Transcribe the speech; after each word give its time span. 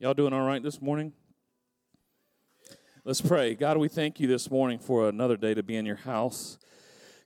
Y'all 0.00 0.14
doing 0.14 0.32
all 0.32 0.46
right 0.46 0.62
this 0.62 0.80
morning? 0.80 1.12
Let's 3.04 3.20
pray. 3.20 3.56
God, 3.56 3.78
we 3.78 3.88
thank 3.88 4.20
you 4.20 4.28
this 4.28 4.48
morning 4.48 4.78
for 4.78 5.08
another 5.08 5.36
day 5.36 5.54
to 5.54 5.62
be 5.64 5.74
in 5.74 5.84
your 5.84 5.96
house. 5.96 6.56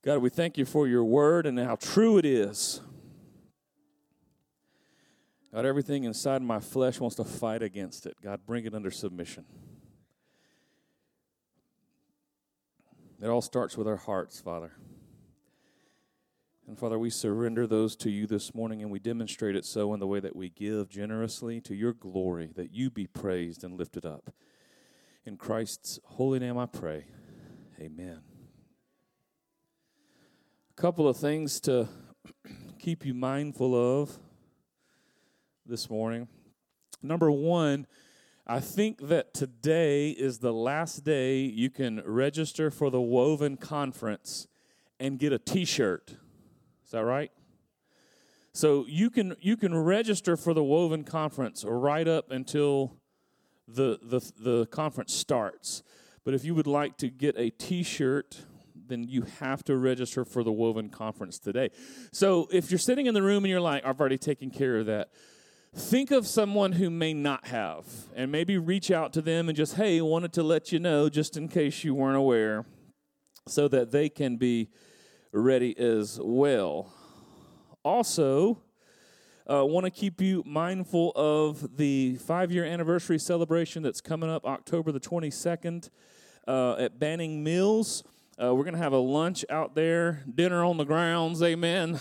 God, 0.03 0.19
we 0.23 0.31
thank 0.31 0.57
you 0.57 0.65
for 0.65 0.89
your 0.89 1.05
word 1.05 1.45
and 1.45 1.59
how 1.59 1.77
true 1.77 2.17
it 2.17 2.25
is. 2.25 2.81
God, 5.53 5.67
everything 5.67 6.05
inside 6.05 6.41
my 6.41 6.61
flesh 6.61 6.99
wants 6.99 7.17
to 7.17 7.25
fight 7.25 7.63
against 7.63 8.07
it. 8.07 8.17
God, 8.23 8.41
bring 8.47 8.65
it 8.65 8.75
under 8.75 8.91
submission. 8.91 9.45
It 13.21 13.29
all 13.29 13.43
starts 13.43 13.77
with 13.77 13.87
our 13.87 13.97
hearts, 13.97 14.41
Father. 14.41 14.73
And 16.69 16.79
Father, 16.79 16.99
we 16.99 17.11
surrender 17.11 17.67
those 17.67 17.97
to 17.97 18.11
you 18.11 18.27
this 18.27 18.55
morning 18.55 18.83
and 18.83 18.91
we 18.91 19.01
demonstrate 19.01 19.57
it 19.57 19.65
so 19.65 19.93
in 19.95 20.01
the 20.01 20.07
way 20.07 20.21
that 20.21 20.37
we 20.37 20.49
give 20.49 20.89
generously 20.89 21.61
to 21.63 21.75
your 21.75 21.93
glory, 21.93 22.51
that 22.55 22.73
you 22.73 22.89
be 22.89 23.07
praised 23.07 23.65
and 23.65 23.77
lifted 23.77 24.07
up. 24.07 24.33
In 25.27 25.37
Christ's 25.37 25.99
holy 26.05 26.39
name 26.39 26.57
I 26.57 26.67
pray. 26.67 27.07
Amen. 27.81 28.21
A 30.71 30.81
couple 30.81 31.09
of 31.09 31.17
things 31.17 31.61
to 31.63 31.89
keep 32.79 33.05
you 33.05 33.13
mindful 33.13 33.75
of 34.01 34.19
this 35.67 35.91
morning. 35.91 36.29
Number 37.03 37.31
one, 37.31 37.89
I 38.47 38.61
think 38.61 39.09
that 39.09 39.35
today 39.35 40.11
is 40.11 40.39
the 40.39 40.53
last 40.53 41.05
day 41.05 41.41
you 41.41 41.71
can 41.71 42.03
register 42.05 42.71
for 42.71 42.89
the 42.89 43.01
Woven 43.01 43.57
Conference 43.57 44.47
and 45.01 45.19
get 45.19 45.33
a 45.33 45.39
t 45.39 45.65
shirt. 45.65 46.15
Is 46.93 46.99
that 46.99 47.07
right? 47.07 47.33
So 48.53 48.85
you 48.87 49.09
can 49.09 49.35
you 49.41 49.57
can 49.57 49.75
register 49.75 50.37
for 50.37 50.53
the 50.53 50.63
Woven 50.63 51.05
Conference 51.05 51.65
right 51.67 52.07
up 52.07 52.31
until 52.31 52.99
the 53.67 53.99
the 54.03 54.21
the 54.39 54.67
conference 54.67 55.15
starts. 55.15 55.83
But 56.23 56.35
if 56.35 56.45
you 56.45 56.55
would 56.55 56.67
like 56.67 56.99
to 56.99 57.09
get 57.09 57.35
a 57.39 57.49
T-shirt, 57.49 58.43
then 58.89 59.05
you 59.05 59.23
have 59.41 59.65
to 59.65 59.77
register 59.79 60.27
for 60.27 60.45
the 60.45 60.53
Woven 60.53 60.91
Conference 60.91 61.39
today. 61.39 61.71
So 62.13 62.47
if 62.53 62.71
you're 62.71 62.77
sitting 62.77 63.07
in 63.07 63.15
the 63.15 63.23
room 63.23 63.45
and 63.45 63.51
you're 63.51 63.59
like, 63.59 63.87
I've 63.87 63.99
already 63.99 64.19
taken 64.19 64.51
care 64.51 64.77
of 64.77 64.85
that. 64.85 65.09
Think 65.75 66.11
of 66.11 66.27
someone 66.27 66.73
who 66.73 66.91
may 66.91 67.15
not 67.15 67.47
have, 67.47 67.87
and 68.15 68.31
maybe 68.31 68.59
reach 68.59 68.91
out 68.91 69.15
to 69.15 69.23
them 69.23 69.49
and 69.49 69.57
just, 69.57 69.77
hey, 69.77 70.03
wanted 70.03 70.35
to 70.35 70.43
let 70.43 70.73
you 70.73 70.79
know, 70.79 71.09
just 71.09 71.39
in 71.39 71.49
case 71.49 71.85
you 71.85 71.95
weren't 71.95 72.19
aware, 72.19 72.67
so 73.49 73.67
that 73.69 73.93
they 73.93 74.11
can 74.11 74.37
be 74.37 74.69
ready 75.33 75.77
as 75.79 76.21
well. 76.23 76.93
Also, 77.83 78.59
uh, 79.51 79.65
want 79.65 79.85
to 79.85 79.91
keep 79.91 80.21
you 80.21 80.43
mindful 80.47 81.11
of 81.17 81.79
the 81.79 82.17
five 82.17 82.53
year 82.53 82.65
anniversary 82.65 83.19
celebration 83.19 83.83
that's 83.83 84.03
coming 84.03 84.29
up 84.29 84.45
October 84.45 84.93
the 84.93 85.01
22nd 85.01 85.89
uh, 86.47 86.75
at 86.75 86.99
Banning 86.99 87.43
Mills. 87.43 88.05
Uh, 88.41 88.55
we're 88.55 88.65
going 88.65 88.75
to 88.75 88.81
have 88.81 88.93
a 88.93 88.99
lunch 88.99 89.45
out 89.49 89.75
there, 89.75 90.23
dinner 90.35 90.65
on 90.65 90.77
the 90.77 90.85
grounds, 90.85 91.43
amen. 91.43 91.99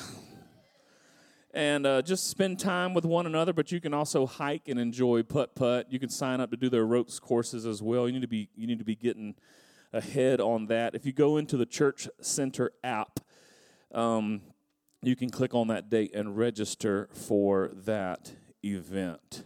and 1.53 1.85
uh, 1.85 2.01
just 2.01 2.29
spend 2.29 2.59
time 2.59 2.93
with 2.93 3.05
one 3.05 3.25
another, 3.25 3.53
but 3.53 3.71
you 3.71 3.79
can 3.79 3.93
also 3.93 4.25
hike 4.25 4.67
and 4.67 4.77
enjoy 4.77 5.23
putt 5.23 5.55
putt. 5.55 5.87
You 5.89 5.99
can 5.99 6.09
sign 6.09 6.41
up 6.41 6.51
to 6.51 6.57
do 6.57 6.69
their 6.69 6.85
ropes 6.85 7.17
courses 7.17 7.65
as 7.65 7.81
well. 7.81 8.07
You 8.07 8.13
need 8.13 8.23
to 8.23 8.27
be, 8.27 8.49
you 8.55 8.67
need 8.67 8.79
to 8.79 8.85
be 8.85 8.95
getting 8.95 9.35
ahead 9.93 10.39
on 10.39 10.67
that. 10.67 10.95
If 10.95 11.05
you 11.05 11.11
go 11.11 11.37
into 11.37 11.57
the 11.57 11.65
Church 11.65 12.07
Center 12.21 12.71
app, 12.83 13.19
um, 13.93 14.41
you 15.01 15.15
can 15.15 15.29
click 15.29 15.53
on 15.53 15.67
that 15.67 15.89
date 15.89 16.13
and 16.13 16.37
register 16.37 17.09
for 17.13 17.71
that 17.73 18.33
event. 18.63 19.43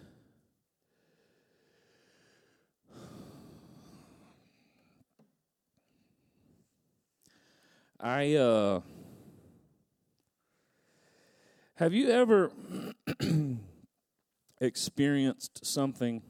I 7.99 8.35
uh, 8.35 8.81
have 11.75 11.93
you 11.93 12.09
ever 12.09 12.51
experienced 14.61 15.65
something 15.65 16.21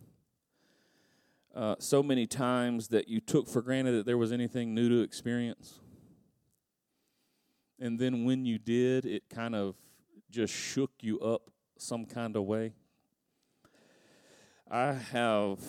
uh, 1.56 1.76
so 1.80 2.04
many 2.04 2.28
times 2.28 2.90
that 2.90 3.08
you 3.08 3.22
took 3.22 3.48
for 3.48 3.62
granted 3.62 3.94
that 3.94 4.06
there 4.06 4.18
was 4.18 4.32
anything 4.32 4.76
new 4.76 4.90
to 4.90 5.02
experience? 5.02 5.80
And 7.80 7.98
then 8.00 8.26
when 8.26 8.46
you 8.46 8.58
did, 8.58 9.06
it 9.06 9.30
kind 9.30 9.56
of 9.56 9.76
just 10.30 10.54
shook 10.54 10.92
you 11.02 11.20
up 11.20 11.50
some 11.78 12.06
kind 12.06 12.36
of 12.36 12.44
way. 12.44 12.74
I 14.70 14.94
have 14.94 15.60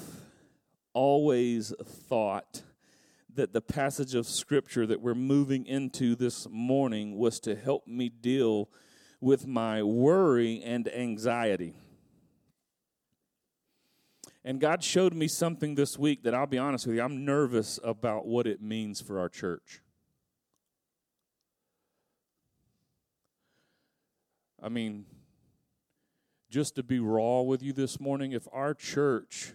always 0.92 1.72
thought 1.84 2.62
that 3.34 3.52
the 3.52 3.60
passage 3.60 4.14
of 4.14 4.26
scripture 4.26 4.86
that 4.86 5.00
we're 5.00 5.14
moving 5.14 5.66
into 5.66 6.16
this 6.16 6.48
morning 6.50 7.16
was 7.18 7.38
to 7.40 7.54
help 7.54 7.86
me 7.86 8.08
deal 8.08 8.70
with 9.20 9.46
my 9.46 9.82
worry 9.82 10.62
and 10.64 10.88
anxiety. 10.88 11.74
And 14.46 14.60
God 14.60 14.84
showed 14.84 15.12
me 15.12 15.26
something 15.26 15.74
this 15.74 15.98
week 15.98 16.22
that 16.22 16.32
I'll 16.32 16.46
be 16.46 16.56
honest 16.56 16.86
with 16.86 16.94
you, 16.94 17.02
I'm 17.02 17.24
nervous 17.24 17.80
about 17.82 18.26
what 18.26 18.46
it 18.46 18.62
means 18.62 19.00
for 19.00 19.18
our 19.18 19.28
church. 19.28 19.82
I 24.62 24.68
mean, 24.68 25.04
just 26.48 26.76
to 26.76 26.84
be 26.84 27.00
raw 27.00 27.40
with 27.40 27.60
you 27.60 27.72
this 27.72 27.98
morning, 27.98 28.30
if 28.30 28.46
our 28.52 28.72
church 28.72 29.52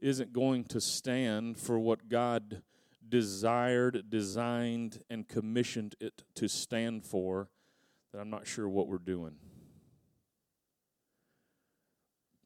isn't 0.00 0.32
going 0.32 0.64
to 0.64 0.80
stand 0.80 1.56
for 1.56 1.78
what 1.78 2.08
God 2.08 2.62
desired, 3.08 4.10
designed, 4.10 5.04
and 5.08 5.28
commissioned 5.28 5.94
it 6.00 6.24
to 6.34 6.48
stand 6.48 7.04
for, 7.04 7.48
then 8.10 8.22
I'm 8.22 8.30
not 8.30 8.48
sure 8.48 8.68
what 8.68 8.88
we're 8.88 8.98
doing. 8.98 9.36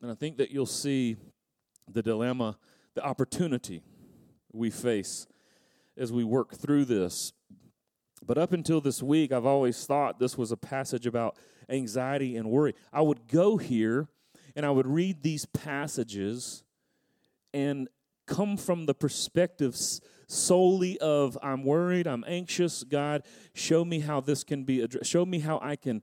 And 0.03 0.11
I 0.11 0.15
think 0.15 0.37
that 0.37 0.51
you'll 0.51 0.67
see 0.67 1.17
the 1.93 2.03
dilemma, 2.03 2.59
the 2.95 3.05
opportunity 3.05 3.83
we 4.53 4.71
face 4.71 5.27
as 5.97 6.13
we 6.13 6.25
work 6.25 6.55
through 6.55 6.85
this. 6.85 7.33
But 8.25 8.39
up 8.39 8.53
until 8.53 8.81
this 8.81 9.03
week, 9.03 9.33
I've 9.33 9.47
always 9.47 9.87
thought 9.87 10.19
this 10.19 10.37
was 10.37 10.53
a 10.53 10.57
passage 10.57 11.07
about 11.07 11.37
anxiety 11.69 12.37
and 12.37 12.51
worry. 12.51 12.75
I 12.93 13.01
would 13.01 13.29
go 13.29 13.57
here 13.57 14.09
and 14.55 14.67
I 14.67 14.71
would 14.71 14.87
read 14.87 15.23
these 15.23 15.47
passages 15.47 16.65
and 17.55 17.89
come 18.27 18.57
from 18.57 18.87
the 18.87 18.95
perspective 18.95 19.77
solely 20.27 20.99
of 20.99 21.37
I'm 21.43 21.65
worried, 21.65 22.07
I'm 22.07 22.25
anxious. 22.27 22.85
God, 22.85 23.23
show 23.55 23.85
me 23.85 24.01
how 24.01 24.21
this 24.21 24.45
can 24.45 24.65
be 24.65 24.81
addressed. 24.83 25.11
Show 25.11 25.27
me 25.27 25.41
how 25.41 25.59
I 25.63 25.77
can 25.77 26.03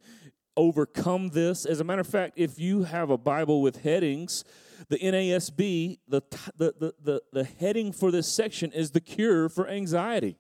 overcome 0.58 1.30
this. 1.30 1.66
As 1.66 1.80
a 1.80 1.86
matter 1.86 2.02
of 2.02 2.08
fact, 2.08 2.34
if 2.36 2.60
you 2.60 2.84
have 2.84 3.10
a 3.10 3.18
Bible 3.18 3.62
with 3.62 3.84
headings, 3.84 4.44
the 4.90 4.98
NASB, 4.98 6.00
the, 6.08 6.22
the, 6.58 6.74
the, 6.78 6.94
the, 7.02 7.22
the 7.32 7.44
heading 7.46 7.94
for 7.94 8.12
this 8.12 8.28
section 8.28 8.72
is 8.74 8.92
the 8.92 9.00
cure 9.00 9.48
for 9.48 9.70
anxiety. 9.70 10.38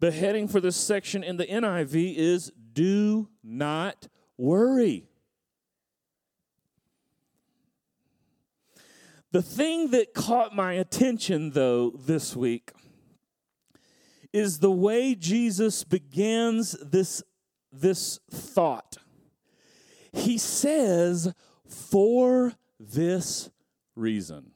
The 0.00 0.10
heading 0.10 0.48
for 0.48 0.60
this 0.60 0.76
section 0.76 1.22
in 1.22 1.36
the 1.36 1.46
NIV 1.46 2.16
is 2.16 2.52
Do 2.72 3.28
Not 3.42 4.08
Worry. 4.36 5.08
The 9.30 9.42
thing 9.42 9.92
that 9.92 10.12
caught 10.12 10.54
my 10.54 10.74
attention, 10.74 11.52
though, 11.52 11.90
this 11.90 12.36
week 12.36 12.72
is 14.32 14.58
the 14.58 14.70
way 14.70 15.14
Jesus 15.14 15.84
begins 15.84 16.72
this, 16.84 17.22
this 17.72 18.20
thought. 18.30 18.96
He 20.12 20.38
says, 20.38 21.32
For 21.66 22.52
this 22.78 23.50
reason. 23.96 24.50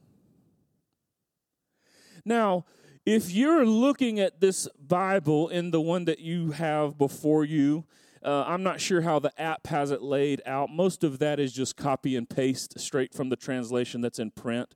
Now, 2.25 2.65
if 3.05 3.31
you're 3.31 3.65
looking 3.65 4.19
at 4.19 4.41
this 4.41 4.69
Bible 4.79 5.49
in 5.49 5.71
the 5.71 5.81
one 5.81 6.07
that 6.07 6.19
you 6.19 6.51
have 6.51 6.99
before 6.99 7.45
you, 7.45 7.85
uh, 8.25 8.45
I'm 8.49 8.65
not 8.65 8.81
sure 8.81 9.03
how 9.03 9.21
the 9.21 9.31
app 9.41 9.69
has 9.69 9.93
it 9.93 10.03
laid 10.03 10.43
out. 10.45 10.71
Most 10.71 11.05
of 11.05 11.21
that 11.21 11.39
is 11.39 11.53
just 11.53 11.77
copy 11.77 12.17
and 12.17 12.29
paste 12.29 12.81
straight 12.81 13.15
from 13.15 13.29
the 13.29 13.37
translation 13.37 14.01
that's 14.01 14.19
in 14.19 14.33
print. 14.33 14.75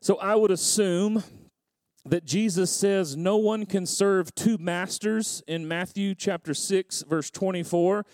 So 0.00 0.16
I 0.16 0.34
would 0.34 0.50
assume 0.50 1.22
that 2.08 2.24
Jesus 2.24 2.70
says 2.70 3.16
no 3.16 3.36
one 3.36 3.66
can 3.66 3.86
serve 3.86 4.34
two 4.34 4.58
masters 4.58 5.42
in 5.46 5.66
Matthew 5.66 6.14
chapter 6.14 6.54
6 6.54 7.04
verse 7.08 7.30
24. 7.30 8.04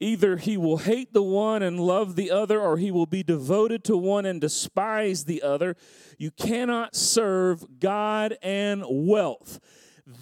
Either 0.00 0.36
he 0.36 0.56
will 0.56 0.78
hate 0.78 1.12
the 1.12 1.22
one 1.22 1.62
and 1.62 1.78
love 1.78 2.16
the 2.16 2.30
other, 2.30 2.60
or 2.60 2.76
he 2.76 2.90
will 2.90 3.06
be 3.06 3.22
devoted 3.22 3.84
to 3.84 3.96
one 3.96 4.26
and 4.26 4.40
despise 4.40 5.24
the 5.24 5.42
other. 5.42 5.76
You 6.18 6.32
cannot 6.32 6.96
serve 6.96 7.78
God 7.78 8.36
and 8.42 8.82
wealth. 8.88 9.60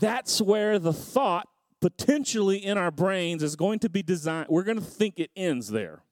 That's 0.01 0.43
where 0.43 0.79
the 0.79 0.93
thought 0.93 1.49
potentially 1.81 2.59
in 2.59 2.77
our 2.77 2.91
brains 2.91 3.43
is 3.43 3.57
going 3.57 3.79
to 3.79 3.89
be 3.89 4.03
designed. 4.03 4.49
We're 4.51 4.65
going 4.65 4.79
to 4.79 4.85
think 4.85 5.19
it 5.19 5.31
ends 5.35 5.69
there. 5.71 6.03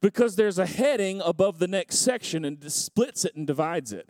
because 0.00 0.36
there's 0.36 0.58
a 0.58 0.66
heading 0.66 1.20
above 1.24 1.58
the 1.58 1.68
next 1.68 1.98
section 1.98 2.44
and 2.44 2.70
splits 2.70 3.24
it 3.24 3.34
and 3.34 3.46
divides 3.46 3.92
it. 3.92 4.08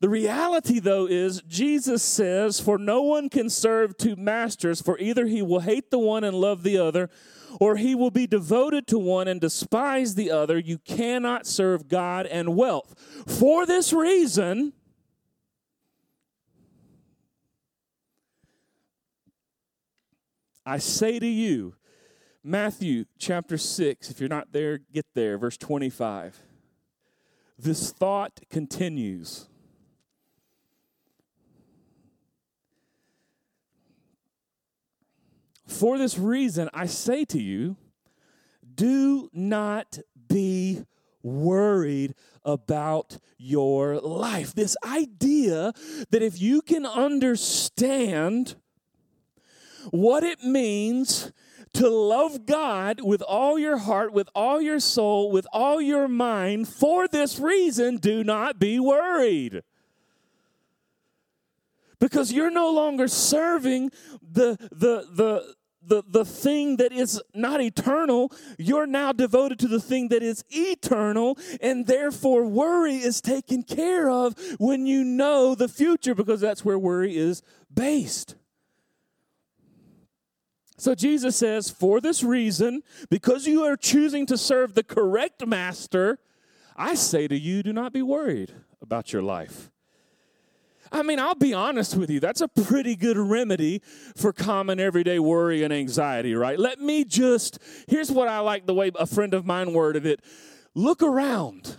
The 0.00 0.08
reality, 0.10 0.78
though, 0.78 1.06
is 1.06 1.42
Jesus 1.48 2.02
says, 2.02 2.60
For 2.60 2.76
no 2.76 3.02
one 3.02 3.30
can 3.30 3.48
serve 3.48 3.96
two 3.96 4.14
masters, 4.14 4.82
for 4.82 4.98
either 4.98 5.26
he 5.26 5.40
will 5.40 5.60
hate 5.60 5.90
the 5.90 5.98
one 5.98 6.22
and 6.22 6.36
love 6.36 6.62
the 6.62 6.76
other, 6.76 7.08
or 7.58 7.76
he 7.76 7.94
will 7.94 8.10
be 8.10 8.26
devoted 8.26 8.86
to 8.88 8.98
one 8.98 9.26
and 9.26 9.40
despise 9.40 10.14
the 10.14 10.30
other. 10.30 10.58
You 10.58 10.78
cannot 10.78 11.46
serve 11.46 11.88
God 11.88 12.26
and 12.26 12.54
wealth. 12.56 12.94
For 13.26 13.64
this 13.64 13.94
reason, 13.94 14.74
I 20.66 20.76
say 20.76 21.18
to 21.18 21.26
you, 21.26 21.74
Matthew 22.44 23.06
chapter 23.18 23.56
6, 23.56 24.10
if 24.10 24.20
you're 24.20 24.28
not 24.28 24.52
there, 24.52 24.78
get 24.92 25.06
there, 25.14 25.38
verse 25.38 25.56
25. 25.56 26.42
This 27.58 27.92
thought 27.92 28.40
continues. 28.50 29.46
For 35.66 35.98
this 35.98 36.18
reason, 36.18 36.70
I 36.72 36.86
say 36.86 37.24
to 37.26 37.40
you, 37.40 37.76
do 38.74 39.28
not 39.32 39.98
be 40.28 40.84
worried 41.22 42.14
about 42.44 43.18
your 43.36 43.98
life. 43.98 44.54
This 44.54 44.76
idea 44.84 45.72
that 46.10 46.22
if 46.22 46.40
you 46.40 46.62
can 46.62 46.86
understand 46.86 48.54
what 49.90 50.22
it 50.22 50.44
means 50.44 51.32
to 51.74 51.88
love 51.88 52.46
God 52.46 53.00
with 53.02 53.22
all 53.22 53.58
your 53.58 53.78
heart, 53.78 54.12
with 54.12 54.28
all 54.34 54.60
your 54.60 54.80
soul, 54.80 55.30
with 55.30 55.46
all 55.52 55.80
your 55.80 56.08
mind, 56.08 56.68
for 56.68 57.08
this 57.08 57.38
reason, 57.38 57.96
do 57.96 58.22
not 58.22 58.58
be 58.58 58.78
worried 58.78 59.62
because 62.00 62.32
you're 62.32 62.50
no 62.50 62.70
longer 62.70 63.08
serving 63.08 63.90
the 64.22 64.56
the 64.70 65.06
the 65.12 65.54
the, 65.86 66.02
the 66.08 66.24
thing 66.24 66.78
that 66.78 66.92
is 66.92 67.22
not 67.32 67.60
eternal, 67.60 68.32
you're 68.58 68.86
now 68.86 69.12
devoted 69.12 69.58
to 69.60 69.68
the 69.68 69.80
thing 69.80 70.08
that 70.08 70.22
is 70.22 70.44
eternal, 70.50 71.38
and 71.60 71.86
therefore 71.86 72.44
worry 72.44 72.96
is 72.96 73.20
taken 73.20 73.62
care 73.62 74.10
of 74.10 74.34
when 74.58 74.86
you 74.86 75.04
know 75.04 75.54
the 75.54 75.68
future 75.68 76.14
because 76.14 76.40
that's 76.40 76.64
where 76.64 76.78
worry 76.78 77.16
is 77.16 77.42
based. 77.72 78.34
So 80.78 80.94
Jesus 80.94 81.36
says, 81.36 81.70
for 81.70 82.00
this 82.00 82.22
reason, 82.22 82.82
because 83.08 83.46
you 83.46 83.62
are 83.62 83.76
choosing 83.76 84.26
to 84.26 84.36
serve 84.36 84.74
the 84.74 84.84
correct 84.84 85.46
master, 85.46 86.18
I 86.76 86.94
say 86.94 87.28
to 87.28 87.38
you, 87.38 87.62
do 87.62 87.72
not 87.72 87.94
be 87.94 88.02
worried 88.02 88.52
about 88.82 89.12
your 89.12 89.22
life. 89.22 89.70
I 90.92 91.02
mean, 91.02 91.18
I'll 91.18 91.34
be 91.34 91.52
honest 91.52 91.96
with 91.96 92.10
you, 92.10 92.20
that's 92.20 92.40
a 92.40 92.48
pretty 92.48 92.96
good 92.96 93.16
remedy 93.16 93.82
for 94.16 94.32
common 94.32 94.80
everyday 94.80 95.18
worry 95.18 95.62
and 95.62 95.72
anxiety, 95.72 96.34
right? 96.34 96.58
Let 96.58 96.80
me 96.80 97.04
just, 97.04 97.58
here's 97.88 98.10
what 98.10 98.28
I 98.28 98.40
like 98.40 98.66
the 98.66 98.74
way 98.74 98.90
a 98.94 99.06
friend 99.06 99.34
of 99.34 99.44
mine 99.44 99.72
worded 99.72 100.06
it 100.06 100.20
look 100.74 101.02
around. 101.02 101.76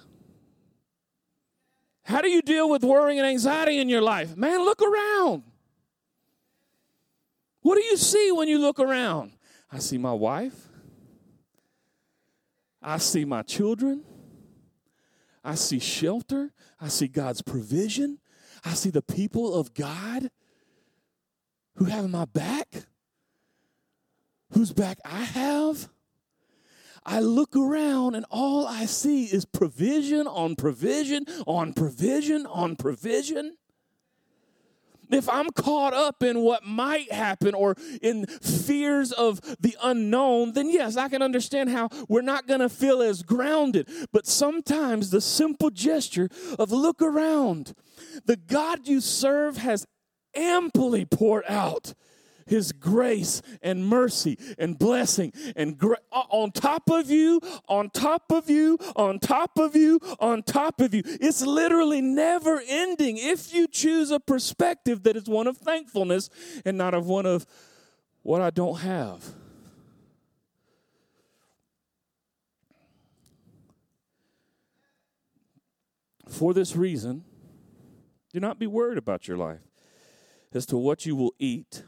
How 2.03 2.21
do 2.21 2.29
you 2.29 2.41
deal 2.41 2.69
with 2.69 2.83
worry 2.83 3.17
and 3.17 3.27
anxiety 3.27 3.79
in 3.79 3.89
your 3.89 4.01
life? 4.01 4.37
Man, 4.37 4.63
look 4.63 4.81
around. 4.81 5.43
What 7.61 7.75
do 7.75 7.83
you 7.83 7.97
see 7.97 8.31
when 8.31 8.47
you 8.47 8.59
look 8.59 8.79
around? 8.79 9.33
I 9.69 9.79
see 9.79 9.97
my 9.97 10.13
wife. 10.13 10.69
I 12.81 12.97
see 12.97 13.25
my 13.25 13.41
children. 13.41 14.03
I 15.43 15.55
see 15.55 15.79
shelter. 15.79 16.53
I 16.79 16.87
see 16.87 17.07
God's 17.07 17.41
provision. 17.41 18.19
I 18.63 18.73
see 18.73 18.89
the 18.89 19.01
people 19.01 19.53
of 19.53 19.73
God 19.73 20.29
who 21.75 21.85
have 21.85 22.09
my 22.09 22.25
back, 22.25 22.85
whose 24.53 24.73
back 24.73 24.97
I 25.05 25.23
have. 25.23 25.89
I 27.05 27.21
look 27.21 27.55
around 27.55 28.15
and 28.15 28.25
all 28.29 28.67
I 28.67 28.85
see 28.85 29.25
is 29.25 29.45
provision 29.45 30.27
on 30.27 30.55
provision 30.55 31.25
on 31.45 31.73
provision 31.73 32.45
on 32.45 32.75
provision 32.75 33.55
if 35.09 35.29
I'm 35.29 35.49
caught 35.51 35.93
up 35.93 36.23
in 36.23 36.39
what 36.41 36.65
might 36.65 37.11
happen 37.11 37.53
or 37.53 37.75
in 38.01 38.25
fears 38.25 39.11
of 39.11 39.41
the 39.59 39.75
unknown, 39.83 40.53
then 40.53 40.69
yes, 40.69 40.97
I 40.97 41.09
can 41.09 41.21
understand 41.21 41.69
how 41.69 41.89
we're 42.07 42.21
not 42.21 42.47
going 42.47 42.59
to 42.59 42.69
feel 42.69 43.01
as 43.01 43.23
grounded. 43.23 43.89
But 44.11 44.27
sometimes 44.27 45.09
the 45.09 45.21
simple 45.21 45.69
gesture 45.69 46.29
of 46.59 46.71
look 46.71 47.01
around, 47.01 47.73
the 48.25 48.37
God 48.37 48.87
you 48.87 49.01
serve 49.01 49.57
has 49.57 49.85
amply 50.35 51.05
poured 51.05 51.45
out 51.47 51.93
his 52.47 52.71
grace 52.71 53.41
and 53.61 53.85
mercy 53.85 54.37
and 54.57 54.77
blessing 54.77 55.31
and 55.55 55.77
gra- 55.77 55.97
uh, 56.11 56.23
on 56.29 56.51
top 56.51 56.89
of 56.89 57.09
you, 57.09 57.39
on 57.67 57.89
top 57.89 58.31
of 58.31 58.49
you, 58.49 58.77
on 58.95 59.19
top 59.19 59.57
of 59.59 59.75
you, 59.75 59.99
on 60.19 60.43
top 60.43 60.81
of 60.81 60.93
you. 60.93 61.03
It's 61.05 61.41
literally 61.41 62.01
never 62.01 62.61
ending 62.67 63.17
if 63.17 63.53
you 63.53 63.67
choose 63.67 64.11
a 64.11 64.19
perspective 64.19 65.03
that 65.03 65.15
is 65.15 65.25
one 65.25 65.47
of 65.47 65.57
thankfulness 65.57 66.29
and 66.65 66.77
not 66.77 66.93
of 66.93 67.07
one 67.07 67.25
of 67.25 67.45
what 68.23 68.41
I 68.41 68.49
don't 68.49 68.79
have. 68.79 69.23
For 76.29 76.53
this 76.53 76.75
reason, 76.75 77.23
do 78.33 78.39
not 78.39 78.59
be 78.59 78.67
worried 78.67 78.97
about 78.97 79.27
your 79.27 79.37
life 79.37 79.61
as 80.53 80.65
to 80.67 80.77
what 80.77 81.05
you 81.05 81.15
will 81.15 81.33
eat 81.39 81.83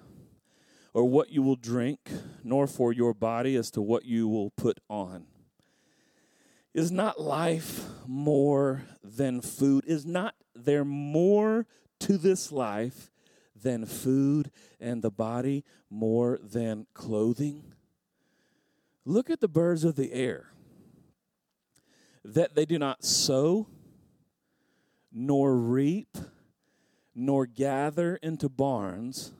or 0.94 1.06
what 1.06 1.30
you 1.30 1.41
will 1.41 1.56
drink, 1.56 2.09
nor 2.44 2.68
for 2.68 2.91
your 2.91 3.13
body 3.13 3.56
as 3.56 3.69
to 3.71 3.81
what 3.81 4.06
you 4.06 4.27
will 4.27 4.50
put 4.51 4.80
on. 4.89 5.25
Is 6.74 6.91
not 6.91 7.19
life 7.19 7.86
more 8.07 8.83
than 9.03 9.41
food? 9.41 9.83
Is 9.88 10.06
not 10.06 10.36
there 10.56 10.86
more 10.86 11.65
to 12.00 12.18
this 12.18 12.51
life 12.51 13.12
than 13.56 13.86
food 13.86 14.51
and 14.80 15.01
the 15.01 15.12
body 15.12 15.63
more 15.89 16.39
than 16.41 16.86
clothing? 16.94 17.74
Look 19.06 19.30
at 19.30 19.41
the 19.41 19.47
birds 19.47 19.83
of 19.83 19.95
the 19.95 20.13
air, 20.13 20.47
that 22.24 22.56
they 22.56 22.65
do 22.65 22.77
not 22.77 23.03
sow, 23.03 23.68
nor 25.12 25.55
reap, 25.55 26.17
nor 27.15 27.46
gather 27.46 28.17
into 28.17 28.48
barns 28.48 29.31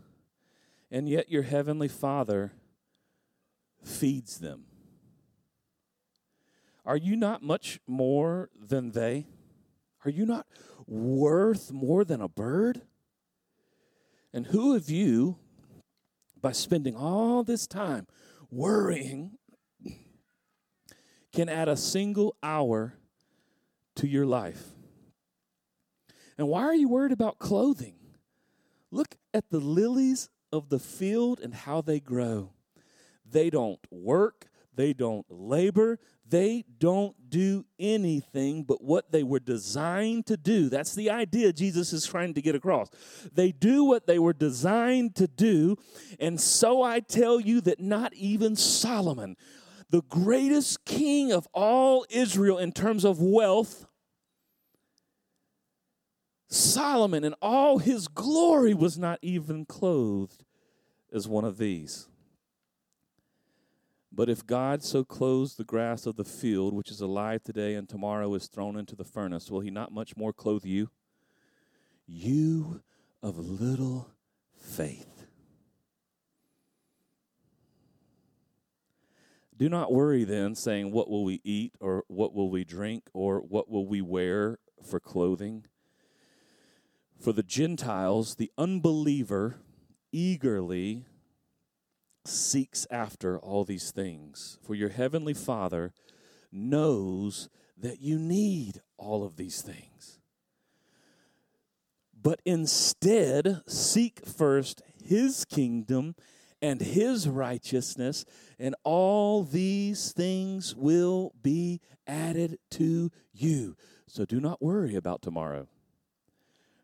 and 0.92 1.08
yet 1.08 1.30
your 1.30 1.44
heavenly 1.44 1.88
Father 1.88 2.54
feeds 3.84 4.40
them. 4.40 4.66
Are 6.86 6.98
you 6.98 7.16
not 7.16 7.44
much 7.44 7.80
more 7.88 8.50
than 8.60 8.92
they? 8.92 9.28
Are 10.06 10.12
you 10.12 10.26
not 10.26 10.48
worth 10.88 11.72
more 11.72 12.04
than 12.04 12.22
a 12.22 12.28
bird? 12.28 12.82
And 14.34 14.48
who 14.48 14.76
of 14.76 14.90
you, 14.90 15.38
by 16.40 16.52
spending 16.52 16.96
all 16.96 17.44
this 17.44 17.68
time 17.68 18.08
worrying, 18.50 19.38
can 21.34 21.50
add 21.50 21.68
a 21.68 21.78
single 21.78 22.36
hour 22.42 22.96
to 23.96 24.08
your 24.08 24.26
life? 24.26 24.70
And 26.38 26.48
why 26.48 26.64
are 26.64 26.76
you 26.76 26.88
worried 26.88 27.12
about 27.12 27.38
clothing? 27.38 27.96
Look 28.92 29.16
at 29.34 29.50
the 29.50 29.60
lilies 29.60 30.30
of 30.52 30.70
the 30.70 30.80
field 30.80 31.40
and 31.40 31.54
how 31.54 31.82
they 31.82 32.00
grow. 32.00 32.52
They 33.26 33.50
don't 33.50 33.80
work, 33.92 34.48
they 34.76 34.94
don't 34.94 35.26
labor, 35.30 36.00
they 36.28 36.64
don't 36.78 37.16
do 37.30 37.66
anything 37.80 38.64
but 38.64 38.84
what 38.84 39.12
they 39.12 39.24
were 39.24 39.40
designed 39.40 40.28
to 40.28 40.38
do. 40.38 40.70
That's 40.70 40.94
the 40.94 41.10
idea 41.10 41.52
Jesus 41.52 41.92
is 41.92 42.06
trying 42.06 42.36
to 42.36 42.42
get 42.42 42.56
across. 42.56 42.90
They 43.34 43.52
do 43.52 43.84
what 43.84 44.06
they 44.06 44.20
were 44.20 44.34
designed 44.34 45.16
to 45.16 45.28
do. 45.28 45.78
And 46.20 46.40
so 46.40 46.84
I 46.84 47.00
tell 47.00 47.40
you 47.40 47.62
that 47.62 47.80
not 47.80 48.14
even 48.14 48.56
Solomon, 48.56 49.38
the 49.90 50.04
greatest 50.04 50.86
king 50.86 51.32
of 51.32 51.48
all 51.52 52.06
Israel 52.10 52.60
in 52.60 52.72
terms 52.72 53.06
of 53.06 53.20
wealth, 53.20 53.86
Solomon 56.50 57.24
in 57.24 57.34
all 57.42 57.78
his 57.78 58.08
glory 58.08 58.74
was 58.74 58.98
not 58.98 59.20
even 59.22 59.66
clothed 59.66 60.44
as 61.14 61.28
one 61.28 61.46
of 61.46 61.58
these. 61.58 62.08
But 64.12 64.30
if 64.30 64.46
God 64.46 64.84
so 64.84 65.04
clothes 65.04 65.56
the 65.56 65.64
grass 65.64 66.08
of 66.08 66.16
the 66.16 66.26
field, 66.26 66.74
which 66.74 66.90
is 66.90 67.02
alive 67.02 67.44
today 67.44 67.76
and 67.76 67.88
tomorrow 67.88 68.34
is 68.34 68.48
thrown 68.48 68.76
into 68.76 68.96
the 68.96 69.04
furnace, 69.04 69.52
will 69.52 69.60
he 69.60 69.70
not 69.70 69.92
much 69.92 70.18
more 70.18 70.34
clothe 70.34 70.66
you? 70.66 70.90
You 72.08 72.82
of 73.22 73.38
little 73.38 74.10
faith. 74.58 75.26
Do 79.56 79.70
not 79.70 79.92
worry 79.92 80.24
then, 80.24 80.56
saying, 80.56 80.92
What 80.92 81.10
will 81.10 81.24
we 81.24 81.42
eat, 81.44 81.74
or 81.80 82.06
what 82.08 82.34
will 82.34 82.50
we 82.50 82.64
drink, 82.64 83.04
or 83.14 83.40
what 83.40 83.70
will 83.70 83.86
we 83.86 84.02
wear 84.02 84.58
for 84.82 85.00
clothing? 85.00 85.66
For 87.20 87.34
the 87.34 87.44
Gentiles, 87.44 88.36
the 88.36 88.52
unbeliever 88.58 89.58
eagerly 90.12 91.06
seeks 92.26 92.88
after 92.90 93.38
all 93.38 93.66
these 93.66 93.92
things. 93.92 94.58
For 94.62 94.74
your 94.74 94.90
heavenly 94.90 95.34
Father 95.34 95.94
knows 96.52 97.50
that 97.78 98.02
you 98.02 98.18
need 98.18 98.82
all 98.98 99.24
of 99.24 99.36
these 99.36 99.62
things. 99.62 100.20
But 102.22 102.42
instead, 102.46 103.62
seek 103.68 104.26
first 104.26 104.82
his 105.04 105.46
kingdom 105.46 106.16
and 106.62 106.82
his 106.82 107.28
righteousness, 107.28 108.26
and 108.58 108.76
all 108.84 109.44
these 109.44 110.12
things 110.12 110.76
will 110.76 111.34
be 111.42 111.80
added 112.06 112.60
to 112.72 113.12
you. 113.32 113.76
So 114.08 114.26
do 114.26 114.40
not 114.40 114.62
worry 114.62 114.96
about 114.96 115.22
tomorrow, 115.22 115.68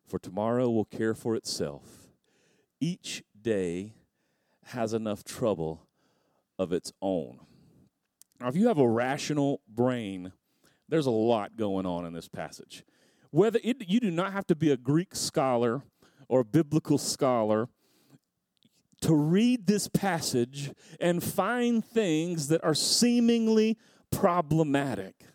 for 0.08 0.20
tomorrow 0.20 0.70
will 0.70 0.86
care 0.86 1.14
for 1.14 1.36
itself. 1.36 2.08
Each 2.80 3.24
day 3.42 3.94
has 4.66 4.94
enough 4.94 5.24
trouble 5.24 5.88
of 6.58 6.72
its 6.72 6.92
own. 7.02 7.40
Now, 8.40 8.48
if 8.48 8.56
you 8.56 8.68
have 8.68 8.78
a 8.78 8.88
rational 8.88 9.62
brain, 9.68 10.32
there's 10.90 11.06
a 11.06 11.12
lot 11.12 11.56
going 11.56 11.86
on 11.86 12.06
in 12.06 12.14
this 12.14 12.28
passage. 12.28 12.84
Whether 13.32 13.60
it, 13.64 13.88
you 13.88 14.00
do 14.00 14.12
not 14.12 14.34
have 14.34 14.48
to 14.48 14.56
be 14.56 14.72
a 14.72 14.78
Greek 14.78 15.16
scholar 15.16 15.84
or 16.28 16.42
a 16.42 16.46
biblical 16.46 16.98
scholar 16.98 17.68
to 19.02 19.14
read 19.14 19.68
this 19.68 19.88
passage 19.88 20.72
and 21.00 21.24
find 21.24 21.84
things 21.84 22.48
that 22.48 22.64
are 22.64 22.74
seemingly 22.74 23.78
problematic. 24.12 25.26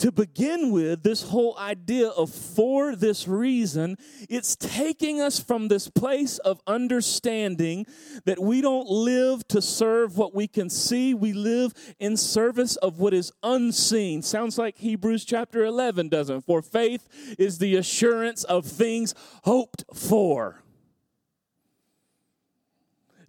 To 0.00 0.12
begin 0.12 0.72
with, 0.72 1.02
this 1.02 1.22
whole 1.22 1.56
idea 1.58 2.08
of 2.08 2.30
for 2.30 2.94
this 2.94 3.26
reason, 3.26 3.96
it's 4.28 4.54
taking 4.54 5.22
us 5.22 5.40
from 5.40 5.68
this 5.68 5.88
place 5.88 6.36
of 6.38 6.60
understanding 6.66 7.86
that 8.26 8.38
we 8.38 8.60
don't 8.60 8.86
live 8.88 9.48
to 9.48 9.62
serve 9.62 10.18
what 10.18 10.34
we 10.34 10.48
can 10.48 10.68
see, 10.68 11.14
we 11.14 11.32
live 11.32 11.72
in 11.98 12.18
service 12.18 12.76
of 12.76 12.98
what 12.98 13.14
is 13.14 13.32
unseen. 13.42 14.20
Sounds 14.20 14.58
like 14.58 14.76
Hebrews 14.76 15.24
chapter 15.24 15.64
11, 15.64 16.10
doesn't 16.10 16.36
it? 16.38 16.44
For 16.44 16.60
faith 16.60 17.08
is 17.38 17.56
the 17.56 17.76
assurance 17.76 18.44
of 18.44 18.66
things 18.66 19.14
hoped 19.44 19.84
for. 19.94 20.62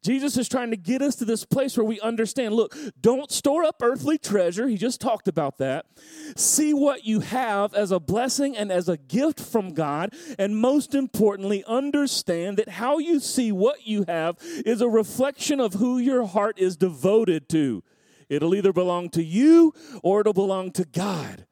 Jesus 0.08 0.38
is 0.38 0.48
trying 0.48 0.72
to 0.72 0.78
get 0.78 1.02
us 1.02 1.18
to 1.18 1.26
this 1.26 1.44
place 1.44 1.76
where 1.76 1.84
we 1.84 2.00
understand 2.00 2.56
look, 2.56 2.74
don't 3.02 3.30
store 3.30 3.66
up 3.66 3.82
earthly 3.82 4.18
treasure. 4.18 4.66
He 4.70 4.78
just 4.78 5.02
talked 5.02 5.28
about 5.28 5.58
that. 5.58 5.86
See 6.38 6.74
what 6.74 7.04
you 7.04 7.20
have 7.20 7.74
as 7.74 7.92
a 7.92 8.00
blessing 8.00 8.56
and 8.56 8.72
as 8.72 8.88
a 8.88 8.96
gift 8.96 9.38
from 9.38 9.74
God. 9.74 10.14
And 10.40 10.56
most 10.56 10.96
importantly, 10.96 11.62
understand 11.68 12.56
that 12.56 12.70
how 12.70 13.00
you 13.00 13.20
see 13.20 13.52
what 13.52 13.86
you 13.86 14.06
have 14.08 14.38
is 14.66 14.80
a 14.80 14.88
reflection 14.88 15.60
of 15.60 15.74
who 15.74 15.98
your 15.98 16.26
heart 16.26 16.58
is 16.58 16.78
devoted 16.78 17.50
to. 17.50 17.84
It'll 18.30 18.56
either 18.56 18.72
belong 18.72 19.10
to 19.10 19.22
you 19.22 19.74
or 20.04 20.22
it'll 20.22 20.32
belong 20.32 20.72
to 20.72 20.86
God. 20.86 21.46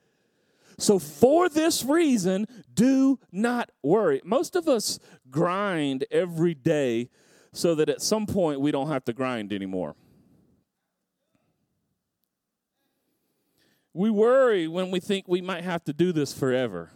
So, 0.78 0.98
for 0.98 1.50
this 1.50 1.84
reason, 1.84 2.48
do 2.74 3.20
not 3.34 3.70
worry. 3.84 4.22
Most 4.24 4.56
of 4.56 4.70
us 4.70 4.98
grind 5.30 6.06
every 6.10 6.54
day 6.54 7.10
so 7.56 7.74
that 7.76 7.90
at 7.90 8.02
some 8.02 8.26
point 8.26 8.60
we 8.60 8.72
don't 8.72 8.90
have 8.90 9.06
to 9.06 9.14
grind 9.14 9.54
anymore. 9.54 9.96
We 13.94 14.10
worry 14.10 14.68
when 14.68 14.92
we 14.92 15.00
think 15.00 15.26
we 15.28 15.42
might 15.42 15.64
have 15.64 15.84
to 15.86 15.94
do 15.94 16.12
this 16.12 16.34
forever. 16.34 16.92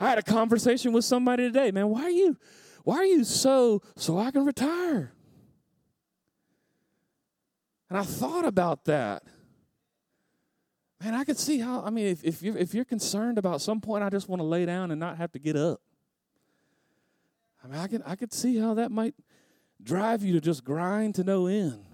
I 0.00 0.08
had 0.08 0.18
a 0.18 0.22
conversation 0.22 0.92
with 0.92 1.04
somebody 1.04 1.44
today, 1.44 1.70
man, 1.70 1.88
why 1.88 2.02
are 2.02 2.10
you 2.10 2.36
why 2.82 2.96
are 2.96 3.04
you 3.04 3.22
so 3.22 3.82
so 3.96 4.18
I 4.18 4.30
can 4.30 4.44
retire? 4.44 5.12
And 7.88 7.98
I 7.98 8.02
thought 8.02 8.44
about 8.44 8.84
that. 8.86 9.22
Man, 11.02 11.14
I 11.14 11.24
could 11.24 11.38
see 11.38 11.60
how 11.60 11.82
I 11.82 11.90
mean 11.90 12.06
if 12.06 12.24
if 12.24 12.42
you're 12.42 12.56
if 12.56 12.74
you're 12.74 12.84
concerned 12.84 13.38
about 13.38 13.60
some 13.60 13.80
point 13.80 14.02
I 14.02 14.10
just 14.10 14.28
want 14.28 14.40
to 14.40 14.44
lay 14.44 14.66
down 14.66 14.90
and 14.90 14.98
not 14.98 15.18
have 15.18 15.30
to 15.32 15.38
get 15.38 15.54
up. 15.54 15.80
I 17.62 17.66
mean, 17.66 17.78
I 17.78 17.86
can 17.86 18.02
I 18.02 18.16
could 18.16 18.32
see 18.32 18.58
how 18.58 18.74
that 18.74 18.90
might 18.90 19.14
drive 19.82 20.22
you 20.22 20.32
to 20.34 20.40
just 20.40 20.64
grind 20.64 21.14
to 21.16 21.24
no 21.24 21.46
end. 21.46 21.84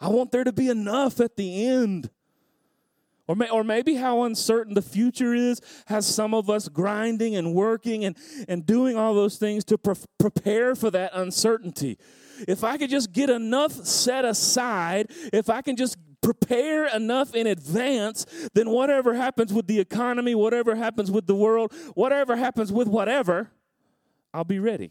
I 0.00 0.08
want 0.08 0.30
there 0.30 0.44
to 0.44 0.52
be 0.52 0.68
enough 0.68 1.20
at 1.20 1.36
the 1.36 1.66
end. 1.66 2.10
Or, 3.26 3.36
may, 3.36 3.50
or 3.50 3.62
maybe 3.62 3.94
how 3.94 4.22
uncertain 4.22 4.72
the 4.72 4.80
future 4.80 5.34
is 5.34 5.60
has 5.86 6.06
some 6.06 6.32
of 6.32 6.48
us 6.48 6.68
grinding 6.68 7.36
and 7.36 7.52
working 7.52 8.06
and, 8.06 8.16
and 8.48 8.64
doing 8.64 8.96
all 8.96 9.14
those 9.14 9.36
things 9.36 9.64
to 9.66 9.76
pre- 9.76 9.96
prepare 10.18 10.74
for 10.74 10.90
that 10.90 11.10
uncertainty. 11.12 11.98
If 12.46 12.64
I 12.64 12.78
could 12.78 12.88
just 12.88 13.12
get 13.12 13.28
enough 13.28 13.72
set 13.72 14.24
aside, 14.24 15.10
if 15.30 15.50
I 15.50 15.60
can 15.60 15.76
just 15.76 15.98
prepare 16.22 16.86
enough 16.86 17.34
in 17.34 17.46
advance, 17.46 18.24
then 18.54 18.70
whatever 18.70 19.12
happens 19.12 19.52
with 19.52 19.66
the 19.66 19.78
economy, 19.78 20.34
whatever 20.34 20.74
happens 20.74 21.10
with 21.10 21.26
the 21.26 21.34
world, 21.34 21.72
whatever 21.94 22.34
happens 22.34 22.72
with 22.72 22.88
whatever, 22.88 23.50
I'll 24.32 24.44
be 24.44 24.58
ready. 24.58 24.90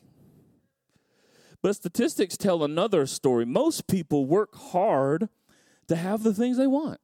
But 1.62 1.76
statistics 1.76 2.38
tell 2.38 2.64
another 2.64 3.06
story. 3.06 3.46
Most 3.46 3.88
people 3.88 4.26
work 4.26 4.56
hard 4.56 5.30
to 5.88 5.96
have 5.96 6.24
the 6.24 6.34
things 6.34 6.58
they 6.58 6.68
want. 6.68 7.00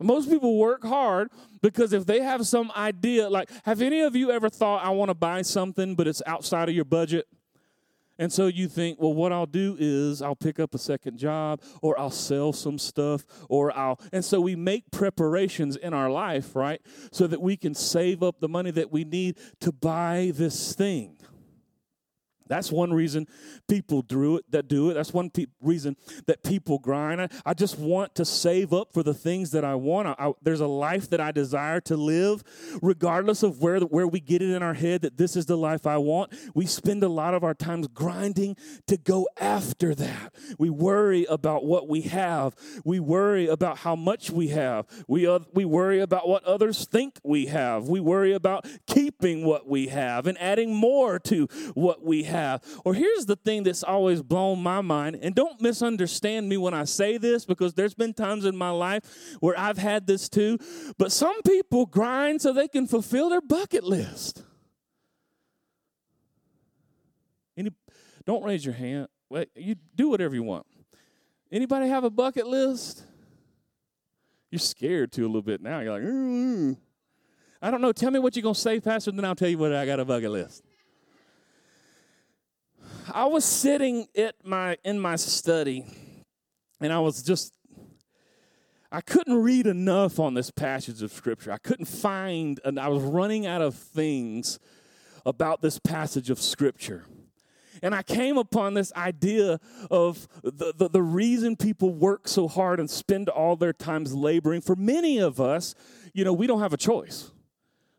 Most 0.00 0.30
people 0.30 0.56
work 0.56 0.84
hard 0.84 1.28
because 1.60 1.92
if 1.92 2.06
they 2.06 2.20
have 2.20 2.46
some 2.46 2.70
idea, 2.76 3.28
like, 3.28 3.50
have 3.64 3.82
any 3.82 4.00
of 4.00 4.14
you 4.14 4.30
ever 4.30 4.48
thought, 4.48 4.84
I 4.84 4.90
want 4.90 5.08
to 5.08 5.14
buy 5.14 5.42
something, 5.42 5.96
but 5.96 6.06
it's 6.06 6.22
outside 6.24 6.68
of 6.68 6.74
your 6.74 6.84
budget? 6.84 7.26
And 8.18 8.32
so 8.32 8.46
you 8.46 8.68
think, 8.68 9.00
well, 9.00 9.14
what 9.14 9.32
I'll 9.32 9.46
do 9.46 9.76
is 9.78 10.22
I'll 10.22 10.34
pick 10.34 10.58
up 10.58 10.74
a 10.74 10.78
second 10.78 11.18
job 11.18 11.62
or 11.82 11.98
I'll 11.98 12.10
sell 12.10 12.52
some 12.52 12.78
stuff 12.78 13.24
or 13.48 13.76
I'll. 13.76 14.00
And 14.12 14.24
so 14.24 14.40
we 14.40 14.56
make 14.56 14.90
preparations 14.90 15.76
in 15.76 15.94
our 15.94 16.10
life, 16.10 16.56
right? 16.56 16.80
So 17.12 17.26
that 17.28 17.40
we 17.40 17.56
can 17.56 17.74
save 17.74 18.22
up 18.22 18.40
the 18.40 18.48
money 18.48 18.70
that 18.72 18.90
we 18.90 19.04
need 19.04 19.38
to 19.60 19.72
buy 19.72 20.32
this 20.34 20.74
thing. 20.74 21.16
That's 22.48 22.72
one 22.72 22.92
reason 22.92 23.26
people 23.68 24.02
do 24.02 24.36
it. 24.36 24.50
That 24.50 24.68
do 24.68 24.90
it. 24.90 24.94
That's 24.94 25.12
one 25.12 25.30
pe- 25.30 25.46
reason 25.60 25.96
that 26.26 26.42
people 26.42 26.78
grind. 26.78 27.20
I, 27.20 27.28
I, 27.44 27.54
just 27.54 27.78
want 27.78 28.14
to 28.16 28.24
save 28.24 28.72
up 28.72 28.92
for 28.92 29.02
the 29.02 29.14
things 29.14 29.50
that 29.50 29.64
I 29.64 29.74
want. 29.74 30.08
I, 30.08 30.14
I, 30.18 30.32
there's 30.42 30.60
a 30.60 30.66
life 30.66 31.10
that 31.10 31.20
I 31.20 31.32
desire 31.32 31.80
to 31.82 31.96
live, 31.96 32.42
regardless 32.82 33.42
of 33.42 33.60
where 33.60 33.80
where 33.80 34.06
we 34.06 34.20
get 34.20 34.42
it 34.42 34.50
in 34.50 34.62
our 34.62 34.74
head 34.74 35.02
that 35.02 35.16
this 35.16 35.36
is 35.36 35.46
the 35.46 35.56
life 35.56 35.86
I 35.86 35.98
want. 35.98 36.32
We 36.54 36.66
spend 36.66 37.02
a 37.02 37.08
lot 37.08 37.34
of 37.34 37.44
our 37.44 37.54
times 37.54 37.88
grinding 37.88 38.56
to 38.86 38.96
go 38.96 39.28
after 39.40 39.94
that. 39.94 40.34
We 40.58 40.70
worry 40.70 41.24
about 41.26 41.64
what 41.64 41.88
we 41.88 42.02
have. 42.02 42.54
We 42.84 43.00
worry 43.00 43.48
about 43.48 43.78
how 43.78 43.96
much 43.96 44.30
we 44.30 44.48
have. 44.48 44.86
We 45.06 45.26
uh, 45.26 45.40
we 45.52 45.64
worry 45.64 46.00
about 46.00 46.28
what 46.28 46.44
others 46.44 46.86
think 46.86 47.18
we 47.24 47.46
have. 47.46 47.88
We 47.88 48.00
worry 48.00 48.32
about 48.32 48.66
keeping 48.86 49.44
what 49.44 49.68
we 49.68 49.88
have 49.88 50.26
and 50.26 50.38
adding 50.38 50.74
more 50.74 51.18
to 51.20 51.48
what 51.74 52.04
we 52.04 52.24
have 52.24 52.37
have. 52.38 52.62
Or 52.84 52.94
here's 52.94 53.26
the 53.26 53.36
thing 53.36 53.62
that's 53.62 53.82
always 53.82 54.22
blown 54.22 54.62
my 54.62 54.80
mind, 54.80 55.18
and 55.22 55.34
don't 55.34 55.60
misunderstand 55.60 56.48
me 56.48 56.56
when 56.56 56.74
I 56.74 56.84
say 56.84 57.18
this 57.18 57.44
because 57.44 57.74
there's 57.74 57.94
been 57.94 58.14
times 58.14 58.44
in 58.44 58.56
my 58.56 58.70
life 58.70 59.02
where 59.40 59.58
I've 59.58 59.78
had 59.78 60.06
this 60.06 60.28
too. 60.28 60.58
But 60.98 61.12
some 61.12 61.42
people 61.42 61.86
grind 61.86 62.40
so 62.42 62.52
they 62.52 62.68
can 62.68 62.86
fulfill 62.86 63.28
their 63.28 63.40
bucket 63.40 63.84
list. 63.84 64.42
Any, 67.56 67.70
don't 68.24 68.44
raise 68.44 68.64
your 68.64 68.74
hand. 68.74 69.08
Wait, 69.28 69.50
you 69.56 69.74
do 69.94 70.08
whatever 70.08 70.34
you 70.34 70.42
want. 70.42 70.66
Anybody 71.50 71.88
have 71.88 72.04
a 72.04 72.10
bucket 72.10 72.46
list? 72.46 73.04
You're 74.50 74.58
scared 74.58 75.12
to 75.12 75.22
a 75.22 75.26
little 75.26 75.42
bit 75.42 75.60
now. 75.60 75.80
You're 75.80 75.92
like, 75.92 76.02
mm-hmm. 76.02 76.72
I 77.60 77.70
don't 77.70 77.80
know. 77.80 77.92
Tell 77.92 78.10
me 78.10 78.18
what 78.18 78.36
you're 78.36 78.42
gonna 78.42 78.54
say, 78.54 78.80
Pastor, 78.80 79.10
then 79.10 79.24
I'll 79.24 79.34
tell 79.34 79.48
you 79.48 79.58
what 79.58 79.74
I 79.74 79.84
got 79.84 80.00
a 80.00 80.04
bucket 80.04 80.30
list. 80.30 80.62
I 83.12 83.26
was 83.26 83.44
sitting 83.44 84.06
at 84.16 84.34
my 84.44 84.76
in 84.84 85.00
my 85.00 85.16
study, 85.16 85.84
and 86.80 86.92
I 86.92 87.00
was 87.00 87.22
just 87.22 87.52
I 88.90 89.00
couldn't 89.00 89.42
read 89.42 89.66
enough 89.66 90.18
on 90.18 90.34
this 90.34 90.50
passage 90.50 91.02
of 91.02 91.12
scripture. 91.12 91.52
I 91.52 91.58
couldn't 91.58 91.86
find, 91.86 92.58
and 92.64 92.78
I 92.78 92.88
was 92.88 93.02
running 93.02 93.46
out 93.46 93.60
of 93.60 93.74
things 93.74 94.58
about 95.26 95.60
this 95.60 95.78
passage 95.78 96.30
of 96.30 96.40
scripture. 96.40 97.04
And 97.82 97.94
I 97.94 98.02
came 98.02 98.38
upon 98.38 98.74
this 98.74 98.92
idea 98.94 99.60
of 99.90 100.26
the, 100.42 100.72
the, 100.76 100.88
the, 100.88 101.02
reason 101.02 101.54
people 101.54 101.94
work 101.94 102.26
so 102.26 102.48
hard 102.48 102.80
and 102.80 102.90
spend 102.90 103.28
all 103.28 103.54
their 103.54 103.72
times 103.72 104.14
laboring. 104.14 104.62
For 104.62 104.74
many 104.74 105.18
of 105.18 105.40
us, 105.40 105.76
you 106.12 106.24
know, 106.24 106.32
we 106.32 106.48
don't 106.48 106.60
have 106.60 106.72
a 106.72 106.78
choice. 106.78 107.30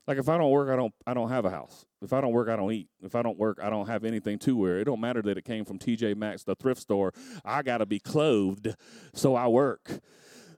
Like 0.09 0.17
if 0.17 0.27
I 0.27 0.39
don't 0.39 0.49
work, 0.49 0.69
I 0.69 0.75
don't 0.75 0.93
I 1.05 1.13
don't 1.13 1.29
have 1.29 1.45
a 1.45 1.51
house. 1.51 1.85
If 2.01 2.13
I 2.13 2.19
don't 2.19 2.31
work, 2.31 2.49
I 2.49 2.55
don't 2.55 2.71
eat. 2.71 2.87
If 3.03 3.13
I 3.13 3.21
don't 3.21 3.37
work, 3.37 3.59
I 3.61 3.69
don't 3.69 3.85
have 3.85 4.03
anything 4.03 4.39
to 4.39 4.57
wear. 4.57 4.79
It 4.79 4.85
don't 4.85 4.99
matter 4.99 5.21
that 5.21 5.37
it 5.37 5.45
came 5.45 5.65
from 5.65 5.77
TJ 5.77 6.17
Maxx, 6.17 6.41
the 6.41 6.55
thrift 6.55 6.81
store. 6.81 7.13
I 7.45 7.61
got 7.61 7.77
to 7.77 7.85
be 7.85 7.99
clothed, 7.99 8.73
so 9.13 9.35
I 9.35 9.47
work. 9.47 9.99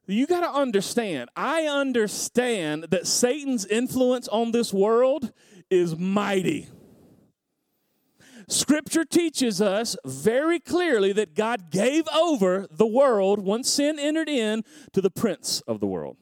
You 0.07 0.25
got 0.25 0.39
to 0.39 0.49
understand. 0.49 1.31
I 1.35 1.65
understand 1.65 2.85
that 2.91 3.07
Satan's 3.07 3.65
influence 3.65 4.29
on 4.29 4.53
this 4.53 4.73
world 4.73 5.33
is 5.69 5.97
mighty. 5.97 6.69
Scripture 8.47 9.03
teaches 9.03 9.61
us 9.61 9.97
very 10.05 10.61
clearly 10.61 11.11
that 11.11 11.35
God 11.35 11.69
gave 11.69 12.07
over 12.15 12.67
the 12.71 12.87
world 12.87 13.41
once 13.41 13.69
sin 13.69 13.99
entered 13.99 14.29
in 14.29 14.63
to 14.93 15.01
the 15.01 15.11
prince 15.11 15.59
of 15.67 15.81
the 15.81 15.87
world. 15.87 16.15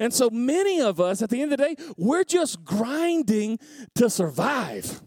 And 0.00 0.12
so 0.12 0.30
many 0.30 0.80
of 0.80 1.00
us, 1.00 1.22
at 1.22 1.30
the 1.30 1.40
end 1.40 1.52
of 1.52 1.58
the 1.58 1.64
day, 1.64 1.76
we're 1.96 2.24
just 2.24 2.64
grinding 2.64 3.58
to 3.94 4.10
survive, 4.10 5.02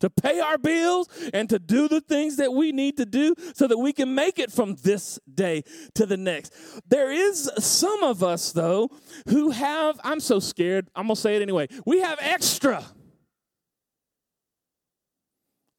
to 0.00 0.10
pay 0.10 0.40
our 0.40 0.58
bills, 0.58 1.08
and 1.32 1.48
to 1.48 1.58
do 1.58 1.88
the 1.88 2.00
things 2.00 2.36
that 2.36 2.52
we 2.52 2.72
need 2.72 2.96
to 2.98 3.06
do 3.06 3.34
so 3.54 3.66
that 3.66 3.78
we 3.78 3.92
can 3.92 4.14
make 4.14 4.38
it 4.38 4.52
from 4.52 4.74
this 4.82 5.18
day 5.32 5.62
to 5.94 6.06
the 6.06 6.16
next. 6.16 6.52
There 6.88 7.10
is 7.10 7.50
some 7.58 8.02
of 8.02 8.22
us, 8.22 8.52
though, 8.52 8.90
who 9.28 9.50
have, 9.50 9.98
I'm 10.04 10.20
so 10.20 10.38
scared, 10.38 10.88
I'm 10.94 11.06
going 11.06 11.16
to 11.16 11.20
say 11.20 11.36
it 11.36 11.42
anyway, 11.42 11.68
we 11.84 12.00
have 12.00 12.18
extra. 12.20 12.84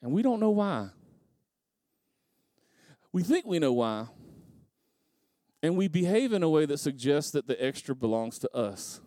And 0.01 0.12
we 0.12 0.22
don't 0.22 0.39
know 0.39 0.51
why. 0.51 0.89
We 3.12 3.24
think 3.24 3.46
we 3.46 3.60
know 3.60 3.74
why. 3.74 4.07
And 5.67 5.75
we 5.75 5.89
behave 5.89 6.31
in 6.31 6.43
a 6.43 6.50
way 6.50 6.65
that 6.65 6.77
suggests 6.77 7.31
that 7.31 7.45
the 7.45 7.62
extra 7.62 7.93
belongs 7.93 8.39
to 8.39 8.55
us. 8.55 9.01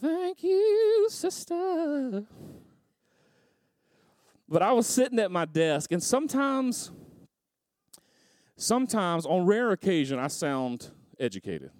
Thank 0.00 0.44
you, 0.44 1.08
sister. 1.10 2.26
But 4.48 4.62
I 4.62 4.70
was 4.70 4.86
sitting 4.86 5.18
at 5.18 5.32
my 5.32 5.46
desk, 5.46 5.90
and 5.90 6.00
sometimes, 6.00 6.92
sometimes, 8.56 9.26
on 9.26 9.46
rare 9.46 9.72
occasion, 9.72 10.20
I 10.20 10.28
sound 10.28 10.92
educated. 11.18 11.72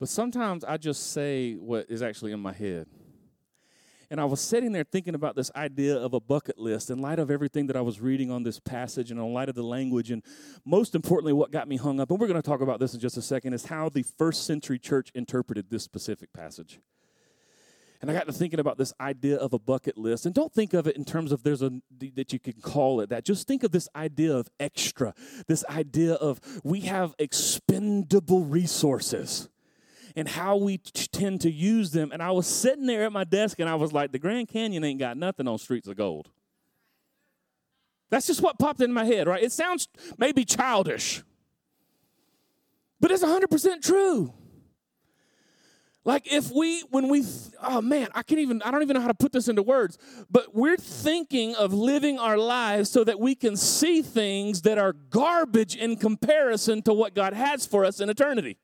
But 0.00 0.08
sometimes 0.08 0.64
I 0.64 0.78
just 0.78 1.12
say 1.12 1.56
what 1.56 1.90
is 1.90 2.00
actually 2.00 2.32
in 2.32 2.40
my 2.40 2.54
head. 2.54 2.86
And 4.10 4.20
I 4.20 4.24
was 4.24 4.40
sitting 4.40 4.72
there 4.72 4.84
thinking 4.84 5.14
about 5.14 5.36
this 5.36 5.50
idea 5.56 5.96
of 5.96 6.14
a 6.14 6.20
bucket 6.20 6.58
list 6.58 6.90
in 6.90 6.98
light 6.98 7.18
of 7.18 7.30
everything 7.30 7.66
that 7.68 7.76
I 7.76 7.80
was 7.80 8.00
reading 8.00 8.30
on 8.30 8.42
this 8.42 8.60
passage 8.60 9.10
and 9.10 9.18
in 9.18 9.32
light 9.32 9.48
of 9.48 9.54
the 9.54 9.62
language. 9.62 10.10
And 10.10 10.22
most 10.64 10.94
importantly, 10.94 11.32
what 11.32 11.50
got 11.50 11.68
me 11.68 11.76
hung 11.76 12.00
up, 12.00 12.10
and 12.10 12.20
we're 12.20 12.28
going 12.28 12.40
to 12.40 12.48
talk 12.48 12.60
about 12.60 12.80
this 12.80 12.94
in 12.94 13.00
just 13.00 13.16
a 13.16 13.22
second, 13.22 13.54
is 13.54 13.66
how 13.66 13.88
the 13.88 14.02
first 14.02 14.46
century 14.46 14.78
church 14.78 15.10
interpreted 15.14 15.70
this 15.70 15.82
specific 15.82 16.32
passage. 16.32 16.80
And 18.00 18.10
I 18.10 18.14
got 18.14 18.26
to 18.26 18.32
thinking 18.32 18.60
about 18.60 18.76
this 18.76 18.92
idea 19.00 19.36
of 19.36 19.54
a 19.54 19.58
bucket 19.58 19.96
list. 19.96 20.26
And 20.26 20.34
don't 20.34 20.52
think 20.52 20.74
of 20.74 20.86
it 20.86 20.94
in 20.94 21.06
terms 21.06 21.32
of 21.32 21.42
there's 21.42 21.62
a 21.62 21.70
that 22.14 22.34
you 22.34 22.38
can 22.38 22.52
call 22.60 23.00
it 23.00 23.08
that. 23.08 23.24
Just 23.24 23.48
think 23.48 23.62
of 23.62 23.70
this 23.70 23.88
idea 23.96 24.36
of 24.36 24.50
extra, 24.60 25.14
this 25.46 25.64
idea 25.70 26.12
of 26.12 26.38
we 26.62 26.80
have 26.80 27.14
expendable 27.18 28.44
resources 28.44 29.48
and 30.16 30.28
how 30.28 30.56
we 30.56 30.78
t- 30.78 31.08
tend 31.10 31.40
to 31.42 31.50
use 31.50 31.90
them. 31.90 32.12
And 32.12 32.22
I 32.22 32.30
was 32.30 32.46
sitting 32.46 32.86
there 32.86 33.04
at 33.04 33.12
my 33.12 33.24
desk 33.24 33.58
and 33.58 33.68
I 33.68 33.74
was 33.74 33.92
like, 33.92 34.12
the 34.12 34.18
Grand 34.18 34.48
Canyon 34.48 34.84
ain't 34.84 35.00
got 35.00 35.16
nothing 35.16 35.48
on 35.48 35.58
streets 35.58 35.88
of 35.88 35.96
gold. 35.96 36.30
That's 38.10 38.26
just 38.26 38.42
what 38.42 38.58
popped 38.58 38.80
in 38.80 38.92
my 38.92 39.04
head, 39.04 39.26
right? 39.26 39.42
It 39.42 39.50
sounds 39.50 39.88
maybe 40.18 40.44
childish, 40.44 41.22
but 43.00 43.10
it's 43.10 43.24
100% 43.24 43.82
true. 43.82 44.32
Like 46.04 46.30
if 46.30 46.50
we, 46.50 46.82
when 46.90 47.08
we, 47.08 47.24
oh 47.62 47.80
man, 47.80 48.08
I 48.14 48.22
can't 48.22 48.40
even, 48.40 48.60
I 48.62 48.70
don't 48.70 48.82
even 48.82 48.94
know 48.94 49.00
how 49.00 49.08
to 49.08 49.14
put 49.14 49.32
this 49.32 49.48
into 49.48 49.62
words, 49.62 49.96
but 50.30 50.54
we're 50.54 50.76
thinking 50.76 51.54
of 51.54 51.72
living 51.72 52.18
our 52.18 52.36
lives 52.36 52.90
so 52.90 53.04
that 53.04 53.18
we 53.18 53.34
can 53.34 53.56
see 53.56 54.02
things 54.02 54.62
that 54.62 54.76
are 54.76 54.92
garbage 54.92 55.74
in 55.74 55.96
comparison 55.96 56.82
to 56.82 56.92
what 56.92 57.14
God 57.14 57.32
has 57.32 57.66
for 57.66 57.86
us 57.86 58.00
in 58.00 58.10
eternity. 58.10 58.58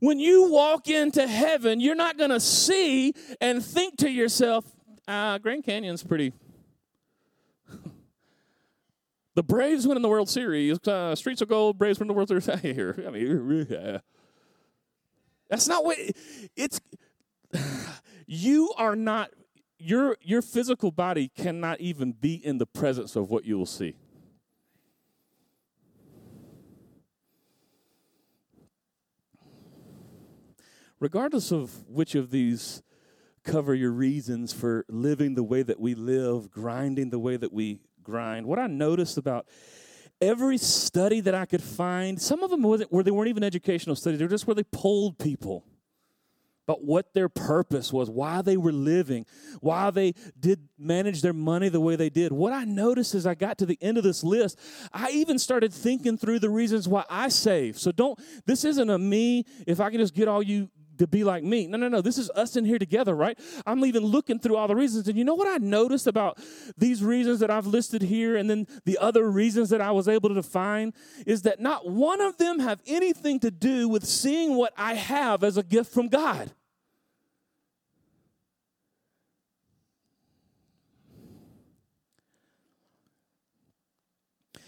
When 0.00 0.18
you 0.18 0.50
walk 0.50 0.88
into 0.88 1.26
heaven, 1.26 1.78
you're 1.78 1.94
not 1.94 2.16
going 2.16 2.30
to 2.30 2.40
see 2.40 3.12
and 3.40 3.62
think 3.64 3.98
to 3.98 4.10
yourself, 4.10 4.64
uh, 5.06 5.36
Grand 5.38 5.62
Canyon's 5.64 6.02
pretty. 6.02 6.32
the 9.34 9.42
Braves 9.42 9.86
win 9.86 9.96
in 9.96 10.02
the 10.02 10.08
World 10.08 10.30
Series. 10.30 10.78
Uh, 10.88 11.14
Streets 11.14 11.42
of 11.42 11.48
Gold, 11.48 11.78
Braves 11.78 11.98
win 11.98 12.08
the 12.08 12.14
World 12.14 12.28
Series. 12.28 12.46
Here, 12.62 13.04
I 13.06 13.10
mean, 13.10 13.66
yeah. 13.70 13.98
that's 15.48 15.68
not 15.68 15.84
what 15.84 15.98
it's. 16.56 16.80
You 18.32 18.72
are 18.76 18.94
not. 18.94 19.30
Your 19.76 20.16
your 20.22 20.40
physical 20.40 20.92
body 20.92 21.32
cannot 21.36 21.80
even 21.80 22.12
be 22.12 22.34
in 22.34 22.58
the 22.58 22.66
presence 22.66 23.16
of 23.16 23.28
what 23.28 23.44
you 23.44 23.58
will 23.58 23.66
see. 23.66 23.96
Regardless 31.00 31.50
of 31.50 31.88
which 31.88 32.14
of 32.14 32.30
these 32.30 32.82
cover 33.42 33.74
your 33.74 33.90
reasons 33.90 34.52
for 34.52 34.84
living 34.88 35.34
the 35.34 35.42
way 35.42 35.62
that 35.62 35.80
we 35.80 35.94
live, 35.94 36.50
grinding 36.50 37.10
the 37.10 37.18
way 37.18 37.36
that 37.36 37.52
we 37.52 37.80
grind, 38.02 38.46
what 38.46 38.58
I 38.58 38.66
noticed 38.66 39.16
about 39.16 39.46
every 40.20 40.58
study 40.58 41.20
that 41.20 41.34
I 41.34 41.46
could 41.46 41.62
find, 41.62 42.20
some 42.20 42.42
of 42.42 42.50
them 42.50 42.62
where 42.62 43.02
they 43.02 43.10
weren't 43.10 43.28
even 43.28 43.42
educational 43.42 43.96
studies, 43.96 44.18
they're 44.18 44.28
just 44.28 44.46
where 44.46 44.54
they 44.54 44.64
polled 44.64 45.18
people 45.18 45.64
about 46.68 46.84
what 46.84 47.14
their 47.14 47.28
purpose 47.28 47.92
was, 47.92 48.10
why 48.10 48.42
they 48.42 48.56
were 48.56 48.70
living, 48.70 49.24
why 49.60 49.90
they 49.90 50.12
did 50.38 50.68
manage 50.78 51.22
their 51.22 51.32
money 51.32 51.68
the 51.68 51.80
way 51.80 51.96
they 51.96 52.10
did. 52.10 52.30
What 52.30 52.52
I 52.52 52.64
noticed 52.64 53.14
as 53.14 53.26
I 53.26 53.34
got 53.34 53.58
to 53.58 53.66
the 53.66 53.78
end 53.80 53.96
of 53.96 54.04
this 54.04 54.22
list, 54.22 54.58
I 54.92 55.10
even 55.10 55.38
started 55.38 55.72
thinking 55.72 56.16
through 56.16 56.38
the 56.38 56.50
reasons 56.50 56.86
why 56.86 57.04
I 57.08 57.28
save. 57.28 57.78
So 57.78 57.90
don't, 57.90 58.20
this 58.46 58.64
isn't 58.64 58.90
a 58.90 58.98
me, 58.98 59.46
if 59.66 59.80
I 59.80 59.90
can 59.90 59.98
just 59.98 60.14
get 60.14 60.28
all 60.28 60.42
you 60.42 60.68
to 61.00 61.06
be 61.06 61.24
like 61.24 61.42
me. 61.42 61.66
No, 61.66 61.78
no, 61.78 61.88
no. 61.88 62.02
This 62.02 62.18
is 62.18 62.28
us 62.30 62.56
in 62.56 62.66
here 62.66 62.78
together, 62.78 63.14
right? 63.14 63.38
I'm 63.64 63.82
even 63.86 64.04
looking 64.04 64.38
through 64.38 64.56
all 64.56 64.68
the 64.68 64.76
reasons. 64.76 65.08
And 65.08 65.16
you 65.16 65.24
know 65.24 65.34
what 65.34 65.48
I 65.48 65.56
noticed 65.56 66.06
about 66.06 66.38
these 66.76 67.02
reasons 67.02 67.40
that 67.40 67.50
I've 67.50 67.66
listed 67.66 68.02
here 68.02 68.36
and 68.36 68.50
then 68.50 68.66
the 68.84 68.98
other 68.98 69.30
reasons 69.30 69.70
that 69.70 69.80
I 69.80 69.92
was 69.92 70.08
able 70.08 70.34
to 70.34 70.42
find 70.42 70.92
is 71.26 71.40
that 71.42 71.58
not 71.58 71.88
one 71.88 72.20
of 72.20 72.36
them 72.36 72.58
have 72.58 72.82
anything 72.86 73.40
to 73.40 73.50
do 73.50 73.88
with 73.88 74.04
seeing 74.04 74.56
what 74.56 74.74
I 74.76 74.92
have 74.92 75.42
as 75.42 75.56
a 75.56 75.62
gift 75.62 75.90
from 75.90 76.08
God. 76.08 76.52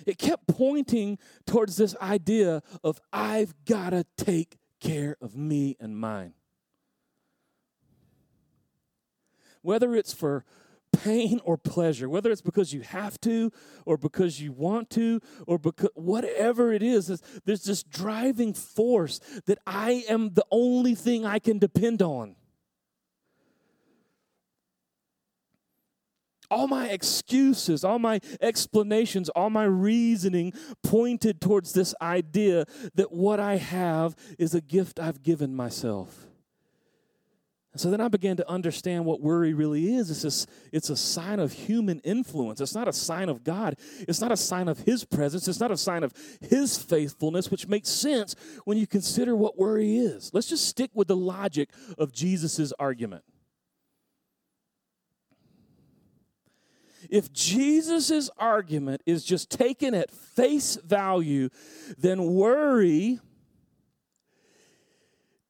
It 0.07 0.17
kept 0.17 0.47
pointing 0.49 1.19
towards 1.47 1.77
this 1.77 1.95
idea 2.01 2.63
of 2.83 3.01
I've 3.13 3.55
got 3.67 3.91
to 3.91 4.07
take 4.17 4.57
care 4.83 5.17
of 5.21 5.37
me 5.37 5.77
and 5.81 5.97
mine. 5.97 6.35
Whether 9.63 9.95
it's 9.95 10.13
for 10.13 10.45
pain 10.93 11.41
or 11.45 11.57
pleasure, 11.57 12.09
whether 12.09 12.31
it's 12.31 12.43
because 12.43 12.73
you 12.73 12.83
have 12.83 13.21
to 13.23 13.51
or 13.87 13.97
because 13.97 14.41
you 14.41 14.53
want 14.53 14.91
to 14.91 15.21
or 15.47 15.59
because 15.59 15.91
whatever 15.95 16.73
it 16.73 16.83
is, 16.83 17.07
there's 17.45 17.65
this 17.65 17.83
driving 17.83 18.53
force 18.53 19.21
that 19.47 19.59
I 19.67 20.05
am 20.09 20.35
the 20.35 20.45
only 20.51 20.95
thing 20.95 21.25
I 21.25 21.39
can 21.39 21.59
depend 21.59 22.03
on. 22.03 22.37
All 26.53 26.69
my 26.69 26.89
excuses, 26.89 27.83
all 27.83 27.99
my 27.99 28.21
explanations, 28.43 29.31
all 29.31 29.49
my 29.49 29.65
reasoning 29.65 30.53
pointed 30.83 31.41
towards 31.41 31.73
this 31.73 31.95
idea 32.03 32.67
that 32.95 33.11
what 33.11 33.41
I 33.41 33.57
have 33.57 34.15
is 34.39 34.55
a 34.55 34.61
gift 34.61 35.01
I've 35.01 35.23
given 35.23 35.57
myself. 35.57 36.27
And 37.73 37.81
so 37.81 37.91
then 37.91 38.03
I 38.03 38.09
began 38.09 38.37
to 38.37 38.47
understand 38.51 39.07
what 39.07 39.23
worry 39.23 39.55
really 39.55 39.95
is. 39.95 40.11
It's 40.11 40.45
a, 40.45 40.49
it's 40.73 40.91
a 40.91 40.97
sign 40.97 41.41
of 41.41 41.55
human 41.55 42.01
influence. 42.01 42.61
It's 42.61 42.75
not 42.75 42.87
a 42.87 42.93
sign 42.93 43.31
of 43.31 43.45
God. 43.45 43.77
It's 44.01 44.21
not 44.21 44.31
a 44.31 44.37
sign 44.37 44.69
of 44.69 44.81
His 44.81 45.07
presence. 45.07 45.49
It's 45.49 45.61
not 45.61 45.71
a 45.71 45.77
sign 45.79 46.03
of 46.03 46.13
His 46.43 46.77
faithfulness, 46.77 47.51
which 47.51 47.67
makes 47.67 47.89
sense 47.89 48.37
when 48.67 48.77
you 48.77 48.87
consider 48.87 49.35
what 49.35 49.59
worry 49.59 49.97
is. 49.97 50.31
Let's 50.35 50.51
just 50.51 50.67
stick 50.67 50.91
with 50.93 51.09
the 51.09 51.17
logic 51.17 51.71
of 51.97 52.13
Jesus' 52.13 52.75
argument. 52.79 53.25
If 57.13 57.31
Jesus' 57.31 58.31
argument 58.39 59.03
is 59.05 59.23
just 59.23 59.51
taken 59.51 59.93
at 59.95 60.11
face 60.11 60.77
value, 60.77 61.51
then 61.99 62.25
worry 62.33 63.21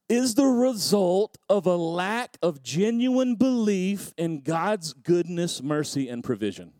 is 0.09 0.35
the 0.35 0.45
result 0.45 1.37
of 1.49 1.65
a 1.65 1.77
lack 1.77 2.37
of 2.41 2.61
genuine 2.63 3.35
belief 3.35 4.13
in 4.17 4.41
God's 4.41 4.91
goodness, 4.91 5.63
mercy, 5.63 6.09
and 6.09 6.21
provision. 6.21 6.73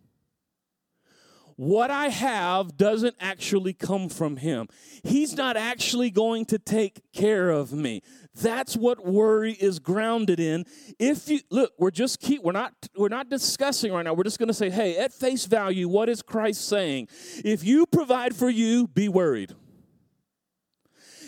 what 1.55 1.91
I 1.91 2.09
have 2.09 2.77
doesn't 2.77 3.15
actually 3.19 3.73
come 3.73 4.09
from 4.09 4.37
him. 4.37 4.67
He's 5.03 5.35
not 5.35 5.57
actually 5.57 6.09
going 6.09 6.45
to 6.45 6.59
take 6.59 7.01
care 7.13 7.49
of 7.49 7.71
me. 7.71 8.01
That's 8.35 8.75
what 8.75 9.05
worry 9.05 9.53
is 9.53 9.79
grounded 9.79 10.39
in. 10.39 10.65
If 10.97 11.29
you 11.29 11.41
look, 11.51 11.73
we're 11.77 11.91
just 11.91 12.19
keep 12.19 12.43
we're 12.43 12.51
not 12.51 12.73
we're 12.97 13.09
not 13.09 13.29
discussing 13.29 13.93
right 13.93 14.03
now. 14.03 14.13
We're 14.13 14.23
just 14.23 14.39
going 14.39 14.47
to 14.47 14.53
say, 14.53 14.69
"Hey, 14.69 14.97
at 14.97 15.13
face 15.13 15.45
value, 15.45 15.87
what 15.87 16.09
is 16.09 16.21
Christ 16.21 16.67
saying? 16.67 17.09
If 17.45 17.63
you 17.63 17.85
provide 17.85 18.35
for 18.35 18.49
you, 18.49 18.87
be 18.87 19.07
worried. 19.07 19.53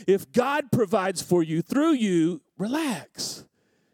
If 0.08 0.32
God 0.32 0.72
provides 0.72 1.22
for 1.22 1.44
you 1.44 1.62
through 1.62 1.94
you, 1.94 2.42
relax. 2.58 3.46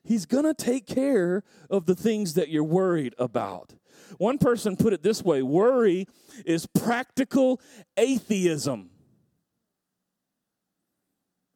He's 0.04 0.26
going 0.26 0.46
to 0.46 0.54
take 0.54 0.88
care 0.88 1.44
of 1.70 1.86
the 1.86 1.96
things 1.96 2.34
that 2.36 2.50
you're 2.50 2.64
worried 2.64 3.14
about." 3.18 3.74
One 4.18 4.38
person 4.38 4.76
put 4.76 4.94
it 4.94 5.04
this 5.04 5.24
way 5.24 5.42
worry 5.42 6.08
is 6.46 6.66
practical 6.66 7.62
atheism, 7.98 8.91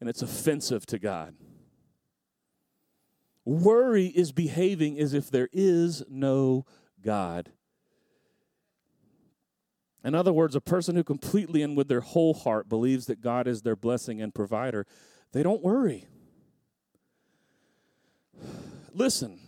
and 0.06 0.12
it's 0.12 0.22
offensive 0.22 0.86
to 0.86 1.00
God. 1.00 1.34
Worry 3.44 4.06
is 4.06 4.32
behaving 4.32 5.00
as 5.00 5.16
if 5.16 5.32
there 5.32 5.50
is 5.52 6.04
no 6.08 6.64
God. 7.02 7.52
In 10.04 10.14
other 10.14 10.32
words, 10.32 10.56
a 10.56 10.62
person 10.62 10.96
who 10.96 11.04
completely 11.04 11.64
and 11.64 11.76
with 11.76 11.88
their 11.88 12.02
whole 12.02 12.36
heart 12.36 12.70
believes 12.70 13.08
that 13.08 13.20
God 13.20 13.48
is 13.48 13.64
their 13.64 13.76
blessing 13.76 14.22
and 14.22 14.32
provider, 14.32 14.86
they 15.32 15.42
don't 15.42 15.64
worry. 15.64 16.06
Listen, 18.94 19.40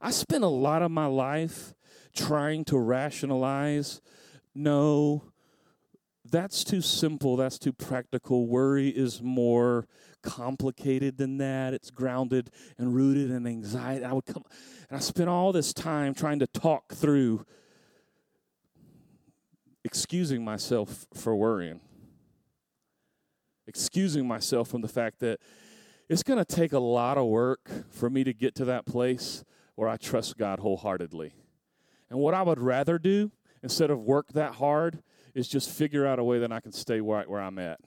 I 0.00 0.10
spent 0.10 0.42
a 0.42 0.48
lot 0.48 0.82
of 0.82 0.90
my 0.90 1.06
life 1.06 1.74
trying 2.12 2.64
to 2.64 2.76
rationalize 2.76 4.00
no, 4.52 5.31
that's 6.30 6.64
too 6.64 6.80
simple, 6.80 7.36
that's 7.36 7.58
too 7.58 7.72
practical. 7.72 8.46
Worry 8.46 8.88
is 8.88 9.20
more 9.22 9.86
complicated 10.22 11.16
than 11.16 11.38
that. 11.38 11.74
It's 11.74 11.90
grounded 11.90 12.50
and 12.78 12.94
rooted 12.94 13.30
in 13.30 13.46
anxiety. 13.46 14.04
I 14.04 14.12
would 14.12 14.26
come 14.26 14.44
and 14.88 14.96
I 14.96 15.00
spent 15.00 15.28
all 15.28 15.52
this 15.52 15.72
time 15.72 16.14
trying 16.14 16.38
to 16.38 16.46
talk 16.46 16.94
through 16.94 17.44
excusing 19.84 20.44
myself 20.44 21.06
for 21.12 21.34
worrying. 21.34 21.80
Excusing 23.66 24.26
myself 24.26 24.68
from 24.68 24.80
the 24.80 24.88
fact 24.88 25.20
that 25.20 25.40
it's 26.08 26.22
going 26.22 26.38
to 26.38 26.44
take 26.44 26.72
a 26.72 26.78
lot 26.78 27.18
of 27.18 27.26
work 27.26 27.68
for 27.90 28.10
me 28.10 28.22
to 28.24 28.32
get 28.32 28.54
to 28.56 28.64
that 28.66 28.86
place 28.86 29.44
where 29.74 29.88
I 29.88 29.96
trust 29.96 30.36
God 30.36 30.58
wholeheartedly. 30.60 31.32
And 32.10 32.18
what 32.18 32.34
I 32.34 32.42
would 32.42 32.60
rather 32.60 32.98
do 32.98 33.32
instead 33.62 33.90
of 33.90 34.00
work 34.00 34.32
that 34.34 34.54
hard 34.54 35.02
is 35.34 35.48
just 35.48 35.70
figure 35.70 36.06
out 36.06 36.18
a 36.18 36.24
way 36.24 36.38
that 36.38 36.52
I 36.52 36.60
can 36.60 36.72
stay 36.72 37.00
right 37.00 37.28
where 37.28 37.40
I'm 37.40 37.58
at. 37.58 37.80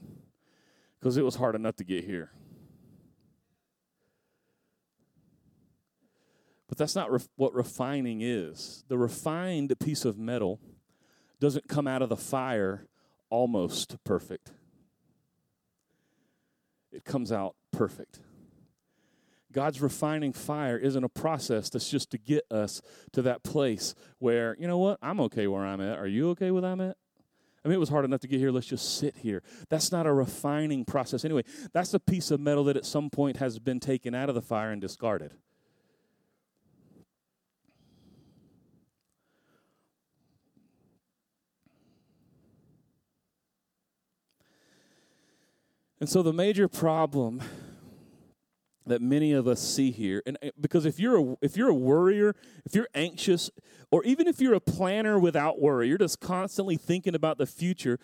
Because 1.00 1.18
it 1.18 1.24
was 1.24 1.36
hard 1.36 1.56
enough 1.56 1.76
to 1.78 1.84
get 1.84 2.06
here. 2.06 2.32
But 6.68 6.78
that's 6.78 6.96
not 6.96 7.12
ref- 7.12 7.30
what 7.36 7.54
refining 7.54 8.22
is. 8.22 8.84
The 8.88 8.98
refined 8.98 9.74
piece 9.80 10.04
of 10.04 10.18
metal 10.18 10.60
doesn't 11.40 11.68
come 11.68 11.88
out 11.88 12.02
of 12.02 12.10
the 12.10 12.18
fire 12.18 12.88
almost 13.30 14.04
perfect, 14.04 14.52
it 16.92 17.04
comes 17.04 17.32
out 17.32 17.56
perfect. 17.72 18.20
God's 19.52 19.80
refining 19.80 20.34
fire 20.34 20.78
isn't 20.78 21.04
a 21.06 21.08
process 21.08 21.70
that's 21.70 21.90
just 21.90 22.12
to 22.12 22.18
get 22.18 22.44
us 22.52 22.82
to 23.14 23.22
that 23.22 23.42
place 23.42 23.96
where, 24.20 24.58
you 24.60 24.68
know 24.68 24.78
what, 24.78 25.00
I'm 25.02 25.22
okay 25.22 25.48
where 25.48 25.66
I'm 25.66 25.80
at. 25.80 25.98
Are 25.98 26.08
you 26.08 26.32
okay 26.32 26.52
with 26.52 26.66
I'm 26.66 26.82
at? 26.82 26.98
I 27.66 27.68
mean, 27.68 27.78
it 27.78 27.80
was 27.80 27.90
hard 27.90 28.06
enough 28.06 28.22
to 28.22 28.28
get 28.28 28.40
here. 28.40 28.52
Let's 28.52 28.68
just 28.68 29.00
sit 29.00 29.18
here. 29.18 29.42
That's 29.70 29.92
not 29.92 30.06
a 30.06 30.14
refining 30.14 30.86
process. 30.86 31.26
Anyway, 31.26 31.44
that's 31.74 31.96
a 31.96 32.00
piece 32.00 32.30
of 32.30 32.40
metal 32.40 32.64
that 32.66 32.78
at 32.78 32.86
some 32.86 33.10
point 33.10 33.38
has 33.38 33.58
been 33.58 33.80
taken 33.80 34.14
out 34.14 34.30
of 34.30 34.36
the 34.36 34.42
fire 34.44 34.70
and 34.70 34.80
discarded. 34.80 35.34
And 46.00 46.08
so 46.08 46.22
the 46.22 46.34
major 46.34 46.68
problem 46.68 47.42
that 48.86 49.02
many 49.02 49.32
of 49.34 49.48
us 49.48 49.60
see 49.60 49.92
here. 49.92 50.22
And 50.26 50.38
uh, 50.44 50.50
because 50.60 50.86
if 50.86 51.00
you're 51.00 51.20
a, 51.20 51.38
if 51.42 51.58
you're 51.58 51.70
a 51.70 51.74
worrier 51.74 52.36
if 52.66 52.76
you're 52.76 52.88
anxious 52.94 53.50
or 53.92 54.04
even 54.04 54.28
if 54.28 54.40
you're 54.40 54.54
a 54.54 54.60
planner 54.60 55.20
without 55.20 55.60
worry 55.60 55.88
you're 55.88 55.98
just 55.98 56.20
constantly 56.20 56.78
thinking 56.78 57.16
about 57.16 57.38
the 57.38 57.46
future 57.46 58.00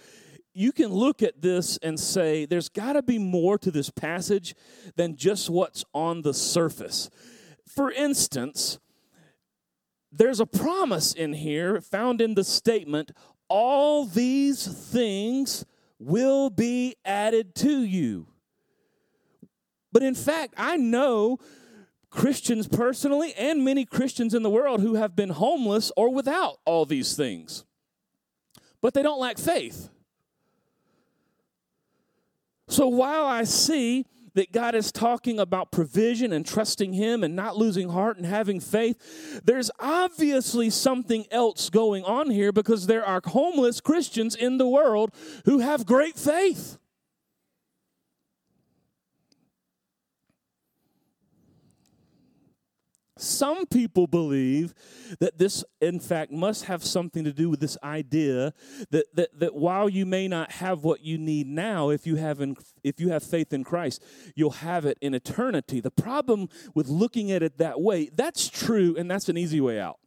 you 0.53 0.71
can 0.71 0.87
look 0.87 1.21
at 1.21 1.41
this 1.41 1.77
and 1.77 1.99
say 1.99 2.45
there's 2.45 2.69
got 2.69 2.93
to 2.93 3.01
be 3.01 3.17
more 3.17 3.57
to 3.57 3.71
this 3.71 3.89
passage 3.89 4.53
than 4.95 5.15
just 5.15 5.49
what's 5.49 5.85
on 5.93 6.23
the 6.23 6.33
surface. 6.33 7.09
For 7.65 7.91
instance 7.91 8.79
there's 10.11 10.41
a 10.41 10.45
promise 10.45 11.13
in 11.13 11.33
here 11.33 11.79
found 11.79 12.19
in 12.19 12.35
the 12.35 12.43
statement 12.43 13.11
all 13.47 14.05
these 14.05 14.67
things 14.67 15.65
will 15.99 16.49
be 16.49 16.95
added 17.05 17.55
to 17.55 17.83
you 17.83 18.30
but 19.91 20.03
in 20.03 20.15
fact, 20.15 20.53
I 20.57 20.77
know 20.77 21.37
Christians 22.09 22.67
personally 22.67 23.33
and 23.37 23.63
many 23.63 23.85
Christians 23.85 24.33
in 24.33 24.43
the 24.43 24.49
world 24.49 24.81
who 24.81 24.95
have 24.95 25.15
been 25.15 25.29
homeless 25.29 25.91
or 25.95 26.13
without 26.13 26.59
all 26.65 26.85
these 26.85 27.15
things. 27.15 27.63
But 28.81 28.93
they 28.93 29.01
don't 29.01 29.19
lack 29.19 29.37
faith. 29.37 29.89
So 32.67 32.87
while 32.87 33.25
I 33.25 33.43
see 33.43 34.05
that 34.33 34.51
God 34.51 34.75
is 34.75 34.91
talking 34.91 35.39
about 35.39 35.71
provision 35.71 36.31
and 36.31 36.45
trusting 36.45 36.93
Him 36.93 37.23
and 37.23 37.35
not 37.35 37.57
losing 37.57 37.89
heart 37.89 38.17
and 38.17 38.25
having 38.25 38.59
faith, 38.59 39.41
there's 39.43 39.69
obviously 39.79 40.69
something 40.69 41.25
else 41.31 41.69
going 41.69 42.03
on 42.05 42.29
here 42.29 42.51
because 42.51 42.87
there 42.87 43.05
are 43.05 43.21
homeless 43.25 43.81
Christians 43.81 44.35
in 44.35 44.57
the 44.57 44.67
world 44.67 45.13
who 45.45 45.59
have 45.59 45.85
great 45.85 46.17
faith. 46.17 46.77
Some 53.21 53.67
people 53.67 54.07
believe 54.07 54.73
that 55.19 55.37
this, 55.37 55.63
in 55.79 55.99
fact, 55.99 56.31
must 56.31 56.65
have 56.65 56.83
something 56.83 57.23
to 57.23 57.31
do 57.31 57.49
with 57.49 57.59
this 57.59 57.77
idea 57.83 58.53
that, 58.89 59.15
that, 59.15 59.39
that 59.39 59.53
while 59.53 59.87
you 59.87 60.07
may 60.07 60.27
not 60.27 60.53
have 60.53 60.83
what 60.83 61.01
you 61.01 61.19
need 61.19 61.45
now, 61.45 61.89
if 61.89 62.07
you, 62.07 62.15
have 62.15 62.41
in, 62.41 62.57
if 62.83 62.99
you 62.99 63.09
have 63.09 63.21
faith 63.21 63.53
in 63.53 63.63
Christ, 63.63 64.03
you'll 64.35 64.49
have 64.49 64.85
it 64.85 64.97
in 65.01 65.13
eternity. 65.13 65.79
The 65.79 65.91
problem 65.91 66.49
with 66.73 66.87
looking 66.87 67.31
at 67.31 67.43
it 67.43 67.59
that 67.59 67.79
way, 67.79 68.09
that's 68.11 68.49
true, 68.49 68.95
and 68.97 69.09
that's 69.09 69.29
an 69.29 69.37
easy 69.37 69.61
way 69.61 69.79
out. 69.79 69.99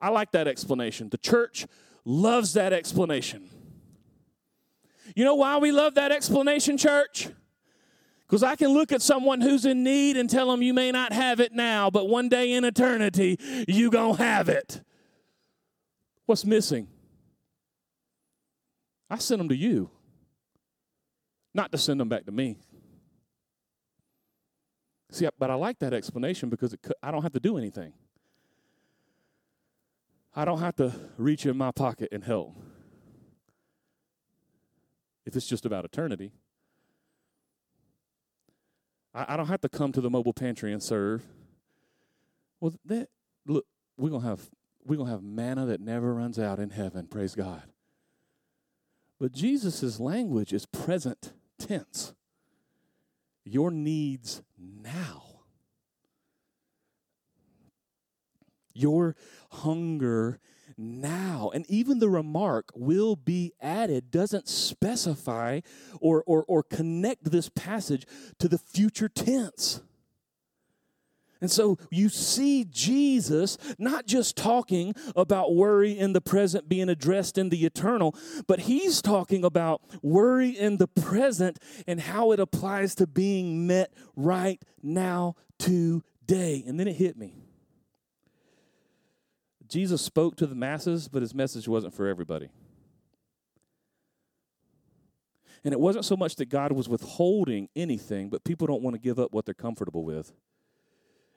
I 0.00 0.08
like 0.08 0.32
that 0.32 0.48
explanation. 0.48 1.08
The 1.08 1.18
church 1.18 1.66
loves 2.04 2.54
that 2.54 2.72
explanation. 2.72 3.48
You 5.14 5.24
know 5.24 5.36
why 5.36 5.58
we 5.58 5.70
love 5.70 5.94
that 5.94 6.10
explanation, 6.10 6.76
church? 6.76 7.28
Because 8.26 8.42
I 8.42 8.56
can 8.56 8.68
look 8.68 8.90
at 8.90 9.02
someone 9.02 9.40
who's 9.40 9.64
in 9.66 9.84
need 9.84 10.16
and 10.16 10.28
tell 10.28 10.50
them 10.50 10.62
you 10.62 10.72
may 10.72 10.90
not 10.90 11.12
have 11.12 11.40
it 11.40 11.52
now, 11.52 11.90
but 11.90 12.08
one 12.08 12.28
day 12.28 12.52
in 12.52 12.64
eternity, 12.64 13.38
you 13.68 13.90
going 13.90 14.16
to 14.16 14.22
have 14.22 14.48
it. 14.48 14.82
What's 16.26 16.44
missing? 16.44 16.88
I 19.10 19.18
sent 19.18 19.38
them 19.38 19.48
to 19.50 19.56
you, 19.56 19.90
not 21.52 21.70
to 21.72 21.78
send 21.78 22.00
them 22.00 22.08
back 22.08 22.24
to 22.24 22.32
me. 22.32 22.56
See, 25.10 25.28
but 25.38 25.50
I 25.50 25.54
like 25.54 25.78
that 25.80 25.92
explanation 25.92 26.48
because 26.48 26.72
it, 26.72 26.80
I 27.02 27.10
don't 27.10 27.22
have 27.22 27.34
to 27.34 27.40
do 27.40 27.58
anything. 27.58 27.92
I 30.34 30.44
don't 30.44 30.58
have 30.58 30.74
to 30.76 30.92
reach 31.16 31.46
in 31.46 31.56
my 31.56 31.70
pocket 31.70 32.08
and 32.10 32.24
help. 32.24 32.56
If 35.24 35.36
it's 35.36 35.46
just 35.46 35.64
about 35.64 35.84
eternity. 35.84 36.32
I, 39.14 39.34
I 39.34 39.36
don't 39.36 39.46
have 39.46 39.60
to 39.62 39.68
come 39.68 39.92
to 39.92 40.00
the 40.00 40.10
mobile 40.10 40.32
pantry 40.32 40.72
and 40.72 40.82
serve. 40.82 41.24
Well, 42.60 42.74
that 42.86 43.08
look, 43.46 43.66
we're 43.96 44.10
gonna 44.10 44.26
have 44.26 44.50
we're 44.84 44.96
gonna 44.96 45.10
have 45.10 45.22
manna 45.22 45.66
that 45.66 45.80
never 45.80 46.14
runs 46.14 46.38
out 46.38 46.58
in 46.58 46.70
heaven. 46.70 47.06
Praise 47.06 47.34
God. 47.34 47.62
But 49.20 49.32
Jesus' 49.32 50.00
language 50.00 50.52
is 50.52 50.66
present 50.66 51.32
tense. 51.58 52.14
Your 53.44 53.70
needs 53.70 54.42
now. 54.58 55.22
Your 58.72 59.14
hunger 59.50 60.40
now. 60.76 61.50
And 61.54 61.64
even 61.68 61.98
the 61.98 62.08
remark 62.08 62.70
will 62.74 63.16
be 63.16 63.52
added 63.60 64.10
doesn't 64.10 64.48
specify 64.48 65.60
or, 66.00 66.22
or, 66.26 66.44
or 66.46 66.62
connect 66.62 67.30
this 67.30 67.48
passage 67.48 68.06
to 68.38 68.48
the 68.48 68.58
future 68.58 69.08
tense. 69.08 69.80
And 71.40 71.50
so 71.50 71.76
you 71.90 72.08
see 72.08 72.64
Jesus 72.64 73.58
not 73.78 74.06
just 74.06 74.34
talking 74.34 74.94
about 75.14 75.54
worry 75.54 75.92
in 75.92 76.14
the 76.14 76.22
present 76.22 76.70
being 76.70 76.88
addressed 76.88 77.36
in 77.36 77.50
the 77.50 77.66
eternal, 77.66 78.16
but 78.46 78.60
he's 78.60 79.02
talking 79.02 79.44
about 79.44 79.82
worry 80.02 80.50
in 80.50 80.78
the 80.78 80.88
present 80.88 81.58
and 81.86 82.00
how 82.00 82.32
it 82.32 82.40
applies 82.40 82.94
to 82.94 83.06
being 83.06 83.66
met 83.66 83.92
right 84.16 84.62
now 84.82 85.36
today. 85.58 86.64
And 86.66 86.80
then 86.80 86.88
it 86.88 86.96
hit 86.96 87.18
me. 87.18 87.43
Jesus 89.68 90.02
spoke 90.02 90.36
to 90.36 90.46
the 90.46 90.54
masses, 90.54 91.08
but 91.08 91.22
his 91.22 91.34
message 91.34 91.66
wasn't 91.66 91.94
for 91.94 92.06
everybody. 92.06 92.50
And 95.64 95.72
it 95.72 95.80
wasn't 95.80 96.04
so 96.04 96.16
much 96.16 96.36
that 96.36 96.50
God 96.50 96.72
was 96.72 96.88
withholding 96.88 97.68
anything, 97.74 98.28
but 98.28 98.44
people 98.44 98.66
don't 98.66 98.82
want 98.82 98.94
to 98.94 99.00
give 99.00 99.18
up 99.18 99.32
what 99.32 99.46
they're 99.46 99.54
comfortable 99.54 100.04
with. 100.04 100.32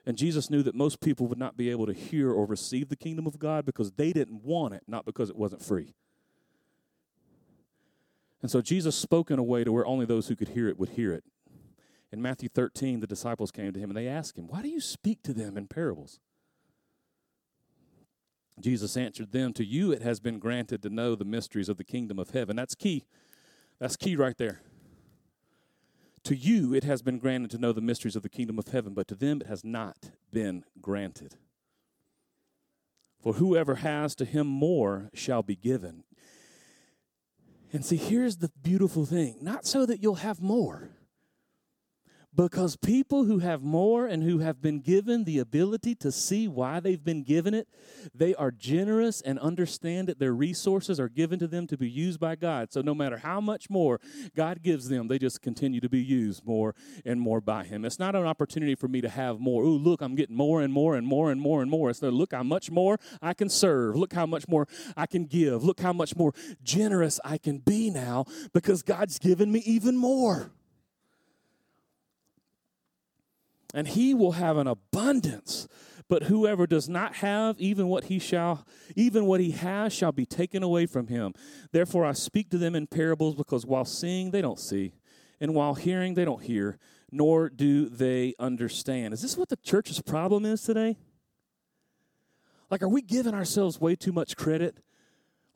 And 0.04 0.16
Jesus 0.16 0.50
knew 0.50 0.62
that 0.62 0.74
most 0.74 1.00
people 1.00 1.26
would 1.26 1.38
not 1.38 1.56
be 1.56 1.70
able 1.70 1.86
to 1.86 1.92
hear 1.92 2.30
or 2.30 2.46
receive 2.46 2.88
the 2.88 2.96
kingdom 2.96 3.26
of 3.26 3.38
God 3.38 3.64
because 3.64 3.92
they 3.92 4.12
didn't 4.12 4.42
want 4.42 4.74
it, 4.74 4.82
not 4.86 5.06
because 5.06 5.30
it 5.30 5.36
wasn't 5.36 5.62
free. 5.62 5.94
And 8.40 8.50
so 8.50 8.60
Jesus 8.60 8.94
spoke 8.94 9.30
in 9.30 9.38
a 9.38 9.42
way 9.42 9.64
to 9.64 9.72
where 9.72 9.86
only 9.86 10.06
those 10.06 10.28
who 10.28 10.36
could 10.36 10.50
hear 10.50 10.68
it 10.68 10.78
would 10.78 10.90
hear 10.90 11.12
it. 11.12 11.24
In 12.12 12.22
Matthew 12.22 12.48
13, 12.48 13.00
the 13.00 13.06
disciples 13.06 13.50
came 13.50 13.72
to 13.72 13.80
him 13.80 13.90
and 13.90 13.96
they 13.96 14.08
asked 14.08 14.38
him, 14.38 14.46
Why 14.46 14.62
do 14.62 14.68
you 14.68 14.80
speak 14.80 15.22
to 15.24 15.34
them 15.34 15.56
in 15.56 15.66
parables? 15.66 16.20
Jesus 18.60 18.96
answered 18.96 19.32
them, 19.32 19.52
To 19.54 19.64
you 19.64 19.92
it 19.92 20.02
has 20.02 20.20
been 20.20 20.38
granted 20.38 20.82
to 20.82 20.90
know 20.90 21.14
the 21.14 21.24
mysteries 21.24 21.68
of 21.68 21.76
the 21.76 21.84
kingdom 21.84 22.18
of 22.18 22.30
heaven. 22.30 22.56
That's 22.56 22.74
key. 22.74 23.04
That's 23.78 23.96
key 23.96 24.16
right 24.16 24.36
there. 24.36 24.62
To 26.24 26.36
you 26.36 26.74
it 26.74 26.84
has 26.84 27.02
been 27.02 27.18
granted 27.18 27.50
to 27.52 27.58
know 27.58 27.72
the 27.72 27.80
mysteries 27.80 28.16
of 28.16 28.22
the 28.22 28.28
kingdom 28.28 28.58
of 28.58 28.68
heaven, 28.68 28.94
but 28.94 29.08
to 29.08 29.14
them 29.14 29.40
it 29.40 29.46
has 29.46 29.64
not 29.64 30.10
been 30.32 30.64
granted. 30.80 31.36
For 33.20 33.34
whoever 33.34 33.76
has 33.76 34.14
to 34.16 34.24
him 34.24 34.46
more 34.46 35.10
shall 35.14 35.42
be 35.42 35.56
given. 35.56 36.04
And 37.72 37.84
see, 37.84 37.96
here's 37.96 38.36
the 38.36 38.50
beautiful 38.62 39.04
thing 39.04 39.38
not 39.40 39.66
so 39.66 39.86
that 39.86 40.02
you'll 40.02 40.16
have 40.16 40.40
more 40.40 40.90
because 42.38 42.76
people 42.76 43.24
who 43.24 43.40
have 43.40 43.64
more 43.64 44.06
and 44.06 44.22
who 44.22 44.38
have 44.38 44.62
been 44.62 44.78
given 44.78 45.24
the 45.24 45.40
ability 45.40 45.92
to 45.96 46.12
see 46.12 46.46
why 46.46 46.78
they've 46.78 47.02
been 47.02 47.24
given 47.24 47.52
it, 47.52 47.66
they 48.14 48.32
are 48.36 48.52
generous 48.52 49.20
and 49.20 49.40
understand 49.40 50.06
that 50.06 50.20
their 50.20 50.32
resources 50.32 51.00
are 51.00 51.08
given 51.08 51.40
to 51.40 51.48
them 51.48 51.66
to 51.66 51.76
be 51.76 51.90
used 51.90 52.20
by 52.20 52.36
God. 52.36 52.72
So 52.72 52.80
no 52.80 52.94
matter 52.94 53.16
how 53.16 53.40
much 53.40 53.68
more 53.68 54.00
God 54.36 54.62
gives 54.62 54.88
them, 54.88 55.08
they 55.08 55.18
just 55.18 55.42
continue 55.42 55.80
to 55.80 55.88
be 55.88 56.00
used 56.00 56.46
more 56.46 56.76
and 57.04 57.20
more 57.20 57.40
by 57.40 57.64
Him. 57.64 57.84
It's 57.84 57.98
not 57.98 58.14
an 58.14 58.24
opportunity 58.24 58.76
for 58.76 58.86
me 58.86 59.00
to 59.00 59.08
have 59.08 59.40
more. 59.40 59.64
Ooh, 59.64 59.76
look, 59.76 60.00
I'm 60.00 60.14
getting 60.14 60.36
more 60.36 60.62
and 60.62 60.72
more 60.72 60.94
and 60.94 61.04
more 61.04 61.32
and 61.32 61.40
more 61.40 61.60
and 61.60 61.68
more. 61.68 61.90
It's 61.90 62.02
no, 62.02 62.10
look 62.10 62.32
how 62.32 62.44
much 62.44 62.70
more 62.70 63.00
I 63.20 63.34
can 63.34 63.48
serve. 63.48 63.96
Look 63.96 64.12
how 64.12 64.26
much 64.26 64.46
more 64.46 64.68
I 64.96 65.06
can 65.06 65.24
give. 65.24 65.64
Look 65.64 65.80
how 65.80 65.92
much 65.92 66.14
more 66.14 66.32
generous 66.62 67.18
I 67.24 67.36
can 67.36 67.58
be 67.58 67.90
now 67.90 68.26
because 68.52 68.84
God's 68.84 69.18
given 69.18 69.50
me 69.50 69.58
even 69.66 69.96
more 69.96 70.52
and 73.74 73.88
he 73.88 74.14
will 74.14 74.32
have 74.32 74.56
an 74.56 74.66
abundance. 74.66 75.68
But 76.08 76.24
whoever 76.24 76.66
does 76.66 76.88
not 76.88 77.16
have 77.16 77.60
even 77.60 77.88
what 77.88 78.04
he 78.04 78.18
shall 78.18 78.66
even 78.96 79.26
what 79.26 79.40
he 79.40 79.50
has 79.50 79.92
shall 79.92 80.12
be 80.12 80.24
taken 80.24 80.62
away 80.62 80.86
from 80.86 81.08
him. 81.08 81.34
Therefore 81.70 82.06
I 82.06 82.12
speak 82.12 82.48
to 82.50 82.58
them 82.58 82.74
in 82.74 82.86
parables 82.86 83.34
because 83.34 83.66
while 83.66 83.84
seeing 83.84 84.30
they 84.30 84.40
don't 84.40 84.58
see, 84.58 84.94
and 85.38 85.54
while 85.54 85.74
hearing 85.74 86.14
they 86.14 86.24
don't 86.24 86.42
hear, 86.42 86.78
nor 87.12 87.50
do 87.50 87.88
they 87.88 88.34
understand. 88.38 89.12
Is 89.12 89.20
this 89.20 89.36
what 89.36 89.50
the 89.50 89.56
church's 89.56 90.00
problem 90.00 90.46
is 90.46 90.62
today? 90.62 90.96
Like 92.70 92.82
are 92.82 92.88
we 92.88 93.02
giving 93.02 93.34
ourselves 93.34 93.78
way 93.78 93.94
too 93.94 94.12
much 94.12 94.34
credit? 94.34 94.78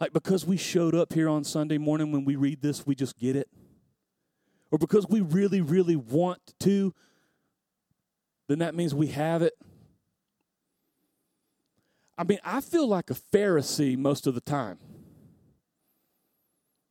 Like 0.01 0.13
because 0.13 0.45
we 0.45 0.59
showed 0.59 0.95
up 0.95 1.15
here 1.15 1.31
on 1.31 1.45
Sunday 1.45 1.79
morning 1.79 2.13
when 2.13 2.27
we 2.27 2.37
read 2.37 2.61
this, 2.61 2.87
we 2.87 2.95
just 2.95 3.19
get 3.19 3.37
it? 3.37 3.49
Or 4.71 4.77
because 4.77 5.07
we 5.09 5.23
really 5.23 5.63
really 5.63 5.97
want 5.97 6.41
to 6.61 6.93
then 8.49 8.59
that 8.59 8.75
means 8.75 8.95
we 8.95 9.09
have 9.09 9.43
it. 9.43 9.55
I 12.19 12.25
mean, 12.25 12.39
I 12.45 12.61
feel 12.61 12.87
like 12.87 13.11
a 13.11 13.15
Pharisee 13.15 13.97
most 13.97 14.27
of 14.27 14.35
the 14.35 14.41
time. 14.41 14.79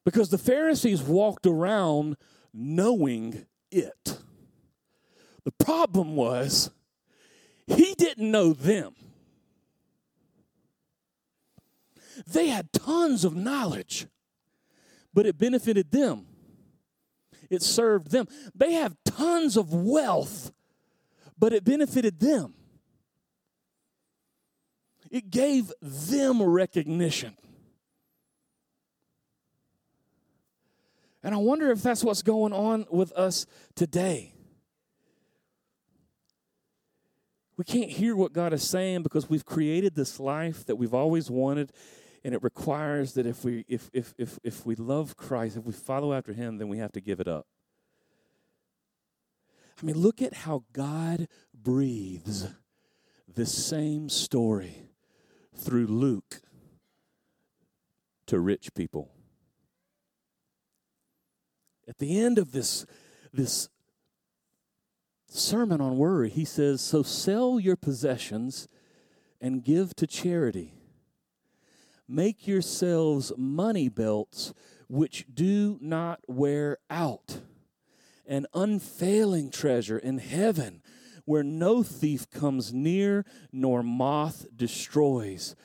Because 0.03 0.29
the 0.29 0.37
Pharisees 0.37 1.01
walked 1.01 1.45
around 1.45 2.17
knowing 2.53 3.45
it. 3.71 4.17
The 5.43 5.51
problem 5.51 6.15
was, 6.15 6.71
he 7.67 7.93
didn't 7.95 8.29
know 8.29 8.53
them. 8.53 8.95
They 12.27 12.47
had 12.47 12.73
tons 12.73 13.23
of 13.23 13.35
knowledge, 13.35 14.07
but 15.13 15.25
it 15.25 15.37
benefited 15.37 15.91
them. 15.91 16.27
It 17.49 17.61
served 17.61 18.11
them. 18.11 18.27
They 18.53 18.73
have 18.73 18.95
tons 19.05 19.57
of 19.57 19.73
wealth, 19.73 20.51
but 21.41 21.53
it 21.53 21.65
benefited 21.65 22.19
them. 22.19 22.53
It 25.09 25.31
gave 25.31 25.73
them 25.81 26.41
recognition. 26.41 27.35
And 31.23 31.33
I 31.33 31.39
wonder 31.39 31.71
if 31.71 31.81
that's 31.81 32.03
what's 32.03 32.21
going 32.21 32.53
on 32.53 32.85
with 32.91 33.11
us 33.13 33.47
today. 33.75 34.35
We 37.57 37.63
can't 37.63 37.89
hear 37.89 38.15
what 38.15 38.33
God 38.33 38.53
is 38.53 38.67
saying 38.67 39.01
because 39.01 39.27
we've 39.27 39.45
created 39.45 39.95
this 39.95 40.19
life 40.19 40.65
that 40.67 40.75
we've 40.75 40.93
always 40.93 41.31
wanted, 41.31 41.71
and 42.23 42.35
it 42.35 42.43
requires 42.43 43.13
that 43.13 43.25
if 43.25 43.43
we 43.43 43.65
if 43.67 43.89
if 43.93 44.13
if 44.17 44.39
if 44.43 44.65
we 44.65 44.75
love 44.75 45.17
Christ, 45.17 45.57
if 45.57 45.63
we 45.63 45.73
follow 45.73 46.13
after 46.13 46.33
him, 46.33 46.59
then 46.59 46.69
we 46.69 46.77
have 46.77 46.91
to 46.91 47.01
give 47.01 47.19
it 47.19 47.27
up. 47.27 47.47
I 49.81 49.85
mean, 49.85 49.97
look 49.97 50.21
at 50.21 50.33
how 50.33 50.63
God 50.73 51.27
breathes 51.53 52.47
the 53.27 53.45
same 53.45 54.09
story 54.09 54.89
through 55.55 55.87
Luke 55.87 56.41
to 58.27 58.39
rich 58.39 58.73
people. 58.75 59.11
At 61.87 61.97
the 61.97 62.19
end 62.19 62.37
of 62.37 62.51
this, 62.51 62.85
this 63.33 63.69
sermon 65.27 65.81
on 65.81 65.97
worry, 65.97 66.29
he 66.29 66.45
says, 66.45 66.81
So 66.81 67.01
sell 67.01 67.59
your 67.59 67.75
possessions 67.75 68.67
and 69.39 69.63
give 69.63 69.95
to 69.95 70.05
charity. 70.05 70.75
Make 72.07 72.47
yourselves 72.47 73.31
money 73.35 73.89
belts 73.89 74.53
which 74.87 75.25
do 75.33 75.79
not 75.81 76.19
wear 76.27 76.77
out 76.89 77.41
an 78.27 78.47
unfailing 78.53 79.49
treasure 79.51 79.97
in 79.97 80.17
heaven 80.17 80.81
where 81.25 81.43
no 81.43 81.83
thief 81.83 82.29
comes 82.29 82.73
near 82.73 83.25
nor 83.51 83.83
moth 83.83 84.45
destroys. 84.55 85.55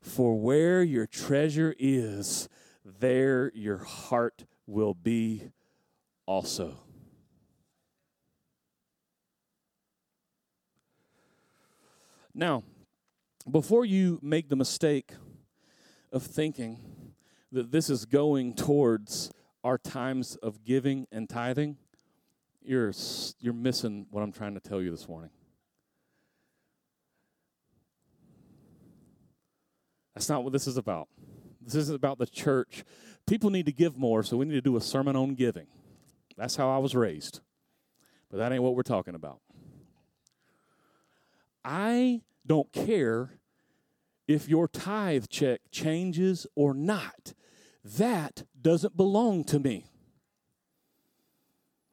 For 0.00 0.38
where 0.38 0.82
your 0.82 1.06
treasure 1.06 1.74
is, 1.78 2.48
there 2.84 3.50
your 3.54 3.78
heart 3.78 4.44
will 4.66 4.94
be 4.94 5.50
also. 6.26 6.78
Now, 12.34 12.62
before 13.50 13.84
you 13.84 14.18
make 14.22 14.48
the 14.48 14.56
mistake 14.56 15.12
of 16.12 16.22
thinking 16.22 16.78
that 17.50 17.70
this 17.72 17.88
is 17.88 18.04
going 18.04 18.54
towards 18.54 19.30
our 19.64 19.78
times 19.78 20.36
of 20.36 20.62
giving 20.64 21.06
and 21.10 21.28
tithing, 21.28 21.78
you're, 22.66 22.92
you're 23.40 23.54
missing 23.54 24.06
what 24.10 24.22
I'm 24.22 24.32
trying 24.32 24.54
to 24.54 24.60
tell 24.60 24.82
you 24.82 24.90
this 24.90 25.08
morning. 25.08 25.30
That's 30.14 30.28
not 30.28 30.44
what 30.44 30.52
this 30.52 30.66
is 30.66 30.76
about. 30.76 31.08
This 31.60 31.74
isn't 31.74 31.94
about 31.94 32.18
the 32.18 32.26
church. 32.26 32.84
People 33.26 33.50
need 33.50 33.66
to 33.66 33.72
give 33.72 33.98
more, 33.98 34.22
so 34.22 34.36
we 34.36 34.46
need 34.46 34.54
to 34.54 34.60
do 34.60 34.76
a 34.76 34.80
sermon 34.80 35.16
on 35.16 35.34
giving. 35.34 35.66
That's 36.36 36.56
how 36.56 36.70
I 36.70 36.78
was 36.78 36.94
raised. 36.94 37.40
But 38.30 38.38
that 38.38 38.52
ain't 38.52 38.62
what 38.62 38.74
we're 38.74 38.82
talking 38.82 39.14
about. 39.14 39.40
I 41.64 42.22
don't 42.46 42.72
care 42.72 43.40
if 44.26 44.48
your 44.48 44.68
tithe 44.68 45.26
check 45.28 45.60
changes 45.70 46.46
or 46.54 46.74
not. 46.74 47.34
That 47.84 48.44
doesn't 48.60 48.96
belong 48.96 49.44
to 49.44 49.58
me 49.58 49.86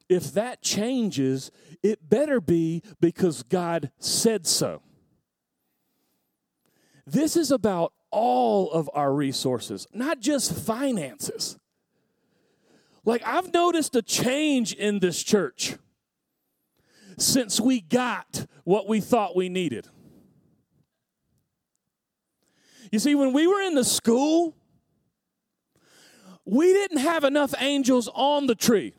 if 0.08 0.32
that 0.34 0.62
changes, 0.62 1.50
it 1.82 2.08
better 2.08 2.40
be 2.40 2.82
because 3.00 3.42
God 3.42 3.90
said 3.98 4.46
so. 4.46 4.82
This 7.06 7.36
is 7.36 7.50
about 7.50 7.92
all 8.10 8.70
of 8.70 8.88
our 8.94 9.12
resources, 9.12 9.86
not 9.92 10.20
just 10.20 10.52
finances. 10.54 11.58
Like, 13.04 13.22
I've 13.26 13.52
noticed 13.52 13.94
a 13.96 14.02
change 14.02 14.72
in 14.72 15.00
this 15.00 15.22
church. 15.22 15.76
since 17.18 17.60
we 17.60 17.80
got 17.80 18.46
what 18.64 18.88
we 18.88 19.00
thought 19.00 19.36
we 19.36 19.48
needed. 19.48 19.88
You 22.90 22.98
see, 22.98 23.14
when 23.14 23.32
we 23.32 23.46
were 23.46 23.60
in 23.60 23.74
the 23.74 23.84
school, 23.84 24.54
we 26.44 26.72
didn't 26.72 26.98
have 26.98 27.24
enough 27.24 27.54
angels 27.58 28.08
on 28.14 28.46
the 28.46 28.54
tree. 28.54 28.94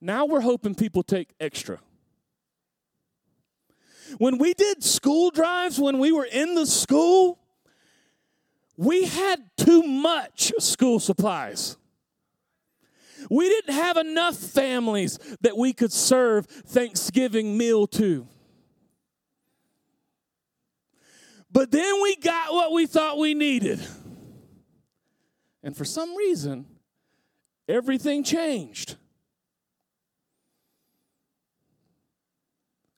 Now 0.00 0.26
we're 0.26 0.40
hoping 0.40 0.74
people 0.74 1.02
take 1.02 1.30
extra. 1.40 1.78
When 4.18 4.38
we 4.38 4.54
did 4.54 4.82
school 4.82 5.30
drives, 5.30 5.78
when 5.78 5.98
we 5.98 6.12
were 6.12 6.24
in 6.24 6.54
the 6.54 6.66
school, 6.66 7.38
we 8.76 9.06
had 9.06 9.42
too 9.56 9.82
much 9.82 10.52
school 10.58 11.00
supplies. 11.00 11.76
We 13.28 13.48
didn't 13.48 13.74
have 13.74 13.96
enough 13.96 14.36
families 14.36 15.18
that 15.40 15.56
we 15.56 15.72
could 15.72 15.92
serve 15.92 16.46
Thanksgiving 16.46 17.58
meal 17.58 17.86
to. 17.88 18.26
But 21.50 21.70
then 21.70 22.00
we 22.02 22.16
got 22.16 22.52
what 22.52 22.72
we 22.72 22.86
thought 22.86 23.18
we 23.18 23.34
needed. 23.34 23.80
And 25.62 25.76
for 25.76 25.84
some 25.84 26.14
reason, 26.14 26.66
everything 27.68 28.22
changed. 28.22 28.96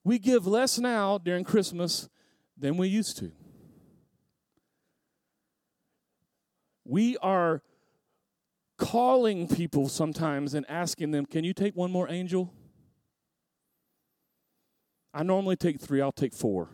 We 0.04 0.18
give 0.18 0.46
less 0.46 0.78
now 0.78 1.18
during 1.18 1.44
Christmas 1.44 2.08
than 2.56 2.76
we 2.76 2.88
used 2.88 3.18
to. 3.18 3.32
We 6.84 7.16
are 7.18 7.62
calling 8.78 9.46
people 9.46 9.88
sometimes 9.88 10.54
and 10.54 10.64
asking 10.68 11.10
them, 11.10 11.26
Can 11.26 11.44
you 11.44 11.52
take 11.52 11.76
one 11.76 11.92
more 11.92 12.10
angel? 12.10 12.52
I 15.12 15.22
normally 15.22 15.56
take 15.56 15.80
three, 15.80 16.00
I'll 16.00 16.12
take 16.12 16.34
four. 16.34 16.70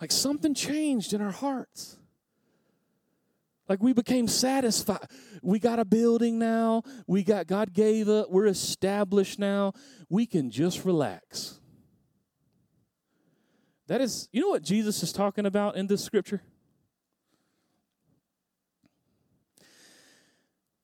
Like 0.00 0.10
something 0.10 0.54
changed 0.54 1.12
in 1.12 1.20
our 1.20 1.30
hearts. 1.30 1.99
Like 3.70 3.80
we 3.80 3.92
became 3.92 4.26
satisfied. 4.26 5.06
We 5.42 5.60
got 5.60 5.78
a 5.78 5.84
building 5.84 6.40
now. 6.40 6.82
We 7.06 7.22
got, 7.22 7.46
God 7.46 7.72
gave 7.72 8.08
it. 8.08 8.28
We're 8.28 8.48
established 8.48 9.38
now. 9.38 9.74
We 10.08 10.26
can 10.26 10.50
just 10.50 10.84
relax. 10.84 11.60
That 13.86 14.00
is, 14.00 14.28
you 14.32 14.40
know 14.40 14.48
what 14.48 14.64
Jesus 14.64 15.04
is 15.04 15.12
talking 15.12 15.46
about 15.46 15.76
in 15.76 15.86
this 15.86 16.02
scripture? 16.02 16.42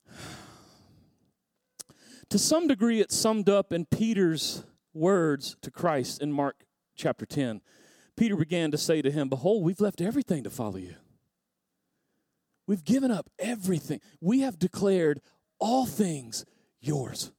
To 2.31 2.39
some 2.41 2.67
degree, 2.67 3.01
it's 3.01 3.17
summed 3.17 3.49
up 3.49 3.73
in 3.73 3.87
Peter's 3.87 4.65
words 4.93 5.57
to 5.63 5.71
Christ 5.71 6.21
in 6.21 6.33
Mark 6.33 6.65
chapter 6.97 7.25
10. 7.25 7.63
Peter 8.17 8.37
began 8.37 8.73
to 8.73 8.79
say 8.79 9.01
to 9.01 9.13
him, 9.13 9.29
Behold, 9.29 9.63
we've 9.65 9.81
left 9.81 10.01
everything 10.01 10.43
to 10.43 10.51
follow 10.51 10.77
you. 10.77 10.97
We've 12.67 12.85
given 12.85 13.11
up 13.11 13.31
everything. 13.39 14.01
We 14.21 14.41
have 14.41 14.59
declared 14.59 15.21
all 15.59 15.87
things 15.87 16.45
yours. 16.81 17.31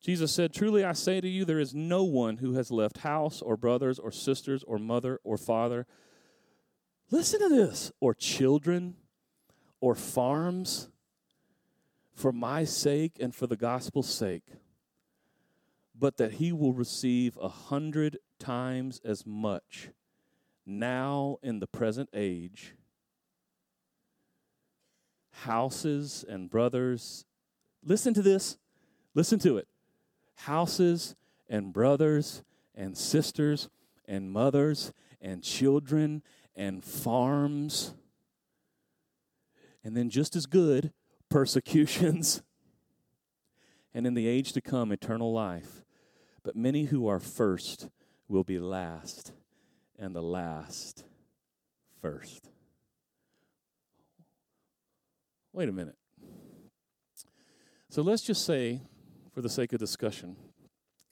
Jesus 0.00 0.32
said, 0.32 0.52
Truly 0.52 0.84
I 0.84 0.92
say 0.92 1.20
to 1.20 1.28
you, 1.28 1.44
there 1.44 1.60
is 1.60 1.74
no 1.74 2.04
one 2.04 2.36
who 2.38 2.54
has 2.54 2.70
left 2.70 2.98
house 2.98 3.40
or 3.40 3.56
brothers 3.56 3.98
or 3.98 4.10
sisters 4.10 4.62
or 4.64 4.78
mother 4.78 5.18
or 5.24 5.38
father. 5.38 5.86
Listen 7.10 7.40
to 7.40 7.48
this, 7.48 7.92
or 8.00 8.14
children 8.14 8.96
or 9.80 9.94
farms 9.94 10.88
for 12.14 12.32
my 12.32 12.64
sake 12.64 13.16
and 13.20 13.34
for 13.34 13.46
the 13.46 13.56
gospel's 13.56 14.12
sake, 14.12 14.46
but 15.98 16.16
that 16.16 16.32
he 16.32 16.52
will 16.52 16.72
receive 16.72 17.38
a 17.40 17.48
hundred 17.48 18.18
times 18.38 19.00
as 19.04 19.26
much 19.26 19.90
now 20.66 21.38
in 21.42 21.60
the 21.60 21.66
present 21.66 22.08
age 22.14 22.74
houses 25.42 26.24
and 26.28 26.48
brothers. 26.48 27.24
Listen 27.84 28.14
to 28.14 28.22
this. 28.22 28.56
Listen 29.14 29.38
to 29.40 29.58
it. 29.58 29.68
Houses 30.36 31.14
and 31.48 31.72
brothers 31.72 32.42
and 32.74 32.96
sisters 32.96 33.68
and 34.06 34.30
mothers 34.30 34.92
and 35.20 35.42
children 35.42 36.22
and 36.56 36.84
farms. 36.84 37.94
And 39.82 39.96
then, 39.96 40.08
just 40.08 40.34
as 40.34 40.46
good, 40.46 40.92
persecutions. 41.28 42.42
And 43.92 44.06
in 44.06 44.14
the 44.14 44.26
age 44.26 44.52
to 44.52 44.60
come, 44.60 44.92
eternal 44.92 45.32
life. 45.32 45.84
But 46.42 46.56
many 46.56 46.84
who 46.84 47.06
are 47.06 47.20
first 47.20 47.88
will 48.28 48.44
be 48.44 48.58
last, 48.58 49.32
and 49.98 50.14
the 50.14 50.22
last 50.22 51.04
first. 52.00 52.50
Wait 55.54 55.68
a 55.68 55.72
minute. 55.72 55.94
So 57.88 58.02
let's 58.02 58.22
just 58.22 58.44
say, 58.44 58.80
for 59.32 59.40
the 59.40 59.48
sake 59.48 59.72
of 59.72 59.78
discussion, 59.78 60.34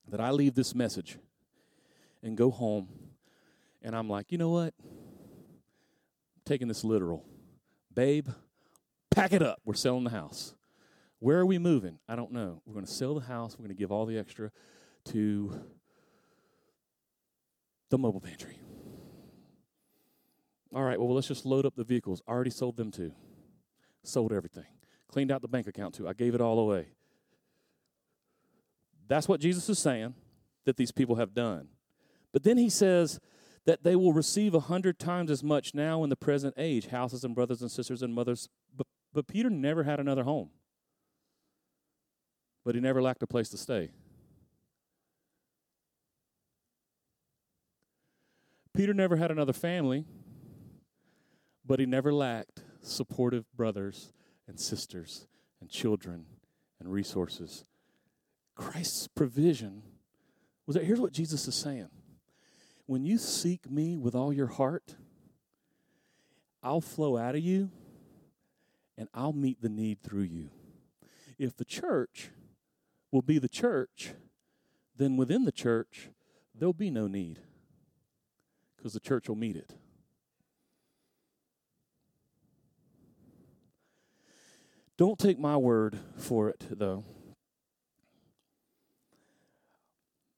that 0.09 0.21
I 0.21 0.33
leave 0.33 0.57
this 0.57 0.75
message 0.75 1.17
and 2.25 2.37
go 2.37 2.51
home, 2.51 2.89
and 3.83 3.95
I'm 3.95 4.11
like, 4.11 4.33
you 4.33 4.39
know 4.39 4.51
what? 4.51 4.75
I'm 4.83 6.43
taking 6.45 6.67
this 6.67 6.83
literal. 6.83 7.25
Babe, 7.95 8.27
pack 9.13 9.33
it 9.33 9.43
up. 9.43 9.61
We're 9.65 9.75
selling 9.75 10.03
the 10.03 10.11
house. 10.11 10.55
Where 11.21 11.39
are 11.39 11.47
we 11.47 11.61
moving? 11.61 12.01
I 12.09 12.17
don't 12.17 12.33
know. 12.33 12.63
We're 12.67 12.75
going 12.75 12.85
to 12.85 12.91
sell 12.91 13.15
the 13.15 13.21
house. 13.21 13.53
We're 13.57 13.67
going 13.67 13.77
to 13.77 13.81
give 13.81 13.93
all 13.93 14.07
the 14.07 14.19
extra 14.19 14.51
to 15.13 15.55
the 17.91 17.99
mobile 17.99 18.21
pantry. 18.21 18.59
All 20.75 20.83
right, 20.83 20.99
well, 20.99 21.15
let's 21.15 21.29
just 21.29 21.47
load 21.47 21.65
up 21.65 21.77
the 21.77 21.85
vehicles. 21.85 22.23
I 22.27 22.33
already 22.33 22.51
sold 22.51 22.77
them 22.77 22.91
too. 22.91 23.13
Sold 24.05 24.33
everything. 24.33 24.67
Cleaned 25.09 25.31
out 25.31 25.43
the 25.43 25.49
bank 25.49 25.67
account 25.67 25.95
too. 25.95 26.09
I 26.09 26.13
gave 26.13 26.35
it 26.35 26.41
all 26.41 26.59
away. 26.59 26.87
That's 29.09 29.29
what 29.29 29.41
Jesus 29.41 29.69
is 29.69 29.79
saying 29.79 30.15
that 30.65 30.77
these 30.77 30.93
people 30.93 31.17
have 31.17 31.35
done. 31.35 31.69
But 32.33 32.45
then 32.45 32.57
he 32.57 32.71
says 32.71 33.21
that 33.67 33.85
they 33.85 33.95
will 33.95 34.13
receive 34.13 34.55
a 34.55 34.61
hundred 34.61 34.99
times 34.99 35.31
as 35.31 35.43
much 35.43 35.75
now 35.75 36.03
in 36.03 36.11
the 36.11 36.17
present 36.17 36.55
age 36.57 36.87
houses 36.87 37.23
and 37.25 37.35
brothers 37.35 37.61
and 37.61 37.71
sisters 37.71 38.03
and 38.03 38.15
mothers. 38.15 38.49
But, 38.75 38.87
but 39.13 39.27
Peter 39.27 39.51
never 39.51 39.85
had 39.85 40.01
another 40.01 40.25
home, 40.25 40.51
but 42.65 42.75
he 42.75 42.81
never 42.81 43.03
lacked 43.03 43.23
a 43.23 43.27
place 43.27 43.51
to 43.51 43.59
stay. 43.59 43.91
Peter 48.75 48.95
never 48.95 49.17
had 49.17 49.31
another 49.31 49.53
family, 49.53 50.07
but 51.67 51.79
he 51.79 51.87
never 51.87 52.13
lacked 52.13 52.63
supportive 52.83 53.45
brothers 53.57 54.13
and 54.47 54.59
sisters 54.59 55.27
and 55.61 55.71
children 55.71 56.27
and 56.81 56.93
resources. 56.93 57.65
Christ's 58.55 59.09
provision 59.09 59.83
was 60.67 60.75
that 60.75 60.85
here's 60.85 61.01
what 61.01 61.13
Jesus 61.13 61.49
is 61.49 61.55
saying 61.55 61.89
when 62.87 63.05
you 63.05 63.17
seek 63.17 63.71
me 63.71 63.97
with 63.97 64.15
all 64.15 64.33
your 64.33 64.49
heart, 64.49 64.97
I'll 66.63 66.81
flow 66.81 67.17
out 67.17 67.35
of 67.35 67.41
you 67.41 67.71
and 68.99 69.09
I'll 69.15 69.33
meet 69.33 69.63
the 69.63 69.69
need 69.69 70.03
through 70.03 70.25
you. 70.25 70.51
If 71.39 71.57
the 71.57 71.65
church 71.65 72.31
will 73.11 73.23
be 73.23 73.39
the 73.39 73.49
church, 73.49 74.15
then 74.97 75.17
within 75.17 75.45
the 75.45 75.53
church, 75.53 76.11
there'll 76.55 76.73
be 76.73 76.91
no 76.91 77.07
need 77.07 77.39
because 78.77 78.93
the 78.93 79.01
church 79.01 79.29
will 79.29 79.37
meet 79.37 79.57
it. 79.57 79.75
Don't 85.03 85.19
take 85.19 85.41
my 85.41 85.57
word 85.57 85.99
for 86.17 86.49
it, 86.49 86.65
though. 86.71 87.03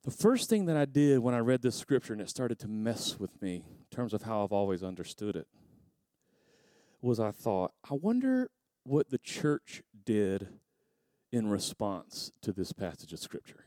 The 0.04 0.10
first 0.10 0.48
thing 0.48 0.64
that 0.64 0.76
I 0.78 0.86
did 0.86 1.18
when 1.18 1.34
I 1.34 1.40
read 1.40 1.60
this 1.60 1.76
scripture 1.76 2.14
and 2.14 2.22
it 2.22 2.30
started 2.30 2.58
to 2.60 2.68
mess 2.68 3.20
with 3.20 3.42
me 3.42 3.56
in 3.56 3.94
terms 3.94 4.14
of 4.14 4.22
how 4.22 4.42
I've 4.42 4.52
always 4.52 4.82
understood 4.82 5.36
it 5.36 5.46
was 7.02 7.20
I 7.20 7.30
thought, 7.30 7.72
I 7.90 7.92
wonder 7.92 8.48
what 8.84 9.10
the 9.10 9.18
church 9.18 9.82
did 10.06 10.48
in 11.30 11.50
response 11.50 12.32
to 12.40 12.50
this 12.50 12.72
passage 12.72 13.12
of 13.12 13.18
scripture. 13.18 13.66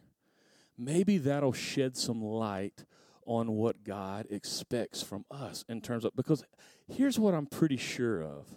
Maybe 0.79 1.19
that'll 1.19 1.53
shed 1.53 1.95
some 1.95 2.23
light 2.23 2.85
on 3.23 3.51
what 3.51 3.83
God 3.83 4.25
expects 4.31 5.03
from 5.03 5.25
us 5.29 5.63
in 5.69 5.81
terms 5.81 6.05
of, 6.05 6.15
because 6.15 6.43
here's 6.87 7.19
what 7.19 7.35
I'm 7.35 7.45
pretty 7.45 7.77
sure 7.77 8.23
of. 8.23 8.47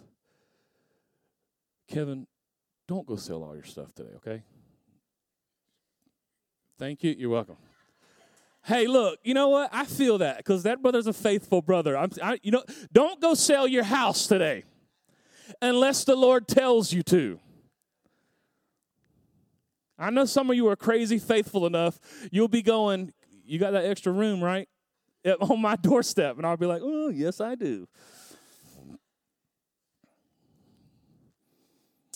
Kevin, 1.87 2.25
don't 2.87 3.05
go 3.05 3.15
sell 3.15 3.43
all 3.43 3.55
your 3.55 3.63
stuff 3.63 3.93
today, 3.95 4.11
okay? 4.17 4.43
Thank 6.77 7.03
you. 7.03 7.15
You're 7.17 7.29
welcome. 7.29 7.57
Hey, 8.63 8.85
look, 8.87 9.19
you 9.23 9.33
know 9.33 9.49
what? 9.49 9.69
I 9.71 9.85
feel 9.85 10.19
that 10.19 10.37
because 10.37 10.63
that 10.63 10.81
brother's 10.81 11.07
a 11.07 11.13
faithful 11.13 11.61
brother. 11.61 11.97
I'm, 11.97 12.11
I, 12.21 12.39
you 12.43 12.51
know, 12.51 12.63
don't 12.91 13.19
go 13.19 13.33
sell 13.33 13.67
your 13.67 13.83
house 13.83 14.27
today 14.27 14.63
unless 15.61 16.03
the 16.03 16.15
Lord 16.15 16.47
tells 16.47 16.93
you 16.93 17.01
to. 17.03 17.39
I 19.97 20.09
know 20.09 20.25
some 20.25 20.49
of 20.49 20.55
you 20.55 20.67
are 20.67 20.75
crazy 20.75 21.19
faithful 21.19 21.65
enough. 21.65 21.99
You'll 22.31 22.47
be 22.47 22.61
going, 22.61 23.13
You 23.45 23.59
got 23.59 23.71
that 23.71 23.85
extra 23.85 24.11
room, 24.11 24.43
right? 24.43 24.67
On 25.41 25.61
my 25.61 25.75
doorstep. 25.75 26.37
And 26.37 26.45
I'll 26.45 26.57
be 26.57 26.65
like, 26.65 26.81
Oh, 26.83 27.09
yes, 27.09 27.41
I 27.41 27.55
do. 27.55 27.87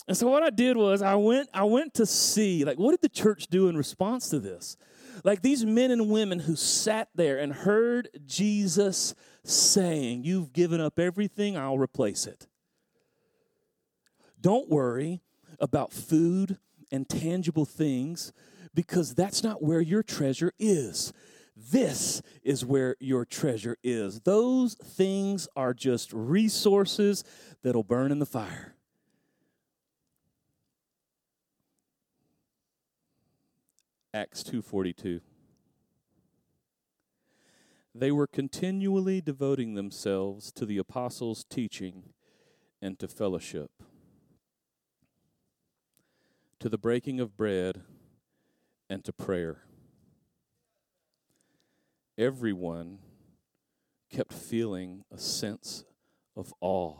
And 0.07 0.15
so 0.15 0.27
what 0.27 0.43
I 0.43 0.49
did 0.49 0.77
was 0.77 1.01
I 1.01 1.15
went 1.15 1.49
I 1.53 1.63
went 1.63 1.93
to 1.95 2.05
see 2.05 2.63
like 2.63 2.77
what 2.77 2.91
did 2.91 3.01
the 3.01 3.09
church 3.09 3.47
do 3.47 3.67
in 3.67 3.77
response 3.77 4.29
to 4.29 4.39
this? 4.39 4.77
Like 5.23 5.41
these 5.41 5.65
men 5.65 5.91
and 5.91 6.09
women 6.09 6.39
who 6.39 6.55
sat 6.55 7.09
there 7.15 7.39
and 7.39 7.51
heard 7.53 8.09
Jesus 8.25 9.15
saying, 9.43 10.23
"You've 10.23 10.53
given 10.53 10.79
up 10.79 10.99
everything, 10.99 11.57
I'll 11.57 11.77
replace 11.77 12.27
it." 12.27 12.47
Don't 14.39 14.69
worry 14.69 15.21
about 15.59 15.91
food 15.91 16.59
and 16.91 17.09
tangible 17.09 17.65
things 17.65 18.31
because 18.75 19.15
that's 19.15 19.43
not 19.43 19.63
where 19.63 19.81
your 19.81 20.03
treasure 20.03 20.51
is. 20.59 21.13
This 21.55 22.21
is 22.43 22.65
where 22.65 22.95
your 22.99 23.25
treasure 23.25 23.77
is. 23.81 24.19
Those 24.19 24.75
things 24.75 25.47
are 25.55 25.73
just 25.73 26.11
resources 26.13 27.23
that'll 27.63 27.83
burn 27.83 28.11
in 28.11 28.19
the 28.19 28.25
fire. 28.25 28.75
Acts 34.15 34.43
2:42 34.43 35.19
They 37.93 38.13
were 38.13 38.27
continually 38.27 39.19
devoting 39.19 39.73
themselves 39.73 40.53
to 40.53 40.65
the 40.65 40.77
apostles' 40.77 41.43
teaching 41.43 42.13
and 42.81 42.97
to 42.99 43.09
fellowship 43.09 43.71
to 46.59 46.69
the 46.69 46.77
breaking 46.77 47.19
of 47.19 47.35
bread 47.35 47.81
and 48.89 49.03
to 49.03 49.11
prayer. 49.11 49.65
Everyone 52.17 52.99
kept 54.09 54.31
feeling 54.31 55.03
a 55.11 55.17
sense 55.17 55.83
of 56.37 56.53
awe 56.61 56.99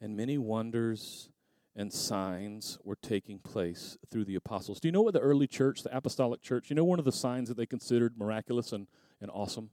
and 0.00 0.16
many 0.16 0.38
wonders 0.38 1.28
and 1.76 1.92
signs 1.92 2.78
were 2.82 2.96
taking 2.96 3.38
place 3.38 3.98
through 4.10 4.24
the 4.24 4.34
apostles. 4.34 4.80
Do 4.80 4.88
you 4.88 4.92
know 4.92 5.02
what 5.02 5.12
the 5.12 5.20
early 5.20 5.46
church, 5.46 5.82
the 5.82 5.94
apostolic 5.94 6.40
church, 6.40 6.70
you 6.70 6.76
know 6.76 6.84
one 6.84 6.98
of 6.98 7.04
the 7.04 7.12
signs 7.12 7.48
that 7.48 7.58
they 7.58 7.66
considered 7.66 8.18
miraculous 8.18 8.72
and, 8.72 8.86
and 9.20 9.30
awesome? 9.30 9.70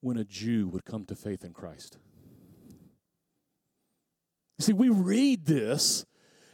When 0.00 0.18
a 0.18 0.24
Jew 0.24 0.68
would 0.68 0.84
come 0.84 1.06
to 1.06 1.16
faith 1.16 1.44
in 1.44 1.54
Christ. 1.54 1.96
See, 4.58 4.74
we 4.74 4.90
read 4.90 5.46
this, 5.46 6.04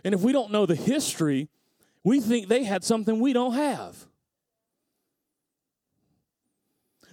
and 0.05 0.15
if 0.15 0.21
we 0.21 0.33
don't 0.33 0.53
know 0.53 0.67
the 0.67 0.77
history, 0.77 1.49
we 2.05 2.21
think 2.21 2.47
they 2.47 2.63
had 2.63 2.85
something 2.85 3.19
we 3.19 3.33
don't 3.33 3.55
have. 3.55 4.07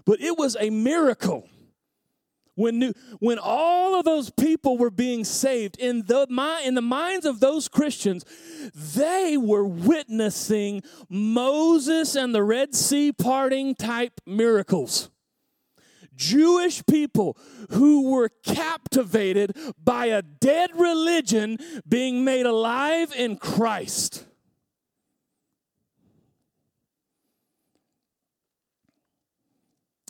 But 0.05 0.21
it 0.21 0.37
was 0.37 0.55
a 0.59 0.69
miracle 0.69 1.49
when, 2.55 2.79
new, 2.79 2.93
when 3.19 3.39
all 3.39 3.97
of 3.97 4.05
those 4.05 4.29
people 4.29 4.77
were 4.77 4.91
being 4.91 5.23
saved, 5.23 5.77
in 5.79 6.03
the, 6.03 6.27
in 6.65 6.75
the 6.75 6.81
minds 6.81 7.25
of 7.25 7.39
those 7.39 7.67
Christians, 7.67 8.25
they 8.73 9.37
were 9.37 9.65
witnessing 9.65 10.83
Moses 11.09 12.15
and 12.15 12.33
the 12.33 12.43
Red 12.43 12.75
Sea 12.75 13.11
parting 13.11 13.75
type 13.75 14.21
miracles. 14.25 15.09
Jewish 16.15 16.85
people 16.85 17.37
who 17.71 18.11
were 18.11 18.29
captivated 18.43 19.57
by 19.83 20.07
a 20.07 20.21
dead 20.21 20.69
religion 20.75 21.57
being 21.87 22.23
made 22.23 22.45
alive 22.45 23.13
in 23.15 23.37
Christ. 23.37 24.25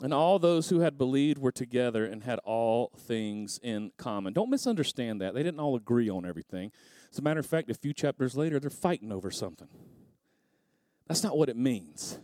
And 0.04 0.12
all 0.12 0.38
those 0.38 0.68
who 0.68 0.80
had 0.80 0.98
believed 0.98 1.38
were 1.38 1.50
together 1.50 2.04
and 2.04 2.24
had 2.24 2.38
all 2.40 2.92
things 2.94 3.58
in 3.62 3.90
common. 3.96 4.34
Don't 4.34 4.50
misunderstand 4.50 5.18
that. 5.22 5.32
They 5.32 5.42
didn't 5.42 5.60
all 5.60 5.76
agree 5.76 6.10
on 6.10 6.26
everything. 6.26 6.72
As 7.10 7.18
a 7.18 7.22
matter 7.22 7.40
of 7.40 7.46
fact, 7.46 7.70
a 7.70 7.74
few 7.74 7.94
chapters 7.94 8.36
later, 8.36 8.60
they're 8.60 8.68
fighting 8.68 9.10
over 9.10 9.30
something. 9.30 9.68
That's 11.08 11.22
not 11.22 11.38
what 11.38 11.48
it 11.48 11.56
means. 11.56 12.18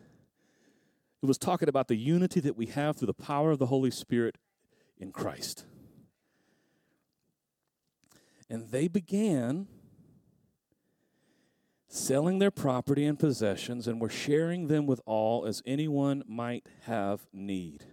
It 1.23 1.27
was 1.27 1.39
talking 1.39 1.71
about 1.71 1.89
the 1.89 1.97
unity 1.97 2.41
that 2.41 2.55
we 2.55 2.67
have 2.67 2.99
through 2.99 3.07
the 3.07 3.15
power 3.15 3.51
of 3.51 3.59
the 3.59 3.65
Holy 3.65 3.91
Spirit 3.91 4.37
in 4.99 5.11
Christ. 5.11 5.65
And 8.51 8.71
they 8.71 8.89
began 8.89 9.69
selling 11.93 12.39
their 12.39 12.53
property 12.53 13.05
and 13.05 13.19
possessions, 13.19 13.89
and 13.89 14.01
were 14.01 14.09
sharing 14.09 14.69
them 14.69 14.87
with 14.87 15.01
all 15.07 15.45
as 15.45 15.61
anyone 15.67 16.23
might 16.27 16.69
have 16.83 17.27
need. 17.33 17.85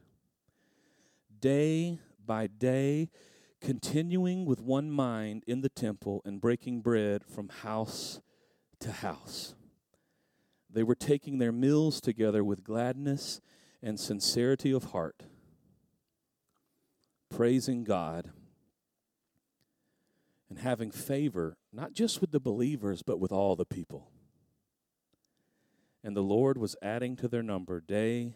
Day 1.40 1.98
by 2.24 2.46
day, 2.46 3.10
continuing 3.60 4.46
with 4.46 4.62
one 4.62 4.92
mind 4.92 5.44
in 5.48 5.62
the 5.62 5.70
temple 5.70 6.22
and 6.24 6.40
breaking 6.40 6.82
bread 6.82 7.24
from 7.26 7.50
house 7.50 8.22
to 8.80 8.92
house. 8.92 9.56
They 10.70 10.84
were 10.84 10.96
taking 10.96 11.40
their 11.40 11.52
meals 11.52 12.00
together 12.00 12.44
with 12.44 12.64
gladness 12.64 13.42
and 13.82 14.00
sincerity 14.00 14.72
of 14.72 14.92
heart, 14.92 15.24
praising 17.32 17.84
God 17.84 18.32
and 20.50 20.60
having 20.60 20.92
favor, 20.92 21.58
not 21.74 21.94
just 21.94 22.22
with 22.22 22.32
the 22.32 22.40
believers, 22.40 23.02
but 23.02 23.20
with 23.20 23.32
all 23.32 23.56
the 23.56 23.66
people. 23.66 24.12
And 26.04 26.16
the 26.16 26.22
Lord 26.22 26.58
was 26.58 26.76
adding 26.82 27.16
to 27.18 27.28
their 27.28 27.44
number 27.44 27.82
day 27.82 28.36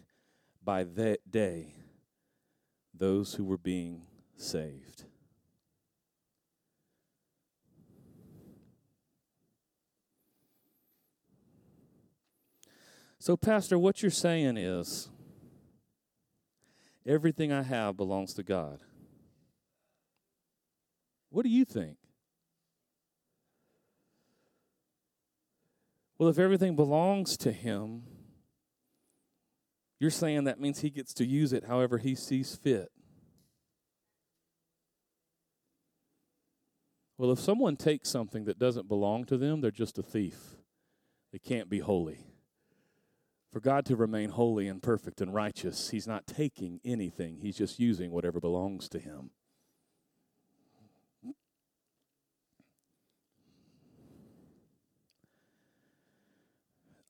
by 0.62 0.84
day 0.84 1.74
those 2.92 3.34
who 3.34 3.44
were 3.44 3.58
being 3.58 4.02
saved. 4.36 5.04
So, 13.18 13.36
Pastor, 13.36 13.78
what 13.78 14.02
you're 14.02 14.10
saying 14.10 14.56
is 14.56 15.08
everything 17.06 17.52
I 17.52 17.62
have 17.62 17.96
belongs 17.96 18.34
to 18.34 18.42
God. 18.42 18.80
What 21.30 21.44
do 21.44 21.48
you 21.48 21.64
think? 21.64 21.98
Well, 26.22 26.30
if 26.30 26.38
everything 26.38 26.76
belongs 26.76 27.36
to 27.38 27.50
Him, 27.50 28.04
you're 29.98 30.08
saying 30.08 30.44
that 30.44 30.60
means 30.60 30.78
He 30.78 30.88
gets 30.88 31.12
to 31.14 31.26
use 31.26 31.52
it 31.52 31.64
however 31.64 31.98
He 31.98 32.14
sees 32.14 32.54
fit. 32.54 32.92
Well, 37.18 37.32
if 37.32 37.40
someone 37.40 37.74
takes 37.74 38.08
something 38.08 38.44
that 38.44 38.60
doesn't 38.60 38.86
belong 38.86 39.24
to 39.24 39.36
them, 39.36 39.60
they're 39.60 39.72
just 39.72 39.98
a 39.98 40.02
thief. 40.04 40.54
They 41.32 41.40
can't 41.40 41.68
be 41.68 41.80
holy. 41.80 42.20
For 43.50 43.58
God 43.58 43.84
to 43.86 43.96
remain 43.96 44.30
holy 44.30 44.68
and 44.68 44.80
perfect 44.80 45.20
and 45.20 45.34
righteous, 45.34 45.90
He's 45.90 46.06
not 46.06 46.28
taking 46.28 46.78
anything, 46.84 47.38
He's 47.40 47.56
just 47.56 47.80
using 47.80 48.12
whatever 48.12 48.38
belongs 48.38 48.88
to 48.90 49.00
Him. 49.00 49.30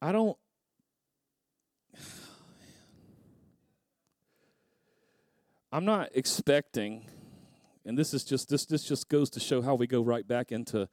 I 0.03 0.11
don't. 0.11 0.37
I'm 5.71 5.85
not 5.85 6.09
expecting, 6.13 7.07
and 7.87 7.97
this 7.97 8.13
is 8.13 8.25
just 8.25 8.49
this 8.49 8.67
this 8.67 8.83
just 8.83 9.09
goes 9.09 9.31
to 9.31 9.39
show 9.39 9.63
how 9.63 9.77
we 9.77 9.87
go 9.87 10.03
right 10.03 10.27
back 10.27 10.51
into 10.51 10.89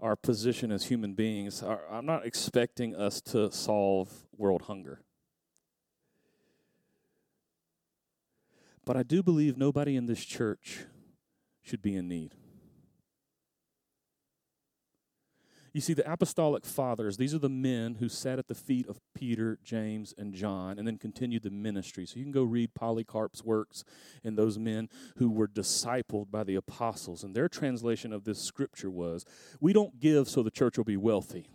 our 0.00 0.16
position 0.16 0.72
as 0.72 0.86
human 0.86 1.14
beings. 1.14 1.62
I'm 1.62 2.04
not 2.04 2.26
expecting 2.26 2.96
us 2.96 3.20
to 3.20 3.52
solve 3.52 4.10
world 4.36 4.62
hunger. 4.62 5.02
But 8.84 8.96
I 8.96 9.04
do 9.04 9.22
believe 9.22 9.56
nobody 9.56 9.94
in 9.94 10.06
this 10.06 10.24
church 10.24 10.80
should 11.62 11.80
be 11.80 11.94
in 11.94 12.08
need. 12.08 12.34
You 15.72 15.80
see, 15.80 15.94
the 15.94 16.10
apostolic 16.10 16.66
fathers, 16.66 17.16
these 17.16 17.34
are 17.34 17.38
the 17.38 17.48
men 17.48 17.94
who 17.94 18.10
sat 18.10 18.38
at 18.38 18.46
the 18.46 18.54
feet 18.54 18.86
of 18.88 19.00
Peter, 19.14 19.58
James, 19.64 20.12
and 20.18 20.34
John, 20.34 20.78
and 20.78 20.86
then 20.86 20.98
continued 20.98 21.44
the 21.44 21.50
ministry. 21.50 22.04
So 22.04 22.18
you 22.18 22.24
can 22.24 22.32
go 22.32 22.42
read 22.42 22.74
Polycarp's 22.74 23.42
works 23.42 23.82
and 24.22 24.36
those 24.36 24.58
men 24.58 24.90
who 25.16 25.30
were 25.30 25.48
discipled 25.48 26.30
by 26.30 26.44
the 26.44 26.56
apostles. 26.56 27.24
And 27.24 27.34
their 27.34 27.48
translation 27.48 28.12
of 28.12 28.24
this 28.24 28.38
scripture 28.38 28.90
was 28.90 29.24
We 29.60 29.72
don't 29.72 29.98
give 29.98 30.28
so 30.28 30.42
the 30.42 30.50
church 30.50 30.76
will 30.76 30.84
be 30.84 30.98
wealthy, 30.98 31.48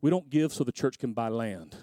we 0.00 0.10
don't 0.10 0.30
give 0.30 0.52
so 0.52 0.64
the 0.64 0.72
church 0.72 0.98
can 0.98 1.12
buy 1.12 1.28
land. 1.28 1.76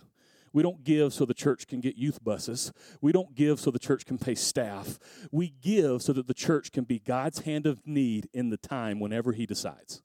We 0.54 0.64
don't 0.64 0.84
give 0.84 1.14
so 1.14 1.26
the 1.26 1.36
church 1.36 1.68
can 1.68 1.82
get 1.82 1.98
youth 1.98 2.24
buses. 2.24 2.72
We 3.00 3.12
don't 3.12 3.36
give 3.36 3.60
so 3.60 3.70
the 3.70 3.78
church 3.78 4.06
can 4.06 4.18
pay 4.18 4.34
staff. 4.34 4.98
We 5.32 5.54
give 5.62 6.02
so 6.02 6.14
that 6.14 6.26
the 6.26 6.34
church 6.34 6.72
can 6.72 6.84
be 6.84 7.00
God's 7.00 7.42
hand 7.42 7.68
of 7.68 7.86
need 7.86 8.28
in 8.34 8.50
the 8.50 8.58
time 8.58 9.00
whenever 9.00 9.34
He 9.34 9.46
decides. 9.46 10.02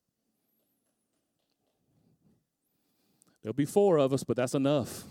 There'll 3.43 3.55
be 3.55 3.64
four 3.64 3.99
of 3.99 4.12
us, 4.12 4.22
but 4.22 4.36
that's 4.36 4.55
enough. 4.55 5.05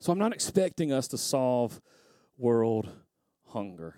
So 0.00 0.10
I'm 0.10 0.18
not 0.18 0.32
expecting 0.32 0.92
us 0.92 1.06
to 1.08 1.18
solve 1.18 1.80
world 2.36 2.90
hunger. 3.48 3.94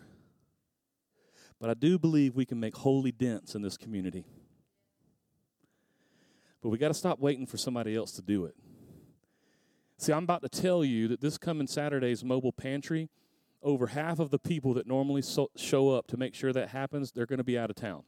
But 1.59 1.71
I 1.71 1.75
do 1.75 1.99
believe 1.99 2.37
we 2.37 2.45
can 2.45 2.61
make 2.61 2.77
holy 2.77 3.11
dents 3.11 3.55
in 3.55 3.63
this 3.63 3.79
community. 3.79 4.27
But 6.61 6.69
we 6.69 6.77
got 6.77 6.89
to 6.89 6.95
stop 6.95 7.21
waiting 7.21 7.47
for 7.47 7.57
somebody 7.57 7.97
else 7.97 8.13
to 8.13 8.23
do 8.23 8.45
it. 8.45 8.55
See, 9.97 10.13
I'm 10.13 10.25
about 10.25 10.43
to 10.43 10.49
tell 10.49 10.85
you 10.85 11.09
that 11.09 11.23
this 11.23 11.39
coming 11.39 11.67
Saturday's 11.67 12.23
mobile 12.23 12.53
pantry, 12.53 13.09
over 13.63 13.87
half 13.87 14.19
of 14.19 14.31
the 14.31 14.39
people 14.39 14.75
that 14.75 14.87
normally 14.87 15.23
so 15.23 15.51
show 15.57 15.91
up 15.91 16.07
to 16.09 16.19
make 16.19 16.35
sure 16.35 16.53
that 16.53 16.69
happens, 16.69 17.13
they're 17.13 17.25
going 17.25 17.39
to 17.39 17.45
be 17.45 17.57
out 17.57 17.71
of 17.71 17.77
town. 17.77 18.03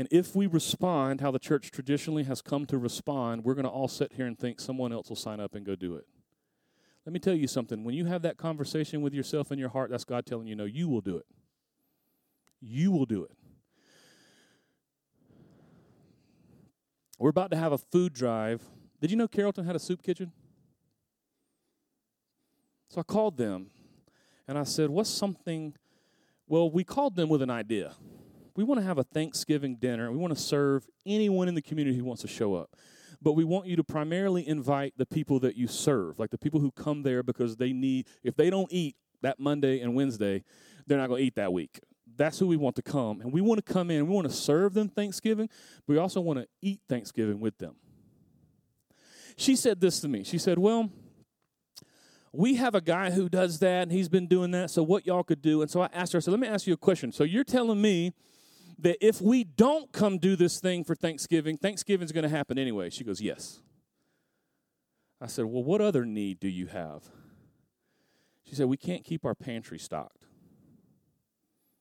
And 0.00 0.08
if 0.10 0.34
we 0.34 0.46
respond 0.46 1.20
how 1.20 1.30
the 1.30 1.38
church 1.38 1.70
traditionally 1.70 2.22
has 2.22 2.40
come 2.40 2.64
to 2.64 2.78
respond, 2.78 3.44
we're 3.44 3.52
going 3.52 3.66
to 3.66 3.70
all 3.70 3.86
sit 3.86 4.14
here 4.14 4.24
and 4.24 4.38
think 4.38 4.58
someone 4.58 4.94
else 4.94 5.10
will 5.10 5.16
sign 5.16 5.40
up 5.40 5.54
and 5.54 5.62
go 5.62 5.76
do 5.76 5.94
it. 5.96 6.06
Let 7.04 7.12
me 7.12 7.18
tell 7.18 7.34
you 7.34 7.46
something. 7.46 7.84
When 7.84 7.94
you 7.94 8.06
have 8.06 8.22
that 8.22 8.38
conversation 8.38 9.02
with 9.02 9.12
yourself 9.12 9.52
in 9.52 9.58
your 9.58 9.68
heart, 9.68 9.90
that's 9.90 10.04
God 10.04 10.24
telling 10.24 10.46
you, 10.46 10.56
no, 10.56 10.64
you 10.64 10.88
will 10.88 11.02
do 11.02 11.18
it. 11.18 11.26
You 12.62 12.92
will 12.92 13.04
do 13.04 13.24
it. 13.24 13.32
We're 17.18 17.28
about 17.28 17.50
to 17.50 17.58
have 17.58 17.72
a 17.72 17.76
food 17.78 18.14
drive. 18.14 18.62
Did 19.02 19.10
you 19.10 19.18
know 19.18 19.28
Carrollton 19.28 19.66
had 19.66 19.76
a 19.76 19.78
soup 19.78 20.02
kitchen? 20.02 20.32
So 22.88 23.02
I 23.02 23.04
called 23.04 23.36
them 23.36 23.66
and 24.48 24.56
I 24.56 24.64
said, 24.64 24.88
What's 24.88 25.10
something? 25.10 25.74
Well, 26.46 26.70
we 26.70 26.84
called 26.84 27.16
them 27.16 27.28
with 27.28 27.42
an 27.42 27.50
idea. 27.50 27.96
We 28.60 28.64
want 28.64 28.78
to 28.78 28.86
have 28.86 28.98
a 28.98 29.04
Thanksgiving 29.04 29.76
dinner. 29.76 30.12
We 30.12 30.18
want 30.18 30.36
to 30.36 30.38
serve 30.38 30.86
anyone 31.06 31.48
in 31.48 31.54
the 31.54 31.62
community 31.62 31.96
who 31.96 32.04
wants 32.04 32.20
to 32.20 32.28
show 32.28 32.54
up. 32.54 32.76
But 33.22 33.32
we 33.32 33.42
want 33.42 33.66
you 33.66 33.76
to 33.76 33.82
primarily 33.82 34.46
invite 34.46 34.92
the 34.98 35.06
people 35.06 35.40
that 35.40 35.56
you 35.56 35.66
serve, 35.66 36.18
like 36.18 36.28
the 36.28 36.36
people 36.36 36.60
who 36.60 36.70
come 36.70 37.02
there 37.02 37.22
because 37.22 37.56
they 37.56 37.72
need, 37.72 38.06
if 38.22 38.36
they 38.36 38.50
don't 38.50 38.70
eat 38.70 38.96
that 39.22 39.40
Monday 39.40 39.80
and 39.80 39.94
Wednesday, 39.94 40.44
they're 40.86 40.98
not 40.98 41.08
going 41.08 41.22
to 41.22 41.26
eat 41.26 41.36
that 41.36 41.54
week. 41.54 41.80
That's 42.18 42.38
who 42.38 42.48
we 42.48 42.58
want 42.58 42.76
to 42.76 42.82
come. 42.82 43.22
And 43.22 43.32
we 43.32 43.40
want 43.40 43.64
to 43.64 43.72
come 43.72 43.90
in, 43.90 44.06
we 44.06 44.14
want 44.14 44.28
to 44.28 44.34
serve 44.34 44.74
them 44.74 44.90
Thanksgiving, 44.90 45.48
but 45.86 45.94
we 45.94 45.98
also 45.98 46.20
want 46.20 46.40
to 46.40 46.46
eat 46.60 46.82
Thanksgiving 46.86 47.40
with 47.40 47.56
them. 47.56 47.76
She 49.38 49.56
said 49.56 49.80
this 49.80 50.00
to 50.00 50.08
me. 50.08 50.22
She 50.22 50.36
said, 50.36 50.58
Well, 50.58 50.90
we 52.30 52.56
have 52.56 52.74
a 52.74 52.82
guy 52.82 53.10
who 53.10 53.30
does 53.30 53.58
that 53.60 53.84
and 53.84 53.92
he's 53.92 54.10
been 54.10 54.26
doing 54.26 54.50
that. 54.50 54.70
So, 54.70 54.82
what 54.82 55.06
y'all 55.06 55.22
could 55.22 55.40
do? 55.40 55.62
And 55.62 55.70
so 55.70 55.80
I 55.80 55.88
asked 55.94 56.12
her, 56.12 56.18
I 56.18 56.20
said, 56.20 56.32
Let 56.32 56.40
me 56.40 56.46
ask 56.48 56.66
you 56.66 56.74
a 56.74 56.76
question. 56.76 57.10
So, 57.10 57.24
you're 57.24 57.42
telling 57.42 57.80
me 57.80 58.12
that 58.82 59.04
if 59.04 59.20
we 59.20 59.44
don't 59.44 59.92
come 59.92 60.18
do 60.18 60.36
this 60.36 60.60
thing 60.60 60.84
for 60.84 60.94
Thanksgiving, 60.94 61.56
Thanksgiving's 61.56 62.12
going 62.12 62.22
to 62.22 62.28
happen 62.28 62.58
anyway? 62.58 62.90
She 62.90 63.04
goes, 63.04 63.20
Yes. 63.20 63.60
I 65.20 65.26
said, 65.26 65.46
Well, 65.46 65.62
what 65.62 65.80
other 65.80 66.04
need 66.04 66.40
do 66.40 66.48
you 66.48 66.66
have? 66.66 67.04
She 68.44 68.54
said, 68.54 68.66
We 68.66 68.76
can't 68.76 69.04
keep 69.04 69.24
our 69.24 69.34
pantry 69.34 69.78
stocked. 69.78 70.24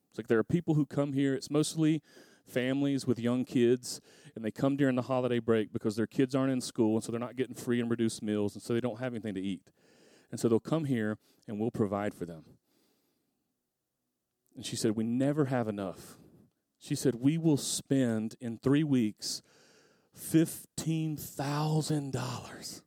It's 0.09 0.17
like 0.17 0.27
there 0.27 0.39
are 0.39 0.43
people 0.43 0.73
who 0.73 0.85
come 0.85 1.13
here, 1.13 1.33
it's 1.33 1.49
mostly 1.49 2.01
families 2.47 3.05
with 3.05 3.19
young 3.19 3.45
kids, 3.45 4.01
and 4.35 4.43
they 4.43 4.51
come 4.51 4.75
during 4.75 4.95
the 4.95 5.03
holiday 5.03 5.39
break 5.39 5.71
because 5.71 5.95
their 5.95 6.07
kids 6.07 6.33
aren't 6.33 6.51
in 6.51 6.61
school, 6.61 6.95
and 6.95 7.03
so 7.03 7.11
they're 7.11 7.19
not 7.19 7.35
getting 7.35 7.55
free 7.55 7.79
and 7.79 7.89
reduced 7.89 8.23
meals, 8.23 8.55
and 8.55 8.63
so 8.63 8.73
they 8.73 8.81
don't 8.81 8.99
have 8.99 9.13
anything 9.13 9.35
to 9.35 9.41
eat. 9.41 9.69
And 10.31 10.39
so 10.39 10.49
they'll 10.49 10.59
come 10.59 10.85
here 10.85 11.17
and 11.47 11.59
we'll 11.59 11.71
provide 11.71 12.13
for 12.13 12.25
them. 12.25 12.43
And 14.55 14.65
she 14.65 14.75
said, 14.75 14.95
We 14.95 15.03
never 15.03 15.45
have 15.45 15.67
enough. 15.67 16.17
She 16.79 16.95
said, 16.95 17.15
We 17.15 17.37
will 17.37 17.57
spend 17.57 18.35
in 18.39 18.57
three 18.57 18.83
weeks 18.83 19.41
$15,000. 20.17 22.81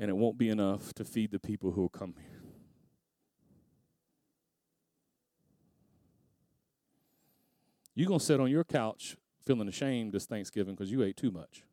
And 0.00 0.10
it 0.10 0.16
won't 0.16 0.38
be 0.38 0.48
enough 0.48 0.94
to 0.94 1.04
feed 1.04 1.32
the 1.32 1.38
people 1.38 1.72
who 1.72 1.82
will 1.82 1.88
come 1.88 2.14
here. 2.18 2.24
You're 7.94 8.06
going 8.06 8.20
to 8.20 8.24
sit 8.24 8.40
on 8.40 8.50
your 8.50 8.64
couch 8.64 9.16
feeling 9.44 9.66
ashamed 9.66 10.12
this 10.12 10.26
Thanksgiving 10.26 10.74
because 10.74 10.92
you 10.92 11.02
ate 11.02 11.16
too 11.16 11.32
much. 11.32 11.64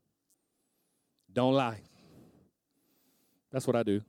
Don't 1.32 1.54
lie. 1.54 1.82
That's 3.52 3.68
what 3.68 3.76
I 3.76 3.84
do. 3.84 4.02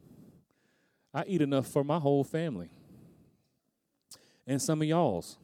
I 1.12 1.24
eat 1.26 1.42
enough 1.42 1.66
for 1.66 1.84
my 1.84 1.98
whole 1.98 2.24
family 2.24 2.70
and 4.46 4.62
some 4.62 4.80
of 4.80 4.88
y'all's. 4.88 5.36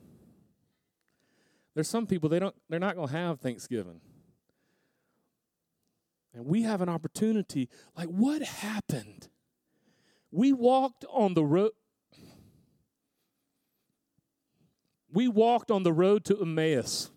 There's 1.75 1.89
some 1.89 2.07
people 2.07 2.29
they 2.29 2.39
don't 2.39 2.55
they're 2.69 2.81
not 2.81 2.97
going 2.97 3.09
to 3.09 3.15
have 3.15 3.41
Thanksgiving. 3.41 4.01
And 6.35 6.47
we 6.47 6.63
have 6.63 6.81
an 6.81 6.89
opportunity 6.89 7.69
like 7.97 8.09
what 8.09 8.43
happened? 8.43 9.29
We 10.31 10.53
walked 10.53 11.05
on 11.11 11.35
the 11.35 11.45
road 11.45 11.73
We 15.13 15.29
walked 15.29 15.71
on 15.71 15.83
the 15.83 15.93
road 15.93 16.25
to 16.27 16.41
Emmaus 16.41 17.11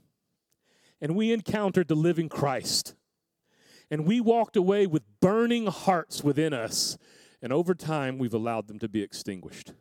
and 0.99 1.15
we 1.15 1.31
encountered 1.31 1.87
the 1.87 1.95
living 1.95 2.27
Christ. 2.27 2.93
And 3.89 4.05
we 4.05 4.19
walked 4.19 4.57
away 4.57 4.85
with 4.85 5.03
burning 5.21 5.67
hearts 5.67 6.23
within 6.23 6.53
us 6.53 6.97
and 7.45 7.53
over 7.53 7.75
time, 7.75 8.17
we've 8.17 8.33
allowed 8.33 8.67
them 8.67 8.79
to 8.79 8.89
be 8.89 9.03
extinguished. 9.03 9.73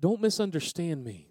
Don't 0.00 0.20
misunderstand 0.20 1.04
me. 1.04 1.27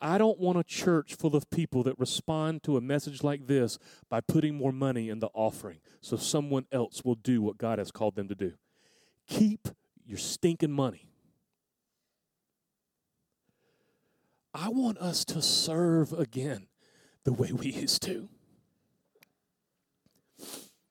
I 0.00 0.16
don't 0.18 0.38
want 0.38 0.58
a 0.58 0.64
church 0.64 1.14
full 1.14 1.34
of 1.34 1.50
people 1.50 1.82
that 1.82 1.98
respond 1.98 2.62
to 2.64 2.76
a 2.76 2.80
message 2.80 3.22
like 3.24 3.46
this 3.46 3.78
by 4.08 4.20
putting 4.20 4.54
more 4.54 4.72
money 4.72 5.08
in 5.08 5.18
the 5.18 5.28
offering 5.34 5.80
so 6.00 6.16
someone 6.16 6.66
else 6.70 7.04
will 7.04 7.16
do 7.16 7.42
what 7.42 7.58
God 7.58 7.78
has 7.78 7.90
called 7.90 8.14
them 8.14 8.28
to 8.28 8.34
do. 8.34 8.52
Keep 9.26 9.68
your 10.06 10.18
stinking 10.18 10.72
money. 10.72 11.08
I 14.54 14.68
want 14.68 14.98
us 14.98 15.24
to 15.26 15.42
serve 15.42 16.12
again 16.12 16.68
the 17.24 17.32
way 17.32 17.52
we 17.52 17.70
used 17.70 18.02
to. 18.02 18.28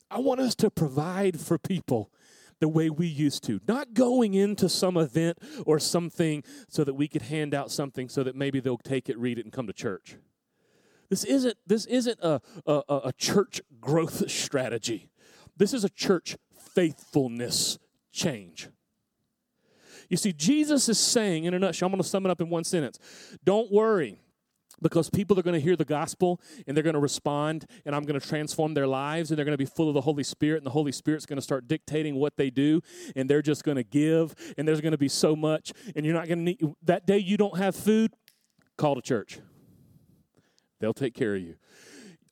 I 0.09 0.19
want 0.19 0.39
us 0.39 0.55
to 0.55 0.69
provide 0.69 1.39
for 1.39 1.57
people 1.57 2.11
the 2.59 2.67
way 2.67 2.89
we 2.89 3.07
used 3.07 3.43
to. 3.43 3.59
Not 3.67 3.93
going 3.93 4.33
into 4.33 4.69
some 4.69 4.97
event 4.97 5.37
or 5.65 5.79
something 5.79 6.43
so 6.67 6.83
that 6.83 6.93
we 6.93 7.07
could 7.07 7.23
hand 7.23 7.53
out 7.53 7.71
something 7.71 8.09
so 8.09 8.23
that 8.23 8.35
maybe 8.35 8.59
they'll 8.59 8.77
take 8.77 9.09
it, 9.09 9.17
read 9.17 9.39
it, 9.39 9.45
and 9.45 9.53
come 9.53 9.67
to 9.67 9.73
church. 9.73 10.17
This 11.09 11.23
isn't, 11.23 11.57
this 11.65 11.85
isn't 11.85 12.19
a, 12.21 12.41
a, 12.65 12.81
a 12.89 13.13
church 13.17 13.61
growth 13.79 14.29
strategy. 14.29 15.09
This 15.55 15.73
is 15.73 15.83
a 15.83 15.89
church 15.89 16.35
faithfulness 16.75 17.79
change. 18.11 18.69
You 20.09 20.17
see, 20.17 20.33
Jesus 20.33 20.87
is 20.89 20.99
saying, 20.99 21.45
in 21.45 21.53
a 21.53 21.59
nutshell, 21.59 21.87
I'm 21.87 21.91
going 21.91 22.01
to 22.01 22.07
sum 22.07 22.25
it 22.25 22.29
up 22.29 22.41
in 22.41 22.49
one 22.49 22.63
sentence. 22.63 22.99
Don't 23.43 23.71
worry 23.71 24.19
because 24.81 25.09
people 25.09 25.37
are 25.39 25.43
going 25.43 25.53
to 25.53 25.59
hear 25.59 25.75
the 25.75 25.85
gospel 25.85 26.39
and 26.65 26.75
they're 26.75 26.83
going 26.83 26.93
to 26.93 26.99
respond 26.99 27.65
and 27.85 27.95
i'm 27.95 28.03
going 28.03 28.19
to 28.19 28.25
transform 28.27 28.73
their 28.73 28.87
lives 28.87 29.31
and 29.31 29.37
they're 29.37 29.45
going 29.45 29.53
to 29.53 29.57
be 29.57 29.65
full 29.65 29.87
of 29.87 29.93
the 29.93 30.01
holy 30.01 30.23
spirit 30.23 30.57
and 30.57 30.65
the 30.65 30.71
holy 30.71 30.91
spirit's 30.91 31.25
going 31.25 31.37
to 31.37 31.41
start 31.41 31.67
dictating 31.67 32.15
what 32.15 32.37
they 32.37 32.49
do 32.49 32.81
and 33.15 33.29
they're 33.29 33.41
just 33.41 33.63
going 33.63 33.77
to 33.77 33.83
give 33.83 34.35
and 34.57 34.67
there's 34.67 34.81
going 34.81 34.91
to 34.91 34.97
be 34.97 35.09
so 35.09 35.35
much 35.35 35.73
and 35.95 36.05
you're 36.05 36.15
not 36.15 36.27
going 36.27 36.39
to 36.39 36.43
need 36.43 36.75
that 36.83 37.05
day 37.05 37.17
you 37.17 37.37
don't 37.37 37.57
have 37.57 37.75
food 37.75 38.11
call 38.77 38.95
to 38.95 39.01
church. 39.01 39.39
They'll 40.79 40.93
take 40.93 41.15
care 41.15 41.35
of 41.35 41.41
you 41.41 41.55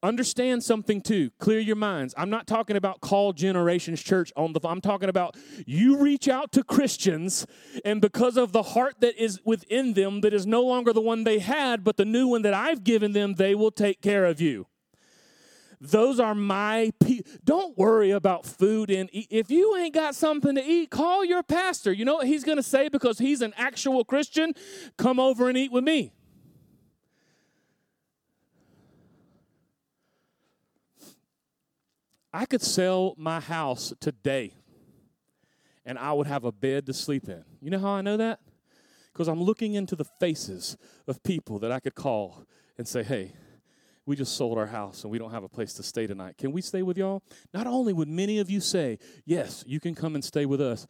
understand 0.05 0.63
something 0.63 1.01
too. 1.01 1.31
Clear 1.39 1.59
your 1.59 1.75
minds. 1.75 2.13
I'm 2.17 2.29
not 2.29 2.47
talking 2.47 2.77
about 2.77 3.01
call 3.01 3.33
generations 3.33 4.01
church 4.01 4.31
on 4.35 4.53
the 4.53 4.59
i'm 4.67 4.81
talking 4.81 5.09
about 5.09 5.35
you 5.65 5.97
reach 5.97 6.27
out 6.27 6.51
to 6.51 6.63
christians 6.63 7.45
and 7.83 8.01
because 8.01 8.37
of 8.37 8.51
the 8.51 8.63
heart 8.63 8.95
that 8.99 9.15
is 9.21 9.39
within 9.45 9.93
them 9.93 10.21
that 10.21 10.33
is 10.33 10.45
no 10.45 10.61
longer 10.61 10.91
the 10.91 11.01
one 11.01 11.23
they 11.23 11.39
had 11.39 11.83
but 11.83 11.97
the 11.97 12.05
new 12.05 12.27
one 12.27 12.41
that 12.41 12.53
i've 12.53 12.83
given 12.83 13.11
them 13.11 13.33
they 13.35 13.53
will 13.55 13.71
take 13.71 14.01
care 14.01 14.25
of 14.25 14.41
you. 14.41 14.67
Those 15.81 16.19
are 16.19 16.33
my 16.33 16.91
pe- 16.99 17.21
don't 17.43 17.77
worry 17.77 18.11
about 18.11 18.45
food 18.45 18.89
and 18.89 19.09
eat. 19.11 19.27
if 19.29 19.51
you 19.51 19.75
ain't 19.75 19.93
got 19.93 20.15
something 20.15 20.55
to 20.55 20.63
eat 20.63 20.89
call 20.89 21.25
your 21.25 21.43
pastor. 21.43 21.91
You 21.91 22.05
know 22.05 22.15
what 22.15 22.27
he's 22.27 22.43
going 22.43 22.57
to 22.57 22.63
say? 22.63 22.87
Because 22.87 23.19
he's 23.19 23.41
an 23.41 23.53
actual 23.57 24.05
christian? 24.05 24.53
Come 24.97 25.19
over 25.19 25.49
and 25.49 25.57
eat 25.57 25.71
with 25.71 25.83
me 25.83 26.13
I 32.35 32.45
could 32.45 32.61
sell 32.61 33.15
my 33.17 33.39
house 33.39 33.93
today 34.01 34.53
and 35.85 35.97
I 35.97 36.11
would 36.11 36.27
have 36.27 36.43
a 36.43 36.51
bed 36.51 36.85
to 36.87 36.93
sleep 36.93 37.29
in. 37.29 37.45
You 37.61 37.69
know 37.69 37.79
how 37.79 37.91
I 37.91 38.01
know 38.01 38.17
that? 38.17 38.41
Because 39.13 39.29
I'm 39.29 39.41
looking 39.41 39.75
into 39.75 39.95
the 39.95 40.03
faces 40.19 40.75
of 41.07 41.23
people 41.23 41.59
that 41.59 41.71
I 41.71 41.79
could 41.79 41.95
call 41.95 42.45
and 42.77 42.85
say, 42.85 43.03
hey, 43.03 43.31
we 44.05 44.17
just 44.17 44.35
sold 44.35 44.57
our 44.57 44.65
house 44.65 45.03
and 45.03 45.11
we 45.11 45.17
don't 45.17 45.31
have 45.31 45.45
a 45.45 45.47
place 45.47 45.75
to 45.75 45.83
stay 45.83 46.07
tonight. 46.07 46.37
Can 46.37 46.51
we 46.51 46.61
stay 46.61 46.81
with 46.81 46.97
y'all? 46.97 47.23
Not 47.53 47.67
only 47.67 47.93
would 47.93 48.09
many 48.09 48.39
of 48.39 48.49
you 48.49 48.59
say, 48.59 48.99
yes, 49.23 49.63
you 49.65 49.79
can 49.79 49.95
come 49.95 50.13
and 50.13 50.23
stay 50.23 50.45
with 50.45 50.59
us 50.59 50.85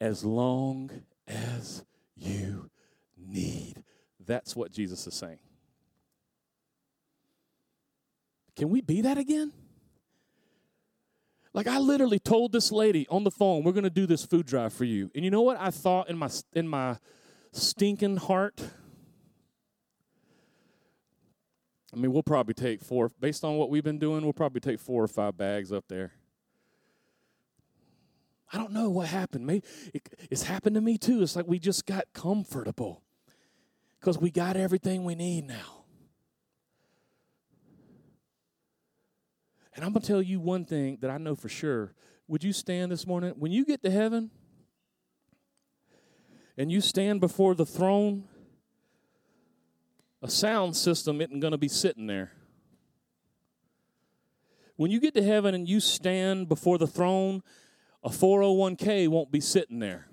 as 0.00 0.24
long 0.24 0.90
as 1.28 1.84
you 2.16 2.68
need. 3.16 3.84
That's 4.26 4.56
what 4.56 4.72
Jesus 4.72 5.06
is 5.06 5.14
saying. 5.14 5.38
Can 8.56 8.70
we 8.70 8.80
be 8.80 9.02
that 9.02 9.18
again? 9.18 9.52
Like 11.52 11.66
I 11.66 11.78
literally 11.78 12.18
told 12.18 12.52
this 12.52 12.70
lady 12.70 13.06
on 13.08 13.24
the 13.24 13.30
phone, 13.30 13.64
we're 13.64 13.72
going 13.72 13.84
to 13.84 13.90
do 13.90 14.06
this 14.06 14.24
food 14.24 14.46
drive 14.46 14.72
for 14.72 14.84
you. 14.84 15.10
And 15.14 15.24
you 15.24 15.30
know 15.30 15.42
what 15.42 15.58
I 15.60 15.70
thought 15.70 16.08
in 16.08 16.16
my 16.16 16.30
in 16.52 16.68
my 16.68 16.96
stinking 17.52 18.18
heart? 18.18 18.62
I 21.92 21.96
mean, 21.96 22.12
we'll 22.12 22.22
probably 22.22 22.54
take 22.54 22.80
four 22.80 23.10
based 23.18 23.44
on 23.44 23.56
what 23.56 23.68
we've 23.68 23.82
been 23.82 23.98
doing, 23.98 24.22
we'll 24.22 24.32
probably 24.32 24.60
take 24.60 24.78
four 24.78 25.02
or 25.02 25.08
five 25.08 25.36
bags 25.36 25.72
up 25.72 25.86
there. 25.88 26.12
I 28.52 28.58
don't 28.58 28.72
know 28.72 28.90
what 28.90 29.08
happened. 29.08 29.46
Maybe 29.46 29.64
it, 29.94 30.08
it's 30.30 30.42
happened 30.44 30.74
to 30.74 30.80
me 30.80 30.98
too. 30.98 31.22
It's 31.22 31.36
like 31.36 31.46
we 31.46 31.58
just 31.58 31.86
got 31.86 32.04
comfortable 32.12 33.02
because 33.98 34.18
we 34.18 34.30
got 34.30 34.56
everything 34.56 35.04
we 35.04 35.14
need 35.14 35.46
now. 35.46 35.79
And 39.74 39.84
I'm 39.84 39.92
going 39.92 40.02
to 40.02 40.06
tell 40.06 40.22
you 40.22 40.40
one 40.40 40.64
thing 40.64 40.98
that 41.00 41.10
I 41.10 41.18
know 41.18 41.34
for 41.34 41.48
sure. 41.48 41.94
Would 42.28 42.44
you 42.44 42.52
stand 42.52 42.92
this 42.92 43.06
morning? 43.06 43.34
When 43.36 43.52
you 43.52 43.64
get 43.64 43.82
to 43.82 43.90
heaven 43.90 44.30
and 46.56 46.70
you 46.70 46.80
stand 46.80 47.20
before 47.20 47.54
the 47.54 47.66
throne, 47.66 48.24
a 50.22 50.30
sound 50.30 50.76
system 50.76 51.20
isn't 51.20 51.40
going 51.40 51.52
to 51.52 51.58
be 51.58 51.68
sitting 51.68 52.06
there. 52.06 52.32
When 54.76 54.90
you 54.90 55.00
get 55.00 55.14
to 55.14 55.22
heaven 55.22 55.54
and 55.54 55.68
you 55.68 55.80
stand 55.80 56.48
before 56.48 56.78
the 56.78 56.86
throne, 56.86 57.42
a 58.02 58.08
401k 58.08 59.08
won't 59.08 59.30
be 59.30 59.40
sitting 59.40 59.78
there. 59.78 60.06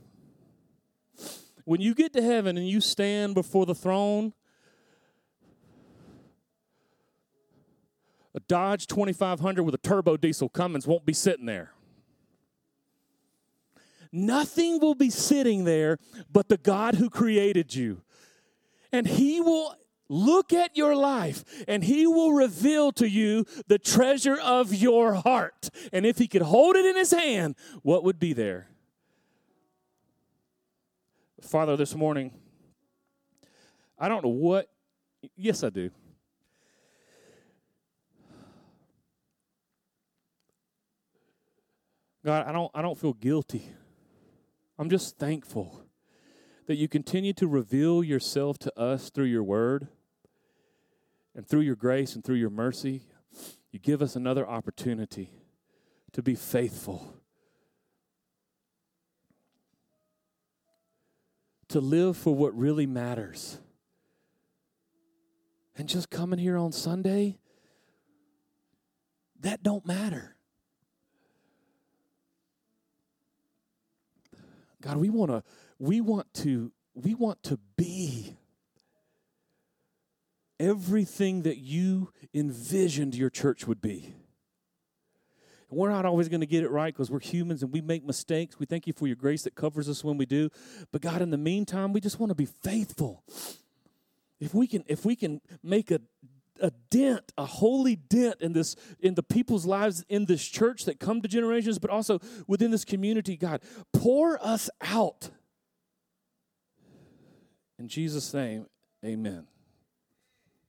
When 1.63 1.81
you 1.81 1.93
get 1.95 2.13
to 2.13 2.21
heaven 2.21 2.57
and 2.57 2.67
you 2.67 2.81
stand 2.81 3.33
before 3.33 3.65
the 3.65 3.75
throne, 3.75 4.33
a 8.37 8.39
Dodge 8.41 8.85
2500 8.85 9.63
with 9.63 9.73
a 9.73 9.79
turbo 9.79 10.15
diesel 10.15 10.47
Cummins 10.47 10.85
won't 10.85 11.07
be 11.07 11.13
sitting 11.13 11.47
there. 11.47 11.71
Nothing 14.11 14.79
will 14.79 14.93
be 14.93 15.09
sitting 15.09 15.63
there 15.63 15.97
but 16.31 16.47
the 16.47 16.57
God 16.57 16.95
who 16.95 17.09
created 17.09 17.73
you. 17.73 18.03
And 18.91 19.07
He 19.07 19.41
will 19.41 19.75
look 20.07 20.53
at 20.53 20.77
your 20.77 20.95
life 20.95 21.43
and 21.67 21.83
He 21.83 22.05
will 22.05 22.31
reveal 22.31 22.91
to 22.93 23.09
you 23.09 23.43
the 23.67 23.79
treasure 23.79 24.37
of 24.37 24.71
your 24.71 25.15
heart. 25.15 25.69
And 25.91 26.05
if 26.05 26.19
He 26.19 26.27
could 26.27 26.43
hold 26.43 26.75
it 26.75 26.85
in 26.85 26.95
His 26.95 27.09
hand, 27.09 27.55
what 27.81 28.03
would 28.03 28.19
be 28.19 28.33
there? 28.33 28.69
Father, 31.41 31.75
this 31.75 31.95
morning, 31.95 32.31
I 33.97 34.07
don't 34.07 34.23
know 34.23 34.29
what, 34.29 34.69
yes, 35.35 35.63
I 35.63 35.69
do. 35.69 35.89
God, 42.27 42.45
I 42.45 42.51
don't, 42.51 42.69
I 42.75 42.81
don't 42.81 42.99
feel 42.99 43.13
guilty. 43.13 43.71
I'm 44.77 44.89
just 44.89 45.17
thankful 45.17 45.85
that 46.65 46.75
you 46.75 46.89
continue 46.89 47.31
to 47.31 47.47
reveal 47.47 48.03
yourself 48.03 48.57
to 48.57 48.77
us 48.77 49.09
through 49.09 49.27
your 49.27 49.43
word 49.43 49.87
and 51.33 51.47
through 51.47 51.61
your 51.61 51.77
grace 51.77 52.15
and 52.15 52.25
through 52.25 52.35
your 52.35 52.49
mercy. 52.49 53.03
You 53.71 53.79
give 53.79 54.01
us 54.01 54.17
another 54.17 54.45
opportunity 54.45 55.29
to 56.11 56.21
be 56.21 56.35
faithful, 56.35 57.13
to 61.69 61.79
live 61.79 62.17
for 62.17 62.35
what 62.35 62.53
really 62.53 62.85
matters. 62.85 63.57
And 65.77 65.87
just 65.87 66.09
coming 66.09 66.39
here 66.39 66.57
on 66.57 66.73
Sunday, 66.73 67.37
that 69.39 69.63
don't 69.63 69.85
matter. 69.85 70.36
God, 74.81 74.97
we 74.97 75.09
want 75.09 75.31
to 75.31 75.43
we 75.79 76.01
want 76.01 76.33
to 76.35 76.71
we 76.93 77.13
want 77.15 77.43
to 77.43 77.59
be 77.77 78.37
everything 80.59 81.43
that 81.43 81.57
you 81.57 82.11
envisioned 82.33 83.15
your 83.15 83.29
church 83.29 83.67
would 83.67 83.81
be. 83.81 84.15
We're 85.69 85.89
not 85.89 86.05
always 86.05 86.29
going 86.29 86.41
to 86.41 86.47
get 86.47 86.63
it 86.63 86.71
right 86.71 86.93
because 86.93 87.11
we're 87.11 87.19
humans 87.19 87.61
and 87.61 87.73
we 87.73 87.81
make 87.81 88.05
mistakes. 88.05 88.57
We 88.57 88.65
thank 88.65 88.87
you 88.87 88.93
for 88.93 89.05
your 89.05 89.17
grace 89.17 89.43
that 89.43 89.55
covers 89.55 89.89
us 89.89 90.01
when 90.01 90.17
we 90.17 90.25
do. 90.25 90.49
But 90.91 91.01
God, 91.01 91.21
in 91.21 91.29
the 91.29 91.37
meantime, 91.37 91.91
we 91.91 91.99
just 91.99 92.19
want 92.19 92.29
to 92.29 92.35
be 92.35 92.45
faithful. 92.45 93.23
If 94.39 94.53
we 94.53 94.65
can, 94.67 94.85
if 94.87 95.03
we 95.03 95.15
can 95.15 95.41
make 95.61 95.91
a 95.91 95.99
a 96.61 96.71
dent, 96.89 97.31
a 97.37 97.45
holy 97.45 97.95
dent 97.95 98.41
in 98.41 98.53
this 98.53 98.75
in 98.99 99.15
the 99.15 99.23
people's 99.23 99.65
lives 99.65 100.03
in 100.09 100.25
this 100.25 100.45
church 100.45 100.85
that 100.85 100.99
come 100.99 101.21
to 101.21 101.27
generations, 101.27 101.79
but 101.79 101.89
also 101.89 102.19
within 102.47 102.71
this 102.71 102.85
community, 102.85 103.37
God, 103.37 103.61
pour 103.93 104.43
us 104.43 104.69
out. 104.81 105.29
In 107.79 107.87
Jesus' 107.87 108.33
name, 108.33 108.65
amen. 109.05 109.47